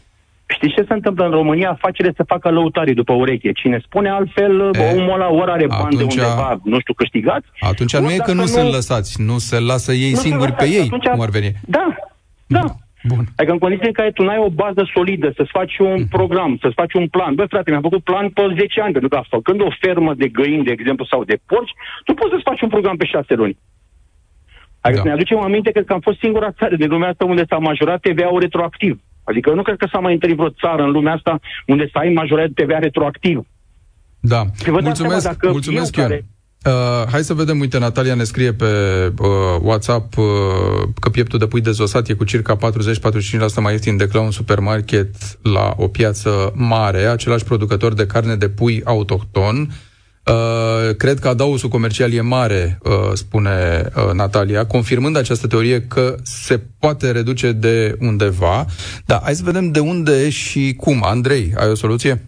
Știți 0.46 0.74
ce 0.74 0.84
se 0.88 0.92
întâmplă 0.92 1.24
în 1.24 1.30
România? 1.30 1.70
Afacerile 1.70 2.14
se 2.16 2.22
facă 2.26 2.50
lăutarii 2.50 2.94
după 2.94 3.12
ureche. 3.12 3.52
Cine 3.52 3.80
spune 3.84 4.08
altfel, 4.08 4.70
e, 4.74 4.92
omul 4.94 5.12
ăla 5.14 5.28
ori 5.30 5.50
are 5.50 5.66
bani 5.66 5.96
de 5.96 6.02
undeva, 6.02 6.60
nu 6.64 6.80
știu, 6.80 6.94
câștigați. 6.94 7.46
Atunci 7.60 7.96
nu 7.96 8.10
e 8.10 8.16
că 8.16 8.32
nu, 8.32 8.40
nu 8.40 8.46
sunt 8.46 8.72
lăsați, 8.72 9.20
nu 9.20 9.38
se 9.38 9.60
lasă 9.60 9.92
ei 9.92 10.16
singuri 10.16 10.52
pe 10.52 10.68
ei, 10.68 10.80
atunci, 10.80 11.04
cum 11.04 11.20
ar 11.20 11.28
veni. 11.28 11.52
Da, 11.66 11.94
da. 12.46 12.64
Bun. 13.10 13.24
Adică 13.36 13.52
în 13.52 13.58
condiții 13.58 13.86
în 13.86 13.92
care 13.92 14.10
tu 14.10 14.22
n-ai 14.22 14.38
o 14.38 14.50
bază 14.50 14.82
solidă, 14.94 15.32
să-ți 15.36 15.50
faci 15.58 15.78
un 15.78 15.96
mm. 15.98 16.06
program, 16.16 16.58
să-ți 16.60 16.74
faci 16.74 16.94
un 16.94 17.08
plan. 17.08 17.34
Băi, 17.34 17.46
frate, 17.48 17.70
mi-am 17.70 17.82
făcut 17.88 18.02
plan 18.02 18.28
pe 18.28 18.42
10 18.58 18.80
ani, 18.80 18.92
pentru 18.92 19.08
că 19.08 19.20
făcând 19.28 19.60
o 19.60 19.70
fermă 19.80 20.14
de 20.14 20.28
găini, 20.28 20.64
de 20.64 20.70
exemplu, 20.70 21.04
sau 21.04 21.24
de 21.24 21.36
porci, 21.46 21.72
tu 22.04 22.14
poți 22.14 22.30
să-ți 22.30 22.48
faci 22.50 22.60
un 22.60 22.68
program 22.68 22.96
pe 22.96 23.06
6 23.06 23.34
luni. 23.34 23.58
Adică 24.80 25.02
da. 25.02 25.08
ne 25.08 25.14
aducem 25.14 25.38
aminte, 25.38 25.70
cred 25.70 25.84
că 25.84 25.92
am 25.92 26.00
fost 26.00 26.18
singura 26.18 26.52
țară 26.52 26.76
din 26.76 26.88
lumea 26.88 27.08
asta 27.08 27.24
unde 27.24 27.44
s-a 27.48 27.58
majorat 27.58 28.00
TVA-ul 28.00 28.40
retroactiv. 28.40 29.00
Adică 29.24 29.48
eu 29.50 29.56
nu 29.56 29.62
cred 29.62 29.76
că 29.76 29.86
s-a 29.92 29.98
mai 29.98 30.12
întâlnit 30.12 30.38
vreo 30.38 30.50
țară 30.50 30.82
în 30.82 30.90
lumea 30.90 31.12
asta 31.12 31.40
unde 31.66 31.88
să 31.92 31.98
ai 31.98 32.12
majorat 32.12 32.50
TVA 32.50 32.78
retroactiv. 32.78 33.46
Da. 34.20 34.42
Mulțumesc, 34.70 35.24
dacă 35.24 35.50
mulțumesc 35.50 35.96
eu. 35.96 36.02
Care... 36.04 36.24
Uh, 36.66 37.08
hai 37.10 37.22
să 37.22 37.34
vedem, 37.34 37.60
uite, 37.60 37.78
Natalia 37.78 38.14
ne 38.14 38.22
scrie 38.22 38.52
pe 38.52 38.64
uh, 39.18 39.28
WhatsApp 39.62 40.16
uh, 40.16 40.24
că 41.00 41.08
pieptul 41.08 41.38
de 41.38 41.46
pui 41.46 41.60
dezosat 41.60 42.08
e 42.08 42.14
cu 42.14 42.24
circa 42.24 42.56
40-45% 42.56 42.60
mai 43.60 43.72
ieftin 43.72 43.96
decât 43.96 44.14
la 44.14 44.20
un 44.20 44.30
supermarket 44.30 45.14
la 45.42 45.74
o 45.76 45.88
piață 45.88 46.52
mare, 46.54 46.98
același 46.98 47.44
producător 47.44 47.92
de 47.92 48.06
carne 48.06 48.34
de 48.34 48.48
pui 48.48 48.82
autohton. 48.84 49.68
Uh, 50.26 50.96
cred 50.96 51.18
că 51.18 51.28
adausul 51.28 51.68
comercial 51.68 52.12
e 52.12 52.20
mare, 52.20 52.78
uh, 52.82 52.90
spune 53.12 53.50
uh, 53.96 54.12
Natalia, 54.12 54.66
confirmând 54.66 55.16
această 55.16 55.46
teorie 55.46 55.80
că 55.80 56.14
se 56.22 56.60
poate 56.80 57.10
reduce 57.10 57.52
de 57.52 57.96
undeva. 58.00 58.64
Da, 59.06 59.20
hai 59.22 59.34
să 59.34 59.42
vedem 59.44 59.70
de 59.70 59.80
unde 59.80 60.30
și 60.30 60.74
cum. 60.76 61.02
Andrei, 61.04 61.52
ai 61.56 61.68
o 61.68 61.74
soluție? 61.74 62.24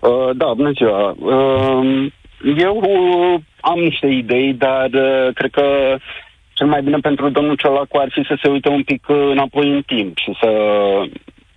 Uh, 0.00 0.36
da, 0.36 0.52
bună 0.56 0.70
ziua. 0.74 1.10
Uh, 1.10 2.12
eu 2.44 2.82
am 3.60 3.78
niște 3.78 4.06
idei, 4.06 4.54
dar 4.54 4.90
uh, 4.92 5.34
cred 5.34 5.50
că 5.50 5.96
cel 6.52 6.66
mai 6.66 6.82
bine 6.82 6.98
pentru 6.98 7.28
domnul 7.30 7.56
Ciolacu 7.56 7.96
ar 7.96 8.08
fi 8.10 8.24
să 8.26 8.38
se 8.42 8.48
uite 8.48 8.68
un 8.68 8.82
pic 8.82 9.08
înapoi 9.08 9.68
în 9.68 9.82
timp 9.86 10.18
și 10.18 10.36
să, 10.40 10.50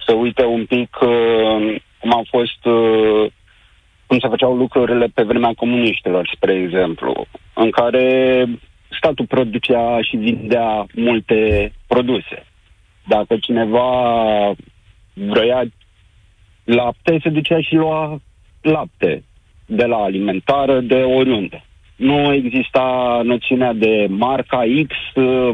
să 0.05 0.13
uite 0.13 0.45
un 0.45 0.65
pic 0.65 0.97
uh, 1.01 1.75
cum 1.99 2.13
au 2.13 2.25
fost 2.29 2.65
uh, 2.65 3.31
cum 4.05 4.19
se 4.19 4.27
făceau 4.27 4.55
lucrurile 4.55 5.07
pe 5.13 5.23
vremea 5.23 5.53
comuniștilor, 5.57 6.31
spre 6.35 6.53
exemplu, 6.53 7.25
în 7.53 7.69
care 7.69 8.45
statul 8.89 9.25
producea 9.25 10.01
și 10.01 10.15
vindea 10.15 10.85
multe 10.93 11.71
produse. 11.87 12.45
Dacă 13.07 13.37
cineva 13.37 13.91
vroia 15.13 15.63
lapte, 16.63 17.19
se 17.21 17.29
ducea 17.29 17.61
și 17.61 17.75
lua 17.75 18.21
lapte 18.61 19.23
de 19.65 19.85
la 19.85 19.95
alimentară, 19.95 20.79
de 20.79 20.95
oriunde. 20.95 21.65
Nu 21.95 22.33
exista 22.33 23.21
noțiunea 23.23 23.73
de 23.73 24.05
marca 24.09 24.61
X, 24.87 24.95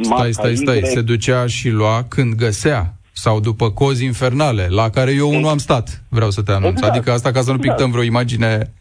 marca 0.09 0.31
Stai, 0.31 0.31
stai, 0.31 0.55
stai, 0.55 0.77
y. 0.77 0.85
se 0.85 1.01
ducea 1.01 1.47
și 1.47 1.69
lua 1.69 2.03
când 2.09 2.33
găsea 2.33 2.93
sau 3.11 3.39
după 3.39 3.69
cozi 3.69 4.05
infernale, 4.05 4.67
la 4.69 4.89
care 4.89 5.11
eu 5.11 5.39
nu 5.39 5.47
am 5.47 5.57
stat, 5.57 6.03
vreau 6.09 6.29
să 6.29 6.41
te 6.43 6.51
anunț. 6.51 6.77
Exact. 6.77 6.95
Adică 6.95 7.11
asta 7.11 7.31
ca 7.31 7.41
să 7.41 7.51
nu 7.51 7.57
pictăm 7.57 7.85
exact. 7.85 7.91
vreo 7.91 8.03
imagine... 8.03 8.73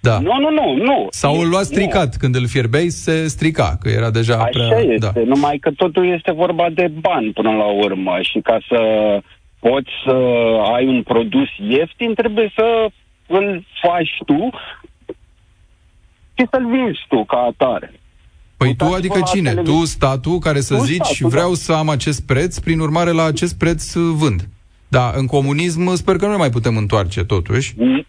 Da. 0.00 0.18
Nu, 0.18 0.34
nu, 0.40 0.50
nu, 0.50 0.84
nu. 0.84 1.06
Sau 1.10 1.40
îl 1.40 1.48
lua 1.48 1.62
stricat, 1.62 2.10
nu. 2.12 2.18
când 2.18 2.34
îl 2.34 2.46
fierbeai 2.46 2.88
se 2.88 3.26
strica, 3.26 3.76
că 3.80 3.88
era 3.88 4.10
deja 4.10 4.34
Așa 4.34 4.48
prea... 4.50 4.78
este, 4.78 5.12
da. 5.12 5.12
numai 5.24 5.58
că 5.58 5.70
totul 5.70 6.12
este 6.12 6.32
vorba 6.32 6.66
de 6.74 6.90
bani 7.00 7.32
până 7.32 7.50
la 7.50 7.64
urmă 7.64 8.18
și 8.20 8.40
ca 8.42 8.58
să 8.68 8.78
poți 9.60 9.90
să 10.04 10.16
ai 10.74 10.86
un 10.86 11.02
produs 11.02 11.48
ieftin, 11.68 12.14
trebuie 12.14 12.52
să 12.54 12.88
îl 13.28 13.64
faci 13.82 14.22
tu 14.26 14.50
și 16.34 16.46
să-l 16.50 16.70
vinzi 16.70 17.04
tu 17.08 17.24
ca 17.24 17.38
atare. 17.38 17.92
Păi 18.56 18.74
tu 18.74 18.84
adică 18.84 19.20
cine? 19.32 19.54
Tu, 19.54 19.84
statul, 19.84 20.38
care 20.38 20.60
să 20.60 20.74
tu 20.74 20.80
zici 20.80 21.04
statul, 21.04 21.28
vreau 21.28 21.48
da. 21.48 21.54
să 21.54 21.72
am 21.72 21.88
acest 21.88 22.26
preț, 22.26 22.58
prin 22.58 22.78
urmare 22.78 23.10
la 23.10 23.24
acest 23.24 23.58
preț 23.58 23.92
vând. 23.94 24.48
Da, 24.88 25.12
în 25.14 25.26
comunism 25.26 25.94
sper 25.94 26.16
că 26.16 26.24
nu 26.24 26.30
ne 26.30 26.36
mai 26.36 26.50
putem 26.50 26.76
întoarce 26.76 27.24
totuși. 27.24 27.74
Nu, 27.76 28.04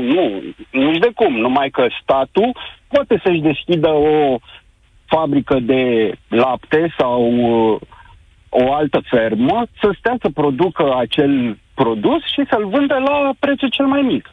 nu, 0.00 0.42
nu 0.70 0.98
de 0.98 1.10
cum, 1.14 1.34
numai 1.34 1.70
că 1.70 1.86
statul 2.02 2.56
poate 2.88 3.20
să-și 3.24 3.40
deschidă 3.40 3.88
o 3.88 4.38
fabrică 5.06 5.58
de 5.60 6.12
lapte 6.28 6.94
sau 6.98 7.22
uh, 7.32 7.80
o 8.48 8.72
altă 8.72 9.02
fermă 9.10 9.66
să 9.80 9.94
stea 9.98 10.16
să 10.20 10.28
producă 10.34 10.94
acel 10.96 11.58
produs 11.82 12.22
și 12.34 12.42
să-l 12.50 12.68
vândă 12.68 12.94
la 12.94 13.16
prețul 13.38 13.68
cel 13.68 13.86
mai 13.86 14.02
mic. 14.02 14.24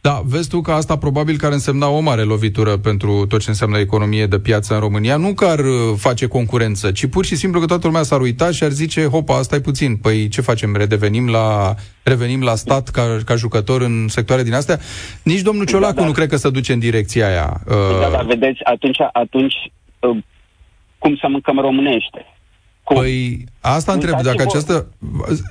Da, 0.00 0.20
vezi 0.24 0.48
tu 0.48 0.60
că 0.60 0.72
asta 0.72 0.96
probabil 0.96 1.36
că 1.36 1.46
ar 1.46 1.52
însemna 1.52 1.88
o 1.88 2.00
mare 2.00 2.22
lovitură 2.22 2.76
pentru 2.76 3.26
tot 3.28 3.40
ce 3.40 3.48
înseamnă 3.48 3.78
economie 3.78 4.26
de 4.26 4.38
piață 4.38 4.74
în 4.74 4.80
România. 4.80 5.16
Nu 5.16 5.34
că 5.34 5.44
ar 5.44 5.58
uh, 5.58 5.74
face 5.96 6.26
concurență, 6.26 6.90
ci 6.90 7.06
pur 7.06 7.24
și 7.24 7.36
simplu 7.36 7.60
că 7.60 7.66
toată 7.66 7.86
lumea 7.86 8.02
s-ar 8.02 8.20
uita 8.20 8.50
și 8.50 8.64
ar 8.64 8.70
zice, 8.70 9.06
hopa, 9.06 9.36
asta 9.36 9.56
e 9.56 9.60
puțin, 9.60 9.96
păi 9.96 10.28
ce 10.28 10.40
facem, 10.40 10.76
redevenim 10.76 11.28
la, 11.28 11.74
revenim 12.02 12.42
la 12.42 12.54
stat 12.54 12.88
ca, 12.88 13.02
ca 13.24 13.34
jucător 13.34 13.80
în 13.80 14.08
sectoare 14.08 14.42
din 14.42 14.54
astea? 14.54 14.78
Nici 15.22 15.40
domnul 15.40 15.66
Ciolacu 15.66 15.94
da, 15.94 16.00
da. 16.00 16.06
nu 16.06 16.12
cred 16.12 16.28
că 16.28 16.36
se 16.36 16.50
duce 16.50 16.72
în 16.72 16.78
direcția 16.78 17.26
aia. 17.26 17.60
Da, 18.00 18.08
da, 18.10 18.22
vedeți, 18.22 18.64
atunci, 18.64 18.98
atunci 19.12 19.54
uh, 19.98 20.16
cum 20.98 21.16
să 21.16 21.26
mâncăm 21.28 21.58
românește? 21.58 22.26
Cum? 22.84 22.96
Păi 22.96 23.44
asta 23.60 23.92
întreb, 23.92 24.20
dacă 24.22 24.42
această, 24.42 24.86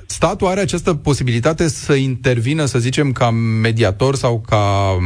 statul 0.06 0.46
are 0.46 0.60
această 0.60 0.94
posibilitate 0.94 1.68
să 1.68 1.94
intervină, 1.94 2.64
să 2.64 2.78
zicem, 2.78 3.12
ca 3.12 3.30
mediator 3.60 4.14
sau 4.14 4.42
ca, 4.46 4.96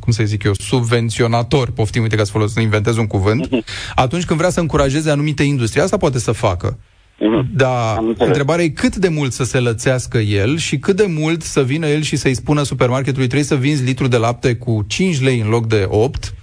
cum 0.00 0.12
să 0.12 0.24
zic 0.24 0.42
eu, 0.42 0.52
subvenționator, 0.52 1.70
poftim, 1.70 2.02
uite 2.02 2.16
ca 2.16 2.24
să, 2.24 2.30
folos, 2.30 2.52
să 2.52 2.60
inventez 2.60 2.96
un 2.96 3.06
cuvânt, 3.06 3.46
uh-huh. 3.46 3.92
atunci 3.94 4.24
când 4.24 4.38
vrea 4.38 4.50
să 4.50 4.60
încurajeze 4.60 5.10
anumite 5.10 5.42
industrie. 5.42 5.82
Asta 5.82 5.96
poate 5.96 6.18
să 6.18 6.32
facă. 6.32 6.78
Uh-huh. 7.18 7.46
Dar 7.54 8.04
întrebarea 8.18 8.64
e 8.64 8.68
cât 8.68 8.96
de 8.96 9.08
mult 9.08 9.32
să 9.32 9.44
se 9.44 9.58
lățească 9.58 10.18
el 10.18 10.56
și 10.56 10.78
cât 10.78 10.96
de 10.96 11.06
mult 11.08 11.42
să 11.42 11.62
vină 11.62 11.86
el 11.86 12.02
și 12.02 12.16
să-i 12.16 12.34
spună 12.34 12.62
supermarketului 12.62 13.26
trebuie 13.26 13.48
să 13.48 13.56
vinzi 13.56 13.84
litru 13.84 14.06
de 14.06 14.16
lapte 14.16 14.56
cu 14.56 14.84
5 14.86 15.20
lei 15.20 15.40
în 15.40 15.48
loc 15.48 15.66
de 15.66 15.86
8 15.88 16.34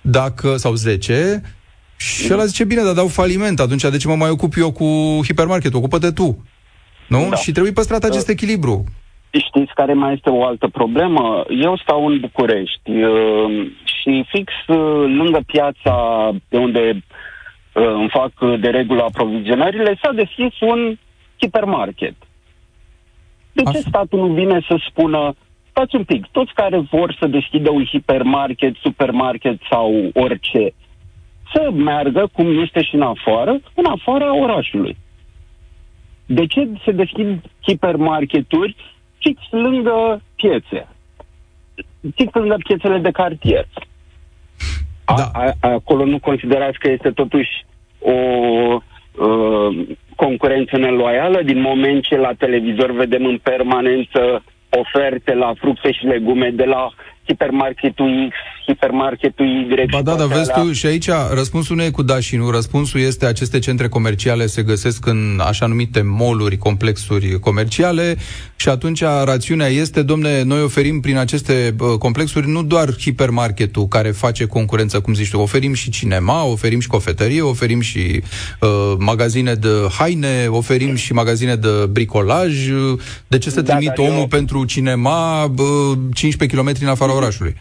dacă, 0.00 0.56
sau 0.56 0.74
10 0.74 1.42
și 2.00 2.32
ăla 2.32 2.44
zice, 2.44 2.64
bine, 2.64 2.82
dar 2.82 2.94
dau 2.94 3.08
faliment, 3.08 3.60
atunci 3.60 3.82
de 3.82 3.96
ce 3.96 4.08
mă 4.08 4.14
mai 4.14 4.30
ocup 4.30 4.52
eu 4.56 4.72
cu 4.72 4.84
hipermarketul? 5.24 5.78
Ocupă-te 5.78 6.10
tu. 6.10 6.44
Nu? 7.08 7.26
Da. 7.30 7.36
Și 7.36 7.52
trebuie 7.52 7.72
păstrat 7.72 8.02
acest 8.02 8.28
uh, 8.28 8.34
echilibru. 8.34 8.84
Știți 9.30 9.74
care 9.74 9.92
mai 9.92 10.12
este 10.12 10.30
o 10.30 10.44
altă 10.44 10.68
problemă? 10.68 11.44
Eu 11.62 11.76
stau 11.76 12.06
în 12.06 12.20
București 12.20 12.90
uh, 12.90 13.70
și 13.84 14.24
fix 14.28 14.52
uh, 14.66 14.76
lângă 15.18 15.40
piața 15.46 15.94
de 16.48 16.56
unde 16.56 17.04
îmi 17.72 18.10
fac 18.12 18.60
de 18.60 18.68
regulă 18.68 19.02
aprovizionările, 19.02 19.98
s-a 20.02 20.12
deschis 20.12 20.60
un 20.60 20.98
hipermarket. 21.40 22.14
De 23.52 23.62
ce 23.72 23.78
statul 23.78 24.18
nu 24.18 24.34
vine 24.34 24.60
să 24.68 24.76
spună 24.88 25.34
stați 25.70 25.94
un 25.94 26.04
pic, 26.04 26.26
toți 26.26 26.52
care 26.54 26.78
vor 26.90 27.16
să 27.18 27.26
deschidă 27.26 27.70
un 27.70 27.84
hipermarket, 27.84 28.74
supermarket 28.82 29.58
sau 29.70 30.10
orice, 30.14 30.72
să 31.52 31.70
meargă, 31.70 32.28
cum 32.32 32.62
este 32.62 32.82
și 32.82 32.94
în 32.94 33.02
afară, 33.02 33.60
în 33.74 33.84
afara 33.84 34.36
orașului. 34.36 34.96
De 36.26 36.46
ce 36.46 36.68
se 36.84 36.90
deschid 36.90 37.40
hipermarketuri 37.62 38.76
fix 39.18 39.40
lângă 39.50 40.22
piețe? 40.36 40.88
Fix 42.14 42.32
lângă 42.32 42.56
piețele 42.66 42.98
de 42.98 43.10
cartier. 43.10 43.66
Da. 45.16 45.30
A, 45.32 45.52
a, 45.60 45.68
acolo 45.68 46.04
nu 46.04 46.18
considerați 46.18 46.78
că 46.78 46.90
este 46.90 47.10
totuși 47.10 47.64
o 47.98 48.12
uh, 48.12 49.86
concurență 50.16 50.76
neloială 50.76 51.42
din 51.42 51.60
moment 51.60 52.02
ce 52.02 52.16
la 52.16 52.32
televizor 52.38 52.90
vedem 52.90 53.24
în 53.24 53.38
permanență 53.38 54.42
oferte 54.68 55.34
la 55.34 55.52
fructe 55.58 55.92
și 55.92 56.04
legume 56.04 56.50
de 56.50 56.64
la 56.64 56.90
hipermarketul 57.26 58.28
X, 58.28 58.36
hipermarketul 58.66 59.46
Y. 59.46 59.86
Ba 59.90 60.02
da, 60.02 60.14
dar 60.14 60.26
vezi 60.26 60.52
tu, 60.52 60.72
și 60.72 60.86
aici 60.86 61.08
răspunsul 61.32 61.76
nu 61.76 61.82
e 61.82 61.90
cu 61.90 62.02
da 62.02 62.20
și 62.20 62.36
nu. 62.36 62.50
Răspunsul 62.50 63.00
este 63.00 63.26
aceste 63.26 63.58
centre 63.58 63.88
comerciale 63.88 64.46
se 64.46 64.62
găsesc 64.62 65.06
în 65.06 65.40
așa 65.46 65.66
numite 65.66 66.02
moluri, 66.02 66.56
complexuri 66.56 67.38
comerciale 67.38 68.16
și 68.56 68.68
atunci 68.68 69.02
rațiunea 69.24 69.66
este, 69.66 70.02
domne, 70.02 70.42
noi 70.42 70.62
oferim 70.62 71.00
prin 71.00 71.16
aceste 71.16 71.76
complexuri 71.98 72.48
nu 72.48 72.62
doar 72.62 72.94
hipermarketul 72.98 73.86
care 73.86 74.10
face 74.10 74.46
concurență, 74.46 75.00
cum 75.00 75.14
zici 75.14 75.30
tu, 75.30 75.38
oferim 75.38 75.74
și 75.74 75.90
cinema, 75.90 76.44
oferim 76.44 76.80
și 76.80 76.88
cofetărie, 76.88 77.42
oferim 77.42 77.80
și 77.80 78.22
uh, 78.60 78.94
magazine 78.98 79.54
de 79.54 79.68
haine, 79.98 80.46
oferim 80.48 80.94
și 80.94 81.12
magazine 81.12 81.56
de 81.56 81.68
bricolaj. 81.90 82.68
De 83.26 83.38
ce 83.38 83.50
să 83.50 83.62
da, 83.62 83.76
trimit 83.76 83.98
omul 83.98 84.18
eu... 84.18 84.26
pentru 84.26 84.64
cinema 84.64 85.44
uh, 85.44 85.98
15 86.12 86.58
km 86.58 86.72
în 86.80 86.88
afara 86.88 87.14
orașului? 87.14 87.56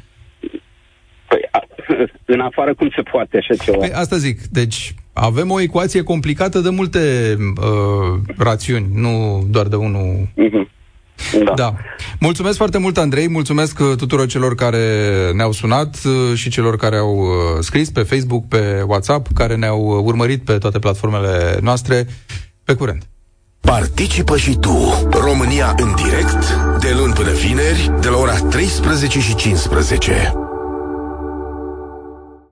Păi, 1.89 1.97
a, 2.03 2.05
în 2.25 2.39
afară 2.39 2.73
cum 2.73 2.89
se 2.95 3.01
poate 3.01 3.37
așa 3.37 3.63
ceva? 3.63 3.77
Păi, 3.77 3.91
asta 3.93 4.17
zic. 4.17 4.41
Deci 4.41 4.95
avem 5.13 5.51
o 5.51 5.61
ecuație 5.61 6.03
complicată 6.03 6.59
de 6.59 6.69
multe 6.69 7.35
uh, 7.39 8.19
rațiuni, 8.37 8.87
nu 8.93 9.43
doar 9.49 9.67
de 9.67 9.75
unul. 9.75 10.27
Uh-huh. 10.27 10.77
Da. 11.45 11.53
da. 11.55 11.75
Mulțumesc 12.19 12.57
foarte 12.57 12.77
mult, 12.77 12.97
Andrei, 12.97 13.29
mulțumesc 13.29 13.79
uh, 13.79 13.95
tuturor 13.97 14.27
celor 14.27 14.55
care 14.55 14.83
ne-au 15.33 15.51
sunat 15.51 15.97
uh, 16.05 16.37
și 16.37 16.49
celor 16.49 16.77
care 16.77 16.95
au 16.97 17.17
uh, 17.17 17.27
scris 17.59 17.91
pe 17.91 18.01
Facebook, 18.01 18.47
pe 18.47 18.83
WhatsApp, 18.87 19.27
care 19.33 19.55
ne-au 19.55 20.01
urmărit 20.03 20.43
pe 20.43 20.57
toate 20.57 20.79
platformele 20.79 21.57
noastre. 21.61 22.05
Pe 22.63 22.73
curent! 22.73 23.07
Participă 23.59 24.37
și 24.37 24.57
tu, 24.61 25.07
România 25.11 25.75
în 25.77 25.95
direct, 25.95 26.53
de 26.79 26.93
luni 26.97 27.13
până 27.13 27.31
vineri, 27.31 27.91
de 28.01 28.07
la 28.07 28.17
ora 28.17 28.35
13 28.49 29.19
și 29.19 29.35
15. 29.35 30.33